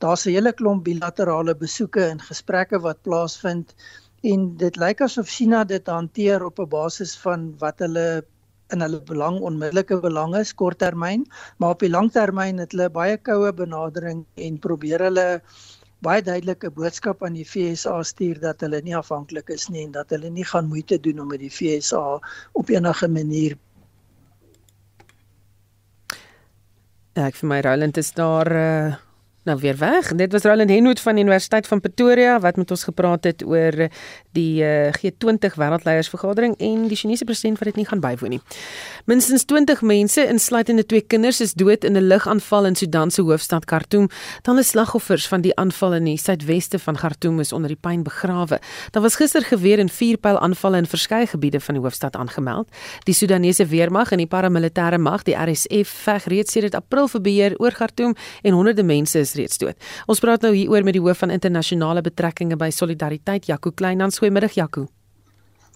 Daar's 0.04 0.28
'n 0.28 0.36
hele 0.36 0.54
klomp 0.54 0.84
bilaterale 0.86 1.56
besoeke 1.56 2.06
en 2.06 2.22
gesprekke 2.22 2.80
wat 2.86 3.02
plaasvind 3.02 3.74
en 4.22 4.46
dit 4.58 4.78
lyk 4.78 5.02
asof 5.02 5.28
China 5.28 5.64
dit 5.64 5.88
hanteer 5.88 6.46
op 6.46 6.60
'n 6.60 6.70
basis 6.70 7.18
van 7.18 7.56
wat 7.58 7.80
hulle 7.80 8.24
in 8.70 8.82
hulle 8.82 9.02
belang 9.02 9.42
onmiddellike 9.42 10.00
belang 10.02 10.36
is 10.36 10.54
korttermyn, 10.54 11.26
maar 11.58 11.74
op 11.76 11.80
die 11.80 11.90
langtermyn 11.90 12.60
het 12.60 12.72
hulle 12.74 12.90
baie 12.90 13.18
koue 13.18 13.52
benadering 13.54 14.26
en 14.36 14.60
probeer 14.60 15.00
hulle 15.10 15.42
baie 16.04 16.24
duidelike 16.26 16.72
boodskap 16.76 17.24
aan 17.24 17.38
die 17.38 17.46
FSA 17.48 17.96
stuur 18.04 18.42
dat 18.44 18.64
hulle 18.66 18.82
nie 18.84 18.96
afhanklik 18.98 19.50
is 19.56 19.70
nie 19.70 19.86
en 19.86 19.94
dat 19.96 20.12
hulle 20.16 20.30
nie 20.30 20.46
gaan 20.48 20.68
moeite 20.72 21.00
doen 21.00 21.22
om 21.24 21.32
met 21.32 21.44
die 21.44 21.52
FSA 21.54 22.20
op 22.54 22.74
enige 22.74 23.08
manier 23.08 23.58
Ek 27.14 27.36
vir 27.38 27.50
my 27.50 27.60
Roland 27.62 27.98
is 28.02 28.10
daar 28.18 28.50
uh 28.58 28.94
nou 29.44 29.60
weer 29.60 29.78
weg. 29.78 30.16
Dit 30.16 30.32
was 30.32 30.44
Roland 30.44 30.70
Henwood 30.70 31.00
van 31.00 31.16
die 31.16 31.24
Universiteit 31.24 31.68
van 31.68 31.82
Pretoria 31.82 32.40
wat 32.40 32.56
met 32.56 32.72
ons 32.72 32.84
gepraat 32.84 33.24
het 33.24 33.44
oor 33.46 33.88
die 34.32 34.64
eh, 34.64 34.94
G20 34.96 35.58
wêreldleiersvergadering 35.60 36.56
en 36.58 36.88
die 36.88 36.98
Chinese 36.98 37.26
president 37.26 37.60
wat 37.60 37.68
dit 37.68 37.76
nie 37.76 37.86
gaan 37.86 38.00
bywoon 38.00 38.38
nie. 38.38 38.42
Minstens 39.06 39.46
20 39.46 39.82
mense, 39.82 40.24
insluitende 40.28 40.86
twee 40.86 41.02
kinders, 41.02 41.42
is 41.42 41.54
dood 41.54 41.84
in 41.84 41.98
'n 41.98 42.08
lugaanval 42.08 42.66
in 42.66 42.76
Sudan 42.76 43.12
se 43.12 43.22
hoofstad 43.22 43.66
Khartoum. 43.66 44.10
Dan 44.42 44.58
is 44.58 44.68
slagoffers 44.68 45.28
van 45.28 45.42
die 45.42 45.56
aanval 45.56 45.94
in 45.94 46.04
die 46.04 46.18
suidweste 46.18 46.80
van 46.80 46.96
Khartoum 46.96 47.40
is 47.40 47.52
onder 47.54 47.68
die 47.68 47.80
pyn 47.82 48.04
begrawe. 48.04 48.60
Daar 48.92 49.02
was 49.02 49.16
gister 49.16 49.42
geweer 49.42 49.80
en 49.80 49.90
vuurpyl 49.90 50.40
aanvalle 50.40 50.78
in 50.78 50.86
verskeie 50.86 51.28
gebiede 51.28 51.60
van 51.60 51.76
die 51.76 51.84
hoofstad 51.84 52.16
aangemeld. 52.16 52.68
Die 53.04 53.14
Sudanese 53.14 53.66
weermag 53.66 54.12
en 54.12 54.18
die 54.18 54.28
paramilitêre 54.28 54.98
mag, 54.98 55.24
die 55.24 55.36
RSF, 55.36 55.90
veg 55.90 56.26
reeds 56.26 56.52
sedert 56.52 56.76
April 56.76 57.08
vir 57.08 57.22
beheer 57.22 57.54
oor 57.58 57.72
Khartoum 57.72 58.16
en 58.42 58.54
honderde 58.54 58.84
mense 58.84 59.20
is 59.20 59.33
reeds 59.36 59.58
dood. 59.62 59.78
Ons 60.08 60.20
praat 60.24 60.42
nou 60.42 60.54
hieroor 60.56 60.84
met 60.84 60.98
die 60.98 61.02
hoof 61.04 61.24
van 61.24 61.34
internasionale 61.34 62.02
betrekkinge 62.02 62.58
by 62.60 62.70
Solidariteit, 62.70 63.48
Jaco 63.50 63.72
Kleinans. 63.72 64.20
Goeiemiddag 64.22 64.56
Jaco. 64.60 64.88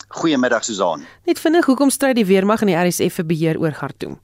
Goeiemiddag 0.08 0.64
Susan. 0.64 1.04
Net 1.28 1.40
vinnig, 1.40 1.66
hoekom 1.66 1.90
stry 1.92 2.14
die 2.16 2.26
weermag 2.26 2.62
en 2.64 2.72
die 2.72 2.78
RSF 2.80 3.22
vir 3.22 3.28
beheer 3.28 3.60
oor 3.60 3.76
Khartoum? 3.76 4.20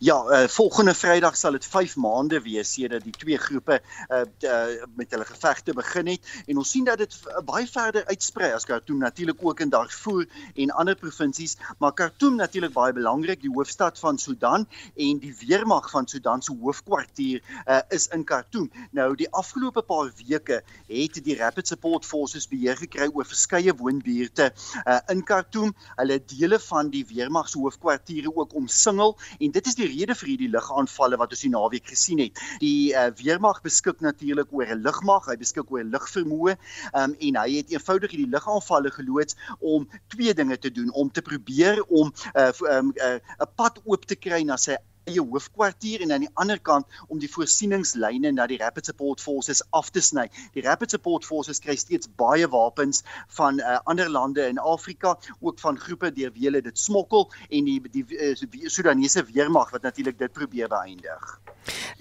Ja, 0.00 0.16
uh, 0.26 0.48
volgende 0.48 0.94
Vrydag 0.94 1.36
sal 1.36 1.52
dit 1.52 1.66
5 1.66 1.96
maande 1.96 2.40
wees 2.42 2.72
sedert 2.72 3.04
die 3.04 3.12
twee 3.12 3.38
groepe 3.38 3.80
uh, 4.08 4.22
uh, 4.40 4.84
met 4.96 5.10
hulle 5.10 5.26
gevegte 5.28 5.74
begin 5.76 6.08
het 6.12 6.30
en 6.46 6.60
ons 6.62 6.70
sien 6.70 6.84
dat 6.84 6.98
dit 6.98 7.16
baie 7.46 7.66
verder 7.68 8.06
uitsprei 8.06 8.52
as 8.56 8.66
Khartoum 8.68 9.02
natuurlik 9.02 9.42
ook 9.44 9.60
in 9.60 9.70
Darfur 9.72 10.26
en 10.54 10.70
ander 10.70 10.96
provinsies, 10.96 11.56
maar 11.78 11.92
Khartoum 11.92 12.36
natuurlik 12.40 12.72
baie 12.72 12.92
belangrik, 12.96 13.42
die 13.42 13.52
hoofstad 13.52 13.98
van 13.98 14.18
Sudan 14.18 14.66
en 14.96 15.20
die 15.22 15.34
weermag 15.40 15.90
van 15.90 16.08
Sudan 16.08 16.42
se 16.42 16.54
hoofkwartier 16.60 17.42
uh, 17.66 17.80
is 17.88 18.08
in 18.14 18.24
Khartoum. 18.24 18.70
Nou 18.90 19.12
die 19.16 19.28
afgelope 19.30 19.82
paar 19.86 20.10
weke 20.26 20.62
het 20.88 21.20
die 21.24 21.36
Rapid 21.38 21.68
Support 21.68 22.06
Forces 22.06 22.48
beheer 22.48 22.76
gekry 22.80 23.08
oor 23.12 23.28
verskeie 23.28 23.74
woonbuurte 23.76 24.50
uh, 24.82 24.98
in 25.12 25.22
Khartoum. 25.24 25.74
Hulle 25.96 26.18
dele 26.34 26.58
van 26.62 26.90
die 26.92 27.04
weermag 27.08 27.48
se 27.52 27.60
hoofkwartiere 27.60 28.32
ook 28.34 28.54
omsingel 28.58 29.16
en 29.38 29.51
dit 29.52 29.66
is 29.66 29.78
die 29.78 29.88
rede 29.90 30.16
vir 30.18 30.32
hierdie 30.32 30.50
lugaanvalle 30.52 31.18
wat 31.20 31.34
ons 31.36 31.44
die 31.44 31.52
naweek 31.52 31.92
gesien 31.92 32.22
het. 32.24 32.40
Die 32.62 32.92
uh, 32.92 33.08
weermag 33.18 33.62
beskik 33.64 34.00
natuurlik 34.04 34.52
oor 34.52 34.66
'n 34.66 34.82
lugmag, 34.86 35.28
hy 35.30 35.36
beskik 35.40 35.70
oor 35.72 35.84
lugvermoë, 35.84 36.56
um, 36.92 37.16
en 37.18 37.40
hy 37.42 37.48
het 37.58 37.72
eenvoudig 37.74 38.14
hierdie 38.14 38.32
lugaanvalle 38.32 38.90
geloods 38.90 39.36
om 39.60 39.88
twee 40.14 40.34
dinge 40.34 40.58
te 40.58 40.70
doen, 40.70 40.92
om 40.92 41.10
te 41.10 41.22
probeer 41.22 41.82
om 41.88 42.12
'n 42.12 42.40
uh, 42.40 42.78
um, 42.78 42.92
uh, 42.96 43.18
pad 43.56 43.80
oop 43.84 44.06
te 44.06 44.16
kry 44.16 44.42
na 44.42 44.56
sy 44.56 44.76
eie 45.04 45.20
hoofkwartier 45.20 46.02
en 46.04 46.12
aan 46.12 46.26
die 46.26 46.30
ander 46.34 46.60
kant 46.60 46.86
om 47.08 47.20
die 47.22 47.30
voorsieningslyne 47.30 48.32
na 48.32 48.46
die 48.50 48.58
Rapid 48.60 48.86
Support 48.86 49.20
Forces 49.20 49.62
af 49.70 49.90
te 49.90 50.00
sny. 50.00 50.28
Die 50.54 50.62
Rapid 50.62 50.94
Support 50.94 51.26
Forces 51.26 51.60
kry 51.62 51.76
steeds 51.76 52.10
baie 52.20 52.48
wapens 52.48 53.02
van 53.38 53.60
uh, 53.60 53.78
ander 53.90 54.10
lande 54.10 54.46
in 54.48 54.58
Afrika, 54.58 55.16
ook 55.40 55.58
van 55.62 55.78
groepe 55.78 56.12
deur 56.12 56.32
wie 56.36 56.48
hulle 56.48 56.62
dit 56.62 56.78
smokkel 56.78 57.28
en 57.50 57.64
die 57.68 57.78
die, 57.92 58.04
die, 58.06 58.48
die 58.50 58.70
Sudanese 58.70 59.24
weermag 59.32 59.72
wat 59.74 59.82
natuurlik 59.82 60.18
dit 60.18 60.32
probeer 60.32 60.70
beëindig. 60.72 61.26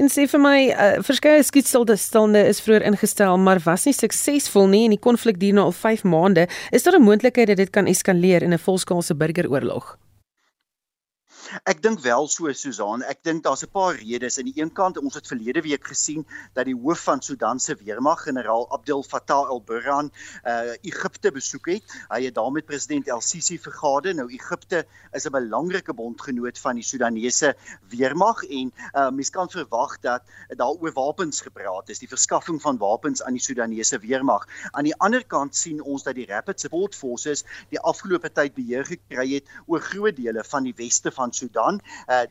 En 0.01 0.09
sê 0.09 0.25
vir 0.29 0.41
my, 0.41 0.57
uh, 0.71 0.91
verskeie 1.05 1.43
skietstilstande 1.45 2.41
is 2.49 2.61
vroeër 2.65 2.87
ingestel, 2.89 3.37
maar 3.37 3.61
was 3.65 3.85
nie 3.85 3.95
suksesvol 3.95 4.69
nie 4.71 4.85
en 4.87 4.95
die 4.95 5.01
konflik 5.01 5.39
duur 5.41 5.57
nou 5.57 5.67
al 5.69 5.75
5 5.77 6.05
maande. 6.09 6.47
Is 6.71 6.83
daar 6.83 6.97
'n 6.99 7.05
moontlikheid 7.09 7.47
dat 7.47 7.57
dit 7.57 7.69
kan 7.69 7.87
eskaleer 7.87 8.41
in 8.41 8.53
'n 8.53 8.59
volskaalse 8.59 9.15
burgeroorlog? 9.15 9.97
Ek 11.51 11.81
dink 11.83 11.99
wel 11.99 12.29
so 12.31 12.47
Susan, 12.55 13.01
ek 13.03 13.25
dink 13.27 13.43
daar's 13.43 13.63
'n 13.65 13.71
paar 13.71 13.95
redes. 13.99 14.37
Aan 14.39 14.47
die 14.47 14.61
een 14.61 14.71
kant, 14.71 14.97
ons 14.97 15.15
het 15.15 15.27
verlede 15.27 15.61
week 15.61 15.83
gesien 15.83 16.25
dat 16.53 16.65
die 16.65 16.75
hoof 16.75 16.99
van 17.03 17.21
Sudan 17.21 17.59
se 17.59 17.75
weermag, 17.75 18.23
generaal 18.23 18.71
Abdel 18.71 19.03
Fattah 19.03 19.49
al-Burhan, 19.49 20.11
uh 20.47 20.71
Egipte 20.81 21.31
besoek 21.31 21.67
het. 21.67 21.83
Hy 22.09 22.23
het 22.23 22.35
daar 22.35 22.51
met 22.51 22.65
president 22.65 23.07
El-Sisi 23.07 23.59
vergader. 23.59 24.15
Nou 24.15 24.29
Egipte 24.31 24.85
is 25.11 25.25
'n 25.25 25.31
belangrike 25.31 25.93
bondgenoot 25.93 26.57
van 26.57 26.75
die 26.75 26.83
Sudanese 26.83 27.55
weermag 27.89 28.43
en 28.43 28.71
uh 28.95 29.09
mens 29.11 29.29
kan 29.29 29.49
verwag 29.49 29.99
dat 29.99 30.23
daar 30.55 30.79
oor 30.79 30.93
wapens 30.93 31.41
gepraat 31.41 31.89
is, 31.89 31.99
die 31.99 32.07
verskaffing 32.07 32.61
van 32.61 32.77
wapens 32.77 33.23
aan 33.23 33.33
die 33.33 33.43
Sudanese 33.43 33.99
weermag. 33.99 34.47
Aan 34.71 34.83
die 34.83 34.95
ander 34.95 35.25
kant 35.25 35.55
sien 35.55 35.81
ons 35.81 36.03
dat 36.03 36.15
die 36.15 36.25
Rapid 36.25 36.59
Support 36.59 36.95
Forces 36.95 37.43
die 37.69 37.79
afgelope 37.79 38.31
tyd 38.31 38.53
beheer 38.53 38.85
gekry 38.85 39.33
het 39.33 39.45
oor 39.67 39.81
groot 39.81 40.15
dele 40.15 40.43
van 40.43 40.63
die 40.63 40.75
weste 40.77 41.11
van 41.11 41.33
Sudan. 41.41 41.81
Uh, 42.07 42.27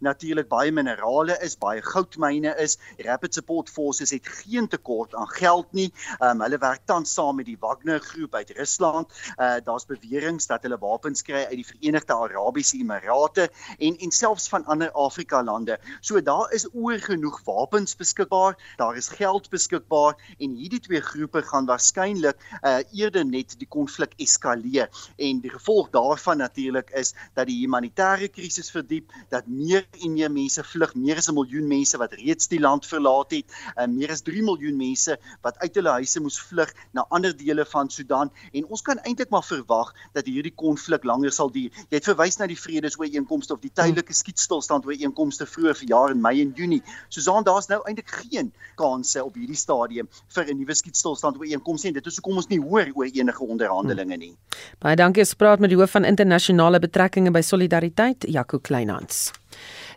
Natuurlik 0.00 0.48
baie 0.48 0.72
minerale 0.72 1.36
is, 1.44 1.58
baie 1.60 1.82
goudmyne 1.84 2.54
is. 2.62 2.78
Rapid 3.04 3.34
Support 3.36 3.68
Forces 3.68 4.10
het 4.14 4.28
geen 4.40 4.68
tekort 4.68 5.14
aan 5.14 5.28
geld 5.28 5.72
nie. 5.76 5.90
Um, 6.24 6.40
hulle 6.40 6.56
werk 6.62 6.86
tans 6.88 7.12
saam 7.12 7.36
met 7.36 7.48
die 7.50 7.58
Wagner 7.60 8.00
groep 8.00 8.34
uit 8.34 8.54
Rusland. 8.56 9.12
Uh 9.36 9.58
daar's 9.64 9.84
beweringe 9.84 10.46
dat 10.48 10.64
hulle 10.64 10.78
wapens 10.80 11.20
kry 11.26 11.42
uit 11.50 11.58
die 11.58 11.66
Verenigde 11.66 12.16
Arabiese 12.16 12.78
Emirate 12.78 13.50
en 13.78 13.98
en 13.98 14.14
selfs 14.16 14.48
van 14.48 14.64
ander 14.64 14.90
Afrika 14.92 15.42
lande. 15.44 15.76
So 16.00 16.22
daar 16.22 16.48
is 16.56 16.64
oor 16.72 16.96
genoeg 16.98 17.42
wapens 17.44 17.96
beskikbaar. 17.96 18.56
Daar 18.80 18.96
is 18.96 19.08
geld 19.08 19.50
beskikbaar 19.52 20.16
en 20.38 20.56
hierdie 20.56 20.80
twee 20.80 21.04
groepe 21.04 21.42
gaan 21.42 21.68
waarskynlik 21.68 22.40
uh 22.62 22.78
eerder 22.96 23.26
net 23.26 23.58
die 23.60 23.68
konflik 23.68 24.16
eskaleer. 24.16 24.88
En 25.16 25.44
die 25.44 25.52
gevolg 25.52 25.92
daarvan 25.92 26.40
natuurlik 26.40 26.90
is 26.96 27.12
dat 27.34 27.52
die 27.52 27.60
humanitêre 27.60 28.32
krisis 28.32 28.70
verdiep, 28.72 29.12
dat 29.28 29.46
meer 29.46 29.84
en 29.98 30.12
meer 30.12 30.30
mense 30.30 30.62
vlug, 30.64 30.94
meer 30.94 31.16
as 31.16 31.28
'n 31.28 31.34
miljoen 31.34 31.66
mense 31.66 31.98
wat 31.98 32.12
reeds 32.12 32.48
die 32.48 32.60
land 32.60 32.86
verlaat 32.86 33.30
het, 33.30 33.46
en 33.76 33.90
uh, 33.90 33.96
meer 33.96 34.10
as 34.10 34.22
3 34.22 34.42
miljoen 34.42 34.76
mense 34.76 35.18
wat 35.42 35.58
uit 35.58 35.74
hulle 35.74 35.90
huise 35.90 36.20
moes 36.20 36.38
vlug 36.40 36.72
na 36.92 37.04
ander 37.08 37.36
dele 37.36 37.64
van 37.64 37.90
Sudan 37.90 38.30
en 38.52 38.66
ons 38.66 38.82
kan 38.82 38.98
eintlik 38.98 39.30
maar 39.30 39.44
verwag 39.44 39.92
dat 40.12 40.26
hierdie 40.26 40.54
konflik 40.54 41.04
langer 41.04 41.32
sal 41.32 41.50
duur. 41.50 41.70
Jy 41.90 41.98
het 41.98 42.08
verwys 42.08 42.38
na 42.38 42.46
die 42.50 42.58
vredesooreenkomste 42.58 43.56
of 43.56 43.60
die 43.64 43.72
tydelike 43.72 44.14
skietstilstand 44.16 44.86
ooreenkomste 44.86 45.46
vroeër 45.46 45.78
verjaar 45.82 46.14
in 46.14 46.20
Mei 46.20 46.40
en 46.42 46.52
Junie. 46.56 46.82
Susan, 47.08 47.44
daar's 47.44 47.68
nou 47.68 47.80
eintlik 47.84 48.10
geen 48.22 48.52
kanse 48.80 49.24
op 49.24 49.34
hierdie 49.34 49.58
stadium 49.58 50.08
vir 50.34 50.44
'n 50.44 50.58
nuwe 50.58 50.74
skietstilstand 50.74 51.38
ooreenkoms 51.40 51.84
en 51.84 51.92
dit 51.92 52.06
is 52.06 52.16
hoekom 52.16 52.36
ons 52.36 52.48
nie 52.48 52.60
hoor 52.60 52.90
oor 52.94 53.06
enige 53.06 53.44
onderhandelinge 53.44 54.16
nie. 54.16 54.34
Baie 54.78 54.96
dankie, 54.96 55.22
ons 55.22 55.34
praat 55.34 55.60
met 55.60 55.70
die 55.70 55.78
hoof 55.78 55.90
van 55.90 56.04
internasionale 56.04 56.78
betrekkinge 56.78 57.30
by 57.30 57.40
Solidariteit, 57.40 58.26
Jaco 58.28 58.58
Kleinhans. 58.58 59.39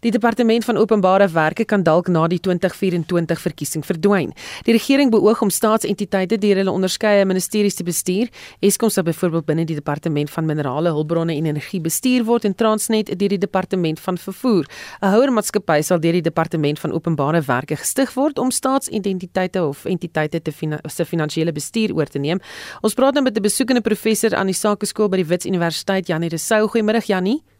Die 0.03 0.11
departement 0.11 0.65
van 0.65 0.77
openbare 0.77 1.29
werke 1.31 1.63
kan 1.65 1.83
dalk 1.83 2.09
na 2.11 2.25
die 2.27 2.39
2024 2.43 3.39
verkiesing 3.39 3.85
verdwyn. 3.87 4.33
Die 4.67 4.73
regering 4.75 5.13
beoog 5.13 5.41
om 5.45 5.51
staatsentiteite 5.53 6.35
deur 6.43 6.59
hulle 6.59 6.71
onderskeie 6.71 7.23
ministeries 7.25 7.79
te 7.79 7.85
bestuur. 7.87 8.27
Eskom 8.59 8.91
sal 8.91 9.05
byvoorbeeld 9.07 9.47
binne 9.47 9.65
die 9.69 9.77
departement 9.79 10.31
van 10.33 10.49
minerale 10.49 10.91
hulpbronne 10.91 11.37
en 11.37 11.47
energie 11.47 11.79
bestuur 11.79 12.25
word 12.27 12.49
en 12.49 12.55
Transnet 12.59 13.13
deur 13.13 13.31
die 13.31 13.39
departement 13.39 13.99
van 13.99 14.17
vervoer. 14.17 14.67
'n 15.01 15.13
Houermaatskappy 15.15 15.79
sal 15.81 15.99
deur 16.03 16.19
die 16.19 16.27
departement 16.27 16.79
van 16.79 16.91
openbare 16.91 17.41
werke 17.41 17.75
gestig 17.75 18.13
word 18.13 18.39
om 18.39 18.51
staatsidentiteite 18.51 19.63
of 19.63 19.85
entiteite 19.85 20.41
te 20.41 20.51
fina 20.51 20.79
se 20.87 21.05
finansiële 21.05 21.51
bestuur 21.51 21.95
oor 21.95 22.05
te 22.05 22.19
neem. 22.19 22.39
Ons 22.81 22.93
praat 22.93 23.13
nou 23.13 23.23
met 23.23 23.37
'n 23.37 23.41
besoekende 23.41 23.81
professor 23.81 24.35
aan 24.35 24.47
die 24.47 24.55
Sakeskool 24.55 25.09
by 25.09 25.17
die 25.17 25.27
Wits 25.27 25.45
Universiteit, 25.45 26.07
Janie 26.07 26.29
Resou. 26.29 26.67
Goeiemôre 26.67 27.05
Janie. 27.05 27.52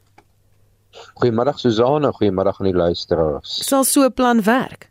Goeiemôre 1.20 1.54
Suzana, 1.58 2.12
goeiemôre 2.12 2.54
aan 2.54 2.70
die 2.70 2.78
luisteraars. 2.78 3.60
Sal 3.68 3.84
so 3.84 4.06
'n 4.06 4.14
plan 4.14 4.42
werk? 4.44 4.90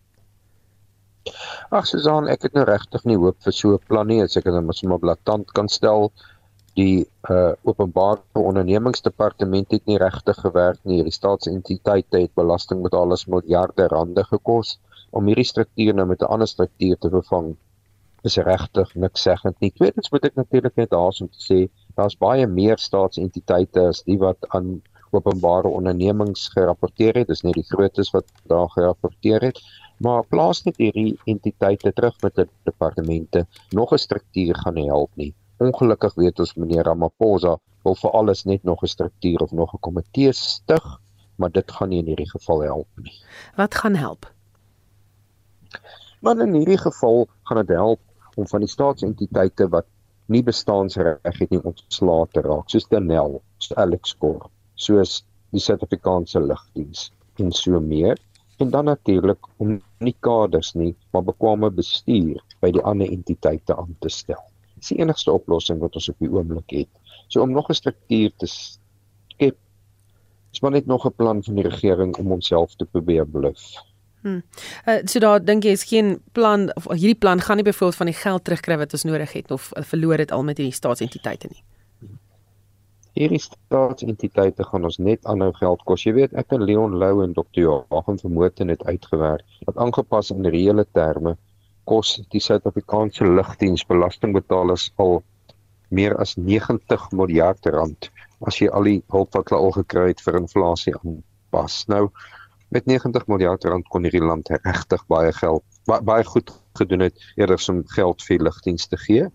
Ag 1.70 1.86
Suzana, 1.86 2.30
ek 2.32 2.42
het 2.42 2.54
nou 2.54 2.64
regtig 2.64 3.04
nie 3.04 3.16
hoop 3.16 3.36
vir 3.44 3.52
so 3.52 3.74
'n 3.74 3.86
plan 3.88 4.06
nie. 4.06 4.22
As 4.22 4.36
ek 4.36 4.44
dit 4.44 4.54
net 4.54 4.82
maar 4.82 4.98
blaatant 4.98 5.52
kan 5.52 5.68
stel, 5.68 6.12
die 6.74 7.06
uh 7.30 7.52
openbare 7.68 8.22
ondernemingsdepartement 8.34 9.70
het 9.70 9.86
nie 9.86 9.98
regtig 9.98 10.38
gewerk 10.40 10.80
nie. 10.84 11.02
Die 11.02 11.12
staatsentiteite 11.12 12.18
het 12.18 12.34
belastingbetalers 12.34 13.26
miljarde 13.26 13.88
rande 13.92 14.24
gekos 14.24 14.78
om 15.10 15.26
hierdie 15.28 15.44
struktuur 15.44 15.94
nou 15.94 16.06
met 16.06 16.22
'n 16.22 16.32
ander 16.34 16.48
struktuur 16.48 16.96
te 16.98 17.10
vervang. 17.10 17.56
Is 18.24 18.36
regtig 18.36 18.94
niks 18.94 19.22
seggend 19.22 19.60
nie. 19.60 19.70
Tweedens 19.70 20.10
moet 20.10 20.24
ek 20.24 20.34
natuurlik 20.34 20.76
net 20.76 20.90
daarsom 20.90 21.28
te 21.28 21.40
sê, 21.48 21.70
daar's 21.96 22.16
baie 22.16 22.46
meer 22.46 22.78
staatsentiteite 22.78 23.88
as 23.88 24.02
die 24.02 24.18
wat 24.18 24.38
aan 24.48 24.82
openbare 25.12 25.68
ondernemings 25.68 26.48
gerapporteer 26.54 27.20
het. 27.20 27.28
Dis 27.28 27.44
nie 27.46 27.54
die 27.56 27.66
grootes 27.68 28.10
wat 28.14 28.28
daar 28.50 28.70
gerapporteer 28.72 29.44
het, 29.48 29.60
maar 30.02 30.24
plaas 30.26 30.62
net 30.66 30.80
hierdie 30.80 31.18
entiteite 31.30 31.92
terug 31.92 32.16
met 32.22 32.34
die 32.36 32.48
departemente. 32.68 33.46
Nog 33.70 33.92
'n 33.92 33.98
struktuur 33.98 34.54
gaan 34.64 34.74
nie 34.74 34.88
help 34.88 35.10
nie. 35.14 35.34
Ongelukkig 35.58 36.14
weet 36.14 36.38
ons 36.38 36.54
meneer 36.54 36.84
Ramaphosa 36.84 37.58
wil 37.84 37.94
vir 37.94 38.10
alles 38.10 38.44
net 38.44 38.64
nog 38.64 38.82
'n 38.82 38.86
struktuur 38.86 39.42
of 39.42 39.52
nog 39.52 39.74
'n 39.74 39.80
komitee 39.80 40.32
stig, 40.32 41.00
maar 41.36 41.50
dit 41.50 41.70
gaan 41.70 41.88
nie 41.88 41.98
in 41.98 42.06
hierdie 42.06 42.30
geval 42.30 42.62
help 42.62 42.88
nie. 42.96 43.14
Wat 43.56 43.74
gaan 43.74 43.94
help? 43.94 44.32
Maar 46.20 46.38
in 46.38 46.54
hierdie 46.54 46.78
geval 46.78 47.28
gaan 47.42 47.66
dit 47.66 47.76
help 47.76 48.00
om 48.34 48.46
van 48.46 48.60
die 48.60 48.68
staatsentiteite 48.68 49.68
wat 49.68 49.86
nie 50.26 50.42
bestaansreg 50.42 51.38
het 51.38 51.50
nie 51.50 51.62
ontslae 51.62 52.26
te 52.32 52.40
raak, 52.40 52.68
soos 52.70 52.88
Denel, 52.88 53.42
soos 53.58 53.76
Alex 53.76 54.16
Kor, 54.18 54.50
soos 54.82 55.22
die 55.52 55.60
Suid-Afrikaanse 55.60 56.40
lugdiens 56.40 57.10
en 57.40 57.52
so 57.52 57.80
meer 57.80 58.18
en 58.62 58.70
dan 58.70 58.84
natuurlik 58.84 59.46
om 59.56 59.78
nie 59.98 60.14
kaders 60.20 60.72
nie 60.78 60.92
maar 61.12 61.24
bekwame 61.26 61.70
bestuur 61.74 62.40
by 62.62 62.70
die 62.74 62.82
ander 62.86 63.10
entiteite 63.10 63.76
aan 63.76 63.96
te 64.00 64.10
stel. 64.12 64.40
Dis 64.78 64.92
die 64.94 65.00
enigste 65.02 65.32
oplossing 65.32 65.80
wat 65.82 65.96
ons 65.98 66.10
op 66.12 66.18
die 66.22 66.30
oomblik 66.30 66.76
het. 66.76 66.90
So 67.28 67.42
om 67.42 67.52
nog 67.52 67.70
'n 67.70 67.74
struktuur 67.74 68.30
te 68.36 68.46
skep 68.46 69.56
is 70.52 70.60
maar 70.60 70.70
net 70.70 70.86
nog 70.86 71.06
'n 71.06 71.14
plan 71.16 71.42
van 71.42 71.54
die 71.54 71.68
regering 71.68 72.16
om 72.16 72.32
onsself 72.32 72.74
te 72.74 72.84
probeer 72.84 73.26
bluf. 73.26 73.74
Hm. 74.22 74.40
Uh, 74.86 75.00
so 75.04 75.18
daar 75.18 75.44
dink 75.44 75.64
jy 75.64 75.70
is 75.70 75.84
geen 75.84 76.22
plan 76.32 76.74
of 76.74 76.88
hierdie 76.88 77.18
plan 77.18 77.40
gaan 77.40 77.56
nie 77.56 77.64
byvoorbeeld 77.64 77.96
van 77.96 78.06
die 78.06 78.14
geld 78.14 78.44
terugkry 78.44 78.76
wat 78.76 78.92
ons 78.92 79.02
nodig 79.02 79.32
het 79.32 79.50
of 79.50 79.70
uh, 79.74 79.82
verloor 79.82 80.16
dit 80.16 80.30
al 80.30 80.42
met 80.42 80.56
hierdie 80.56 80.74
staatsentiteite 80.74 81.48
nie 81.50 81.62
hierdie 83.18 83.40
staatsentiteite 83.42 84.64
gaan 84.64 84.88
ons 84.88 84.98
net 84.98 85.26
aanhou 85.28 85.50
geld 85.58 85.82
kos. 85.88 86.04
Jy 86.06 86.14
weet, 86.16 86.36
ek 86.38 86.54
en 86.56 86.64
Leon 86.64 86.96
Lou 87.00 87.22
en 87.24 87.34
Dr. 87.36 87.64
Johan 87.66 88.20
vermoeden 88.20 88.72
het 88.72 88.84
uitgewerk. 88.88 89.44
Wat 89.68 89.80
aangepas 89.84 90.32
in 90.34 90.48
reële 90.48 90.86
terme 90.96 91.36
kos 91.88 92.20
die 92.32 92.40
Suid-Afrikaanse 92.40 93.26
lugdiens 93.26 93.84
belastingbetalers 93.88 94.90
al 95.02 95.20
meer 95.92 96.14
as 96.22 96.36
90 96.36 97.10
miljard 97.18 97.66
rand 97.74 98.08
as 98.48 98.58
jy 98.58 98.68
al 98.74 98.88
die 98.88 99.00
hulp 99.12 99.36
wat 99.36 99.50
hulle 99.50 99.66
al 99.66 99.74
gekry 99.76 100.08
het 100.10 100.22
vir 100.24 100.40
inflasie 100.40 100.94
aanpas. 100.96 101.82
Nou 101.92 102.08
met 102.72 102.88
90 102.88 103.28
miljard 103.28 103.64
rand 103.68 103.88
kon 103.92 104.06
hierdie 104.06 104.24
land 104.24 104.48
regtig 104.62 105.04
baie 105.12 105.32
geld 105.36 105.64
baie 105.90 106.24
goed 106.24 106.50
gedoen 106.78 107.04
het 107.08 107.26
eerder 107.36 107.60
om 107.68 107.82
geld 107.92 108.24
vir 108.24 108.46
lugdienste 108.48 108.96
te 108.96 109.02
gee 109.04 109.28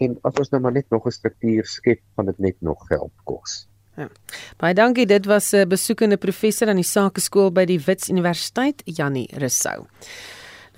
en 0.00 0.16
as 0.26 0.38
ons 0.40 0.52
nou 0.54 0.62
maar 0.62 0.72
net 0.72 0.88
nog 0.90 1.06
'n 1.06 1.10
struktuur 1.10 1.66
skep 1.66 2.00
van 2.16 2.26
dit 2.26 2.38
net 2.38 2.56
nog 2.60 2.86
geld 2.86 3.12
kos. 3.24 3.68
Ja. 3.96 4.08
Baie 4.56 4.74
dankie. 4.74 5.06
Dit 5.06 5.26
was 5.26 5.52
'n 5.52 5.68
besoekende 5.68 6.16
professor 6.16 6.68
aan 6.68 6.80
die 6.80 6.84
Sakeskool 6.84 7.52
by 7.52 7.64
die 7.64 7.80
Wits 7.80 8.08
Universiteit, 8.08 8.82
Jannie 8.84 9.28
Rousseau. 9.36 9.86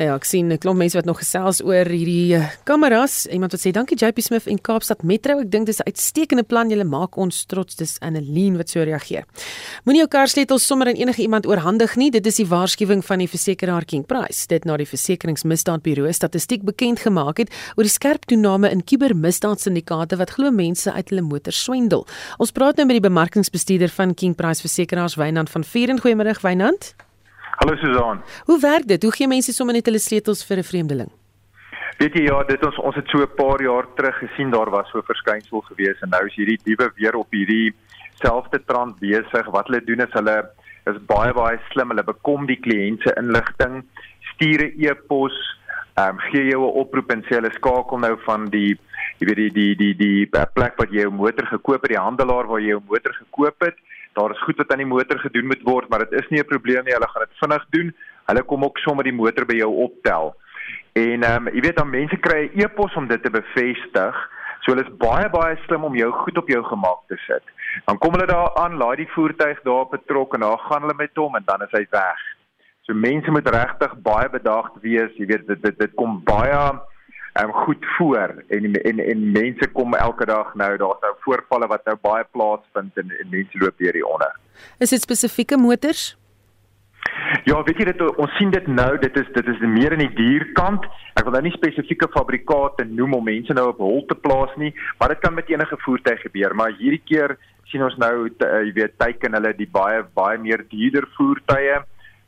Nou 0.00 0.08
ja, 0.08 0.14
ek 0.16 0.24
sien 0.24 0.48
'n 0.48 0.58
klomp 0.58 0.78
mense 0.78 0.96
wat 0.96 1.04
nog 1.04 1.18
gesels 1.18 1.60
oor 1.60 1.84
hierdie 1.84 2.34
uh, 2.34 2.48
kameras. 2.64 3.26
Iemand 3.26 3.52
wat 3.52 3.60
sê 3.60 3.72
dankie 3.72 3.96
JP 3.96 4.20
Smith 4.20 4.46
en 4.46 4.58
Kaapstad 4.60 5.02
Metro. 5.02 5.38
Ek 5.38 5.50
dink 5.50 5.66
dis 5.66 5.80
'n 5.80 5.86
uitstekende 5.86 6.42
plan. 6.42 6.70
Julle 6.70 6.84
maak 6.84 7.16
ons 7.16 7.44
trots. 7.44 7.76
Dis 7.76 7.98
Annelien 8.00 8.56
wat 8.56 8.70
so 8.70 8.80
reageer. 8.82 9.24
Moenie 9.84 10.00
jou 10.00 10.08
kar 10.08 10.28
sleutels 10.28 10.66
sommer 10.66 10.86
aan 10.86 10.96
enige 10.96 11.22
iemand 11.22 11.46
oorhandig 11.46 11.96
nie. 11.96 12.10
Dit 12.10 12.26
is 12.26 12.36
die 12.36 12.46
waarskuwing 12.46 13.04
van 13.04 13.18
die 13.18 13.28
versekeraar 13.28 13.84
King 13.84 14.06
Price. 14.06 14.46
Dit 14.46 14.64
na 14.64 14.76
die 14.76 14.86
versekeringsmisdaadburo 14.86 16.10
statistiek 16.12 16.62
bekend 16.62 17.00
gemaak 17.00 17.38
het 17.38 17.50
oor 17.76 17.84
die 17.84 17.92
skerp 17.92 18.24
toename 18.24 18.70
in 18.70 18.84
kubermisdaadsyndikaate 18.84 20.16
wat 20.16 20.30
glo 20.30 20.50
mense 20.50 20.92
uit 20.92 21.08
hulle 21.10 21.22
motors 21.22 21.62
swendel. 21.62 22.06
Ons 22.38 22.50
praat 22.50 22.76
nou 22.76 22.86
met 22.86 22.94
die 22.94 23.08
bemarkingsbestuurder 23.08 23.88
van 23.88 24.14
King 24.14 24.34
Price 24.34 24.60
Versekeraars 24.60 25.16
Wynand 25.16 25.50
van 25.50 25.64
Vieren. 25.64 26.00
Goeiemôre 26.00 26.40
Wynand. 26.40 26.94
Hallo 27.62 27.76
Susan. 27.76 28.22
Hoe 28.44 28.60
werk 28.60 28.86
dit? 28.90 29.02
Hoe 29.02 29.12
gee 29.14 29.28
mense 29.30 29.52
sommer 29.54 29.76
net 29.76 29.86
hulle 29.86 30.00
sleutels 30.02 30.40
vir 30.46 30.58
'n 30.58 30.66
vreemdeling? 30.70 31.10
Weet 31.98 32.14
jy 32.18 32.22
ja, 32.26 32.42
dit 32.42 32.64
ons 32.66 32.78
ons 32.88 32.96
het 32.98 33.06
so 33.08 33.22
'n 33.22 33.36
paar 33.36 33.62
jaar 33.62 33.86
terug 33.94 34.16
gesien 34.18 34.50
daar 34.50 34.70
was 34.70 34.90
so 34.90 34.98
'n 34.98 35.06
verskynsel 35.06 35.60
gewees 35.70 36.02
en 36.02 36.08
nou 36.08 36.26
is 36.26 36.34
hierdie 36.34 36.58
diewe 36.64 36.90
weer 36.96 37.14
op 37.14 37.30
hierdie 37.30 37.72
selfde 38.18 38.58
trant 38.66 38.98
besig. 38.98 39.46
Wat 39.46 39.66
hulle 39.66 39.84
doen 39.84 40.00
is 40.00 40.12
hulle 40.12 40.50
is 40.90 40.98
baie 41.06 41.32
baie 41.32 41.58
slim. 41.70 41.88
Hulle 41.90 42.02
bekom 42.02 42.46
die 42.46 42.58
kliënt 42.66 43.02
se 43.02 43.14
inligting, 43.16 43.84
stuur 44.34 44.60
'n 44.66 44.74
e-pos, 44.82 45.34
ehm 45.94 46.08
um, 46.08 46.18
gee 46.18 46.44
jou 46.50 46.66
'n 46.66 46.78
oproep 46.82 47.10
en 47.12 47.22
sê 47.22 47.38
hulle 47.38 47.54
skakel 47.54 47.98
nou 47.98 48.16
van 48.26 48.50
die 48.50 48.76
jy 49.20 49.26
weet 49.26 49.36
die 49.36 49.50
die 49.50 49.74
die 49.76 49.94
die 49.94 50.26
plek 50.26 50.74
wat 50.78 50.90
jy 50.90 51.02
jou 51.02 51.12
motor 51.12 51.46
gekoop 51.46 51.82
het, 51.82 51.90
die 51.90 52.06
handelaar 52.08 52.46
waar 52.46 52.60
jy 52.60 52.74
jou 52.74 52.82
motor 52.88 53.14
gekoop 53.14 53.60
het 53.60 53.76
daar 54.12 54.30
is 54.30 54.42
goed 54.42 54.56
wat 54.56 54.72
aan 54.72 54.82
die 54.82 54.86
motor 54.86 55.18
gedoen 55.18 55.46
moet 55.46 55.62
word, 55.62 55.88
maar 55.88 56.04
dit 56.04 56.12
is 56.20 56.28
nie 56.28 56.40
'n 56.40 56.52
probleem 56.52 56.84
nie. 56.84 56.92
Hulle 56.92 57.08
gaan 57.08 57.26
dit 57.26 57.38
vinnig 57.40 57.66
doen. 57.70 57.94
Hulle 58.26 58.42
kom 58.42 58.64
ook 58.64 58.78
sommer 58.78 59.04
die 59.04 59.18
motor 59.22 59.44
by 59.46 59.56
jou 59.56 59.72
optel. 59.86 60.34
En 60.92 61.22
ehm 61.22 61.46
um, 61.46 61.54
jy 61.54 61.60
weet 61.60 61.76
dan 61.76 61.90
mense 61.90 62.16
kry 62.16 62.50
'n 62.52 62.60
e-pos 62.60 62.94
om 62.94 63.06
dit 63.06 63.22
te 63.22 63.30
bevestig. 63.30 64.30
So 64.60 64.72
hulle 64.72 64.84
is 64.84 64.96
baie 64.96 65.28
baie 65.30 65.56
slim 65.66 65.84
om 65.84 65.96
jou 65.96 66.10
goed 66.12 66.38
op 66.38 66.48
jou 66.48 66.62
gemaak 66.64 67.00
te 67.08 67.16
sit. 67.16 67.42
Dan 67.84 67.98
kom 67.98 68.12
hulle 68.12 68.26
daar 68.26 68.54
aan, 68.54 68.76
laai 68.76 68.96
die 68.96 69.12
voertuig 69.14 69.62
daar 69.62 69.88
betrok 69.90 70.34
en 70.34 70.40
dan 70.40 70.58
gaan 70.58 70.82
hulle 70.82 70.94
met 70.94 71.16
hom 71.16 71.36
en 71.36 71.42
dan 71.44 71.62
is 71.62 71.72
hy 71.72 71.86
weg. 71.90 72.20
So 72.82 72.94
mense 72.94 73.30
moet 73.30 73.48
regtig 73.48 73.96
baie 74.02 74.28
bedaagd 74.28 74.80
wees. 74.80 75.16
Jy 75.16 75.26
weet 75.26 75.46
dit 75.46 75.62
dit, 75.62 75.78
dit 75.78 75.94
kom 75.94 76.20
baie 76.24 76.78
um, 77.40 77.52
goed 77.52 77.84
voor 77.96 78.34
en 78.48 78.74
en 78.82 78.98
en 78.98 79.30
mense 79.32 79.68
kom 79.72 79.94
elke 79.94 80.24
dag 80.24 80.54
nou 80.54 80.76
daar's 80.76 81.00
nou 81.00 81.12
voorvalle 81.26 81.66
wat 81.66 81.84
nou 81.84 81.96
baie 82.00 82.24
plaasvind 82.30 82.98
en, 82.98 83.14
en 83.20 83.30
mense 83.30 83.58
loop 83.58 83.78
hier 83.78 83.92
hier 83.92 84.06
onder. 84.06 84.36
Is 84.78 84.90
dit 84.90 85.00
spesifieke 85.00 85.56
motors? 85.56 86.16
Ja, 87.44 87.58
weet 87.66 87.78
jy 87.80 87.86
dit 87.88 88.02
ons 88.06 88.34
sien 88.38 88.52
dit 88.52 88.66
nou, 88.70 88.90
dit 89.02 89.16
is 89.18 89.30
dit 89.34 89.48
is 89.50 89.64
meer 89.66 89.94
in 89.96 90.04
die 90.04 90.12
dierkant. 90.16 90.84
Ek 91.18 91.24
wil 91.26 91.34
nou 91.36 91.42
nie 91.48 91.54
spesifieke 91.56 92.08
fabrikate 92.14 92.86
noem 92.88 93.16
om 93.18 93.26
mense 93.26 93.56
nou 93.56 93.68
op 93.72 93.80
hol 93.82 94.04
te 94.08 94.14
plaas 94.14 94.52
nie, 94.60 94.70
maar 95.00 95.14
dit 95.14 95.22
kan 95.24 95.34
met 95.34 95.50
enige 95.50 95.78
voertuig 95.84 96.22
gebeur, 96.26 96.54
maar 96.54 96.76
hierdie 96.78 97.02
keer 97.04 97.36
sien 97.72 97.82
ons 97.82 97.96
nou 98.00 98.28
uh, 98.28 98.52
jy 98.66 98.76
weet 98.76 98.98
teiken 99.00 99.34
hulle 99.38 99.54
die 99.58 99.68
baie 99.70 100.04
baie 100.14 100.38
meer 100.38 100.64
dierder 100.70 101.08
voertuie. 101.16 101.80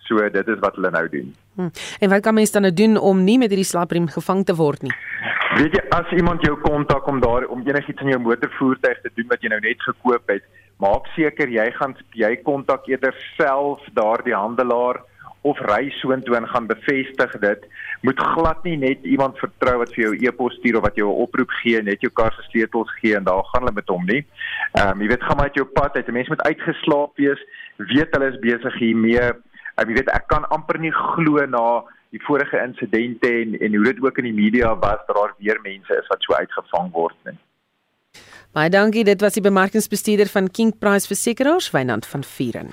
So 0.08 0.20
dit 0.28 0.48
is 0.52 0.60
wat 0.60 0.76
hulle 0.76 0.92
nou 0.92 1.06
doen. 1.12 1.32
Hmm. 1.54 1.70
En 2.00 2.10
wat 2.10 2.20
kan 2.20 2.34
mense 2.34 2.52
dan 2.52 2.62
nou 2.62 2.74
doen 2.74 2.96
om 2.96 3.24
nie 3.24 3.38
met 3.38 3.52
hierdie 3.52 3.68
slapriem 3.68 4.08
gevang 4.10 4.44
te 4.44 4.54
word 4.58 4.82
nie? 4.82 4.94
Weet 5.54 5.76
jy 5.76 5.82
as 5.94 6.10
iemand 6.16 6.42
jou 6.42 6.56
kontak 6.60 7.06
om 7.06 7.20
daar 7.22 7.46
om 7.46 7.62
enigiets 7.62 8.02
in 8.02 8.10
jou 8.10 8.20
motorvoertuig 8.20 9.00
te 9.04 9.10
doen 9.14 9.28
wat 9.30 9.42
jy 9.42 9.52
nou 9.52 9.60
net 9.62 9.82
gekoop 9.86 10.32
het, 10.32 10.42
maak 10.82 11.06
seker 11.14 11.48
jy 11.48 11.68
gaan 11.76 11.94
jy 12.18 12.32
kontak 12.42 12.88
eerder 12.90 13.14
self 13.36 13.84
daardie 13.94 14.34
handelaar 14.34 14.98
of 15.44 15.60
ry 15.68 15.92
soontoe 16.00 16.38
en 16.38 16.48
gaan 16.48 16.66
bevestig 16.66 17.38
dit. 17.40 17.66
Moet 18.02 18.20
glad 18.34 18.64
nie 18.64 18.76
net 18.80 19.04
iemand 19.04 19.38
vertrou 19.38 19.76
wat 19.82 19.92
vir 19.94 20.06
jou 20.06 20.12
e-pos 20.26 20.56
stuur 20.58 20.80
of 20.80 20.86
wat 20.88 20.96
jou 20.96 21.08
'n 21.12 21.22
oproep 21.26 21.50
gee, 21.62 21.82
net 21.82 22.00
jou 22.00 22.10
kar 22.10 22.32
se 22.32 22.42
sleutels 22.48 22.90
gee 23.00 23.14
en 23.16 23.24
daar 23.24 23.44
gaan 23.52 23.62
hulle 23.62 23.78
met 23.78 23.88
hom 23.88 24.04
nie. 24.06 24.24
Ehm 24.72 24.90
um, 24.90 25.02
jy 25.02 25.08
weet 25.08 25.22
gaan 25.22 25.36
maar 25.36 25.52
uit 25.52 25.60
jou 25.60 25.66
pad 25.66 25.96
uit. 25.96 26.08
'n 26.08 26.12
Mens 26.12 26.28
moet 26.28 26.46
uitgeslaap 26.48 27.16
wees, 27.16 27.40
weet 27.76 28.10
hulle 28.10 28.32
is 28.32 28.38
besig 28.38 28.74
hiermee 28.78 29.32
Ek 29.80 29.90
weet 29.90 30.10
ek 30.14 30.28
kan 30.30 30.46
amper 30.54 30.78
nie 30.78 30.92
glo 30.94 31.44
na 31.50 31.82
die 32.14 32.22
vorige 32.22 32.60
insidente 32.62 33.26
en 33.26 33.58
en 33.58 33.74
hoe 33.74 33.84
dit 33.90 34.02
ook 34.04 34.18
in 34.22 34.30
die 34.30 34.36
media 34.36 34.74
was 34.78 35.02
dat 35.06 35.16
daar 35.16 35.34
weer 35.38 35.58
mense 35.62 35.98
is 35.98 36.10
wat 36.12 36.22
so 36.22 36.34
uitgevang 36.34 36.92
word 36.92 37.16
nie. 37.24 37.38
Baie 38.54 38.70
dankie, 38.70 39.02
dit 39.04 39.20
was 39.20 39.34
die 39.34 39.42
bemarkingsbestuurder 39.42 40.30
van 40.30 40.50
King 40.50 40.76
Price 40.78 41.10
Versekeraars, 41.10 41.72
Wynand 41.74 42.06
van 42.06 42.22
Vieren. 42.22 42.70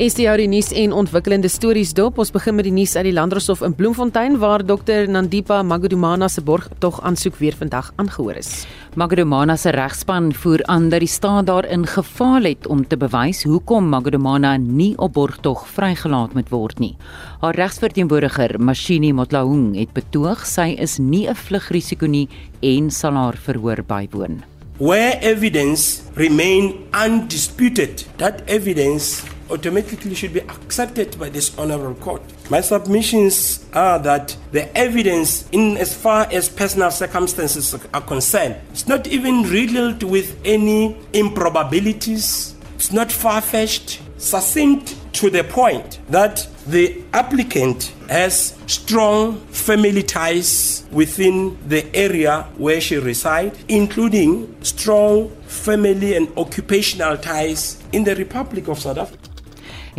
Is 0.00 0.14
die 0.16 0.24
nuus 0.48 0.70
en 0.72 0.94
ontwikkelende 0.96 1.48
stories 1.52 1.90
dop. 1.92 2.16
Ons 2.22 2.30
begin 2.32 2.54
met 2.56 2.64
die 2.64 2.72
nuus 2.72 2.94
uit 2.96 3.04
die 3.04 3.12
Landdroshof 3.12 3.60
in 3.60 3.74
Bloemfontein 3.76 4.38
waar 4.40 4.62
Dr 4.64 5.04
Nandipa 5.12 5.58
Magodumana 5.60 6.26
se 6.32 6.40
borgtog 6.40 7.02
aansoek 7.04 7.34
weer 7.36 7.52
vandag 7.52 7.90
aangehoor 8.00 8.38
is. 8.40 8.64
Magodumana 8.96 9.58
se 9.60 9.74
regspan 9.76 10.30
voer 10.32 10.62
aan 10.72 10.88
dat 10.88 11.04
die 11.04 11.08
staat 11.08 11.50
daarin 11.50 11.84
gefaal 11.84 12.48
het 12.48 12.64
om 12.66 12.80
te 12.88 12.96
bewys 12.96 13.42
hoekom 13.44 13.90
Magodumana 13.92 14.54
nie 14.56 14.94
op 14.96 15.12
borgtog 15.18 15.66
vrygelaat 15.68 16.32
moet 16.32 16.48
word 16.48 16.80
nie. 16.80 16.96
Haar 17.42 17.58
regsverteenwoordiger, 17.60 18.56
Mashini 18.56 19.12
Motlaung, 19.12 19.74
het 19.76 19.92
betoog 19.92 20.46
sy 20.46 20.78
is 20.80 20.96
nie 20.96 21.28
'n 21.28 21.34
vlugrisiko 21.34 22.06
nie 22.06 22.28
en 22.62 22.90
sal 22.90 23.12
haar 23.12 23.36
verhoor 23.36 23.84
bywoon. 23.84 24.40
Where 24.78 25.18
evidence 25.20 26.00
remain 26.14 26.72
undisputed, 26.94 28.06
that 28.16 28.40
evidence 28.46 29.28
automatically 29.50 30.14
should 30.14 30.32
be 30.32 30.40
accepted 30.40 31.18
by 31.18 31.28
this 31.28 31.56
honorable 31.58 32.00
court. 32.00 32.22
My 32.50 32.60
submissions 32.60 33.66
are 33.72 33.98
that 34.00 34.36
the 34.52 34.76
evidence, 34.76 35.48
in 35.52 35.76
as 35.76 35.94
far 35.94 36.26
as 36.32 36.48
personal 36.48 36.90
circumstances 36.90 37.74
are 37.92 38.00
concerned, 38.00 38.56
is 38.72 38.88
not 38.88 39.06
even 39.06 39.42
riddled 39.42 40.02
with 40.02 40.40
any 40.44 40.96
improbabilities, 41.12 42.54
it's 42.74 42.92
not 42.92 43.12
far 43.12 43.40
fetched, 43.40 44.00
succinct 44.16 44.96
to 45.14 45.30
the 45.30 45.44
point 45.44 45.98
that 46.08 46.46
the 46.66 47.02
applicant 47.12 47.92
has 48.08 48.56
strong 48.66 49.38
family 49.46 50.02
ties 50.02 50.86
within 50.90 51.58
the 51.68 51.84
area 51.94 52.46
where 52.56 52.80
she 52.80 52.96
resides, 52.96 53.58
including 53.68 54.54
strong 54.62 55.28
family 55.46 56.16
and 56.16 56.28
occupational 56.36 57.16
ties 57.16 57.82
in 57.92 58.04
the 58.04 58.14
Republic 58.14 58.68
of 58.68 58.78
South 58.78 58.98
Africa. 58.98 59.29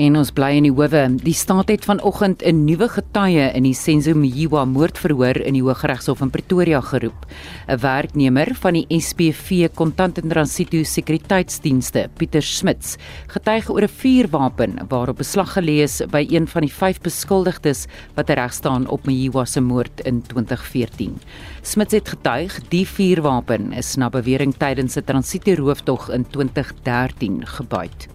En 0.01 0.15
ons 0.17 0.31
bly 0.33 0.55
in 0.57 0.65
die 0.65 0.73
howe. 0.73 1.01
Die 1.21 1.35
staat 1.37 1.69
het 1.69 1.83
vanoggend 1.85 2.41
'n 2.41 2.63
nuwe 2.65 2.87
getuie 2.89 3.51
in 3.53 3.63
die 3.63 3.73
Senzomiwa 3.73 4.65
moordverhoor 4.65 5.37
in 5.45 5.53
die 5.53 5.61
Hooggeregshof 5.61 6.21
in 6.21 6.31
Pretoria 6.31 6.81
geroep. 6.81 7.25
'n 7.67 7.77
Werknemer 7.77 8.55
van 8.55 8.73
die 8.73 8.85
SPV 8.89 9.69
Kontant 9.75 10.17
en 10.17 10.29
Transito 10.29 10.83
Sekuriteitsdienste, 10.83 12.09
Pieter 12.17 12.41
Smits, 12.41 12.97
getuig 13.27 13.69
oor 13.69 13.83
'n 13.83 13.87
vuurwapen 13.87 14.87
waarop 14.89 15.17
beslag 15.17 15.53
gelê 15.53 15.83
is 15.83 16.01
by 16.09 16.25
een 16.29 16.47
van 16.47 16.61
die 16.61 16.73
vyf 16.73 16.99
beskuldigdes 17.01 17.85
wat 18.15 18.29
reg 18.29 18.53
staan 18.53 18.87
op 18.87 19.05
Miwa 19.05 19.45
se 19.45 19.61
moord 19.61 20.01
in 20.05 20.21
2014. 20.21 21.19
Smits 21.61 21.93
het 21.93 22.09
getuig 22.09 22.59
die 22.69 22.87
vuurwapen 22.87 23.71
is 23.73 23.95
na 23.95 24.09
bewering 24.09 24.53
tydens 24.57 24.95
'n 24.97 25.03
transito 25.03 25.53
rooftog 25.53 26.09
in 26.09 26.25
2013 26.29 27.45
gebuit. 27.45 28.07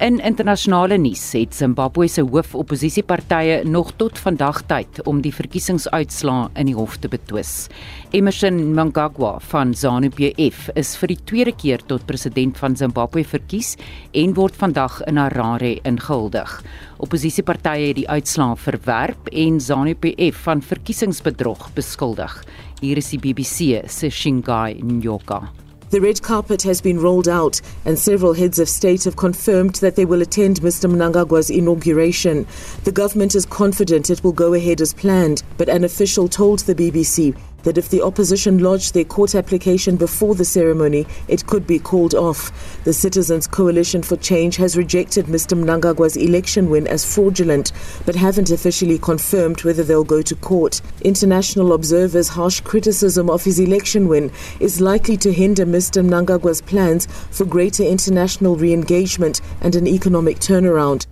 In 0.00 0.16
internasionale 0.24 0.96
nuus 0.96 1.26
het 1.36 1.52
Zimbabwe 1.52 2.06
se 2.08 2.22
hoofopposisiepartye 2.24 3.58
nog 3.68 3.90
tot 4.00 4.16
vandag 4.18 4.62
tyd 4.64 5.02
om 5.04 5.18
die 5.20 5.32
verkiesingsuitslae 5.36 6.46
in 6.56 6.70
die 6.70 6.76
hof 6.78 6.96
te 7.02 7.10
betwis. 7.12 7.68
Emmerson 8.16 8.62
Mnangagwa 8.70 9.34
van 9.50 9.74
ZANU-PF 9.76 10.70
is 10.80 10.94
vir 11.02 11.12
die 11.12 11.18
tweede 11.28 11.52
keer 11.52 11.84
tot 11.84 12.08
president 12.08 12.56
van 12.56 12.80
Zimbabwe 12.80 13.26
verkies 13.28 13.74
en 14.16 14.32
word 14.40 14.56
vandag 14.56 15.02
in 15.04 15.20
Harare 15.20 15.76
ingehuldig. 15.84 16.56
Opposisiepartye 17.04 17.92
het 17.92 18.00
die 18.00 18.08
uitslae 18.08 18.56
verwerp 18.56 19.28
en 19.28 19.60
ZANU-PF 19.60 20.46
van 20.48 20.64
verkiesingsbedrog 20.64 21.74
beskuldig. 21.76 22.40
Hier 22.80 22.96
is 22.96 23.12
die 23.12 23.20
BBC 23.20 23.84
se 23.84 24.08
Shingai 24.08 24.78
Nyoka. 24.80 25.44
The 25.90 26.00
red 26.00 26.22
carpet 26.22 26.62
has 26.62 26.80
been 26.80 27.00
rolled 27.00 27.26
out, 27.26 27.60
and 27.84 27.98
several 27.98 28.34
heads 28.34 28.60
of 28.60 28.68
state 28.68 29.02
have 29.02 29.16
confirmed 29.16 29.74
that 29.76 29.96
they 29.96 30.04
will 30.04 30.22
attend 30.22 30.60
Mr. 30.60 30.88
Mnangagwa's 30.88 31.50
inauguration. 31.50 32.46
The 32.84 32.92
government 32.92 33.34
is 33.34 33.44
confident 33.44 34.08
it 34.08 34.22
will 34.22 34.30
go 34.30 34.54
ahead 34.54 34.80
as 34.80 34.94
planned, 34.94 35.42
but 35.58 35.68
an 35.68 35.82
official 35.82 36.28
told 36.28 36.60
the 36.60 36.76
BBC 36.76 37.34
that 37.62 37.78
if 37.78 37.88
the 37.88 38.02
opposition 38.02 38.58
lodged 38.58 38.94
their 38.94 39.04
court 39.04 39.34
application 39.34 39.96
before 39.96 40.34
the 40.34 40.44
ceremony, 40.44 41.06
it 41.28 41.46
could 41.46 41.66
be 41.66 41.78
called 41.78 42.14
off. 42.14 42.50
The 42.84 42.92
Citizens 42.92 43.46
Coalition 43.46 44.02
for 44.02 44.16
Change 44.16 44.56
has 44.56 44.76
rejected 44.76 45.26
Mr. 45.26 45.56
Mnangagwa's 45.56 46.16
election 46.16 46.70
win 46.70 46.86
as 46.86 47.04
fraudulent, 47.04 47.72
but 48.06 48.14
haven't 48.14 48.50
officially 48.50 48.98
confirmed 48.98 49.62
whether 49.64 49.82
they'll 49.82 50.04
go 50.04 50.22
to 50.22 50.34
court. 50.36 50.80
International 51.02 51.72
observers' 51.72 52.28
harsh 52.28 52.60
criticism 52.60 53.30
of 53.30 53.44
his 53.44 53.58
election 53.58 54.08
win 54.08 54.30
is 54.60 54.80
likely 54.80 55.16
to 55.18 55.32
hinder 55.32 55.66
Mr. 55.66 56.04
Mnangagwa's 56.04 56.62
plans 56.62 57.06
for 57.30 57.44
greater 57.44 57.82
international 57.82 58.56
re 58.56 58.72
engagement 58.72 59.40
and 59.60 59.74
an 59.74 59.86
economic 59.86 60.38
turnaround. 60.38 61.06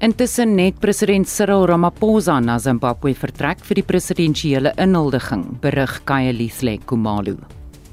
Intussen 0.00 0.54
net 0.56 0.80
president 0.80 1.28
Cyril 1.28 1.66
Ramaphosa 1.66 2.38
na 2.42 2.54
Zimbabwe 2.58 3.12
vertrek 3.12 3.60
vir 3.68 3.76
die 3.76 3.82
presidentsiële 3.84 4.70
inhuldiging, 4.80 5.42
berig 5.60 5.98
Kayelithle 6.08 6.78
Kumalu. 6.88 7.34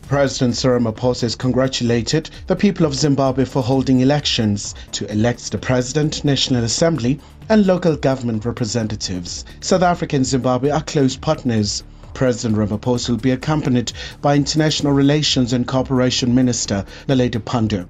President 0.07 0.55
Cyril 0.55 0.79
Ramaphosa 0.79 1.23
has 1.23 1.35
congratulated 1.35 2.29
the 2.47 2.55
people 2.55 2.85
of 2.85 2.95
Zimbabwe 2.95 3.43
for 3.43 3.61
holding 3.61 3.99
elections 3.99 4.73
to 4.93 5.11
elect 5.11 5.51
the 5.51 5.57
president, 5.57 6.23
National 6.23 6.63
Assembly, 6.63 7.19
and 7.49 7.67
local 7.67 7.97
government 7.97 8.45
representatives. 8.45 9.43
South 9.59 9.83
Africa 9.83 10.15
and 10.15 10.25
Zimbabwe 10.25 10.69
are 10.69 10.83
close 10.83 11.17
partners. 11.17 11.83
President 12.13 12.57
Ramaphosa 12.57 13.09
will 13.09 13.17
be 13.17 13.31
accompanied 13.31 13.91
by 14.21 14.37
International 14.37 14.93
Relations 14.93 15.51
and 15.51 15.67
Cooperation 15.67 16.33
Minister 16.33 16.85
Naledi 17.09 17.43
Pandor. 17.43 17.85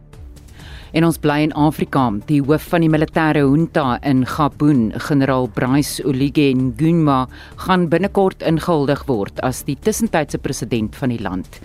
En 0.97 1.05
ons 1.05 1.19
bly 1.21 1.43
in 1.45 1.51
Afrika. 1.53 2.07
Die 2.25 2.39
hoof 2.41 2.71
van 2.71 2.81
die 2.81 2.89
militêre 2.89 3.43
junta 3.43 3.99
in 4.01 4.23
Gabon, 4.25 4.87
generaal 5.05 5.45
Bryce 5.53 6.01
Oligui 6.09 6.55
Nguema, 6.57 7.27
gaan 7.67 7.85
binnekort 7.91 8.41
ingehuldig 8.41 9.03
word 9.05 9.37
as 9.45 9.59
die 9.67 9.75
tussentydse 9.77 10.41
president 10.41 10.97
van 10.97 11.13
die 11.13 11.21
land. 11.21 11.59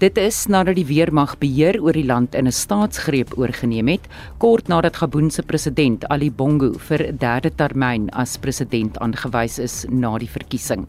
Dit 0.00 0.16
is 0.16 0.38
nadat 0.48 0.78
die 0.78 0.86
weermag 0.88 1.34
beheer 1.42 1.76
oor 1.82 1.92
die 1.92 2.06
land 2.06 2.34
in 2.34 2.46
'n 2.46 2.52
staatsgreep 2.52 3.36
oorgeneem 3.36 3.88
het, 3.88 4.08
kort 4.38 4.68
nadat 4.68 4.96
Gabon 4.96 5.30
se 5.30 5.42
president 5.42 6.08
Ali 6.08 6.30
Bongo 6.30 6.72
vir 6.78 7.08
'n 7.08 7.18
derde 7.18 7.50
termyn 7.50 8.08
as 8.12 8.38
president 8.38 8.96
aangewys 9.00 9.58
is 9.58 9.84
na 9.90 10.16
die 10.18 10.30
verkiesing. 10.30 10.86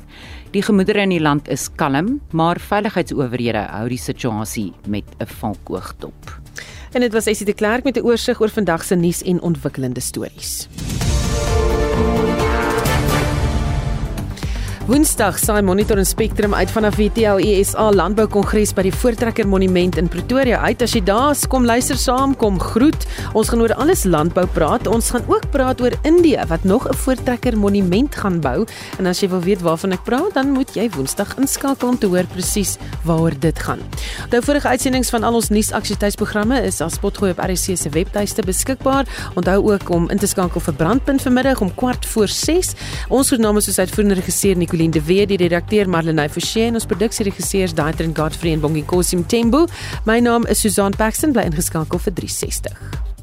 Die 0.51 0.61
gemoedere 0.61 1.01
in 1.01 1.09
die 1.09 1.19
land 1.19 1.49
is 1.49 1.69
kalm, 1.75 2.21
maar 2.31 2.59
veiligheidsowerhede 2.59 3.67
hou 3.71 3.89
die 3.89 3.97
situasie 3.97 4.73
met 4.87 5.05
'n 5.19 5.25
valkoog 5.25 5.95
dop. 5.99 6.39
En 6.91 6.99
dit 6.99 7.13
was 7.13 7.25
Essie 7.25 7.45
de 7.45 7.53
Klerk 7.53 7.83
met 7.83 7.95
'n 7.95 8.05
oorsig 8.05 8.41
oor 8.41 8.49
vandag 8.49 8.83
se 8.83 8.95
nuus 8.95 9.23
en 9.23 9.41
ontwikkelende 9.41 9.99
stories. 9.99 10.67
Woensdag 14.89 15.35
saai 15.37 15.61
Monitor 15.61 15.99
en 16.01 16.05
Spectrum 16.07 16.55
uit 16.57 16.71
vanaf 16.73 16.95
die 16.97 17.11
TLESA 17.13 17.91
Landboukongres 17.93 18.71
by 18.73 18.87
die 18.87 18.93
Voortrekker 18.95 19.45
Monument 19.45 19.99
in 20.01 20.07
Pretoria 20.09 20.63
uit. 20.63 20.81
As 20.81 20.95
jy 20.95 21.03
daar 21.05 21.35
is, 21.35 21.43
kom 21.45 21.67
luister 21.69 21.97
saam, 21.99 22.31
kom 22.33 22.55
groet. 22.57 23.05
Ons 23.37 23.51
gaan 23.53 23.61
oor 23.61 23.75
alles 23.77 24.01
landbou 24.09 24.47
praat. 24.55 24.89
Ons 24.89 25.11
gaan 25.13 25.27
ook 25.29 25.45
praat 25.53 25.83
oor 25.85 25.93
Indië 26.09 26.41
wat 26.49 26.65
nog 26.65 26.87
'n 26.89 26.97
Voortrekker 27.03 27.57
Monument 27.57 28.15
gaan 28.15 28.39
bou. 28.41 28.65
En 28.97 29.05
as 29.05 29.21
jy 29.21 29.29
wil 29.29 29.41
weet 29.41 29.61
waarvan 29.61 29.91
ek 29.91 30.03
praat, 30.03 30.33
dan 30.33 30.51
moet 30.57 30.73
jy 30.73 30.89
Woensdag 30.89 31.37
inskakel 31.37 31.87
om 31.87 31.97
te 31.97 32.07
hoor 32.07 32.25
presies 32.25 32.77
waaroor 33.03 33.39
dit 33.39 33.59
gaan. 33.59 33.79
Onthou 34.23 34.41
vorige 34.41 34.67
uitsendings 34.67 35.09
van 35.09 35.23
al 35.23 35.33
ons 35.33 35.49
nuusaktualiteitsprogramme 35.49 36.63
is 36.65 36.81
as 36.81 36.97
potgooi 36.97 37.31
op 37.31 37.39
RC 37.39 37.77
se 37.77 37.89
webtuiste 37.89 38.41
beskikbaar. 38.41 39.05
Onthou 39.35 39.71
ook 39.71 39.89
om 39.89 40.09
in 40.09 40.17
te 40.17 40.27
skakel 40.27 40.61
vir 40.61 40.73
Brandpunt 40.73 41.21
vanmiddag 41.21 41.61
om 41.61 41.75
kwart 41.75 42.05
voor 42.05 42.27
6. 42.27 42.73
Ons 43.09 43.27
groet 43.27 43.39
namens 43.39 43.65
soos 43.65 43.77
uitvoerende 43.79 44.15
regisseur 44.15 44.57
Nico 44.57 44.77
Jolien 44.79 44.91
de 44.91 45.01
Weer, 45.03 45.27
die 45.27 45.37
redakteur 45.37 45.89
Marlenae 45.91 46.29
Forsie 46.31 46.63
en 46.69 46.79
ons 46.79 46.87
produksieregisseurs 46.87 47.73
Daitrin 47.75 48.15
Godfrey 48.15 48.53
en 48.55 48.63
Bongie 48.63 48.85
Kosim 48.87 49.25
Tembo. 49.27 49.65
My 50.07 50.21
naam 50.23 50.47
is 50.47 50.63
Susan 50.63 50.95
Paxton, 50.95 51.35
bly 51.35 51.49
ingeskakel 51.51 51.99
vir 52.07 52.19
360. 52.23 53.18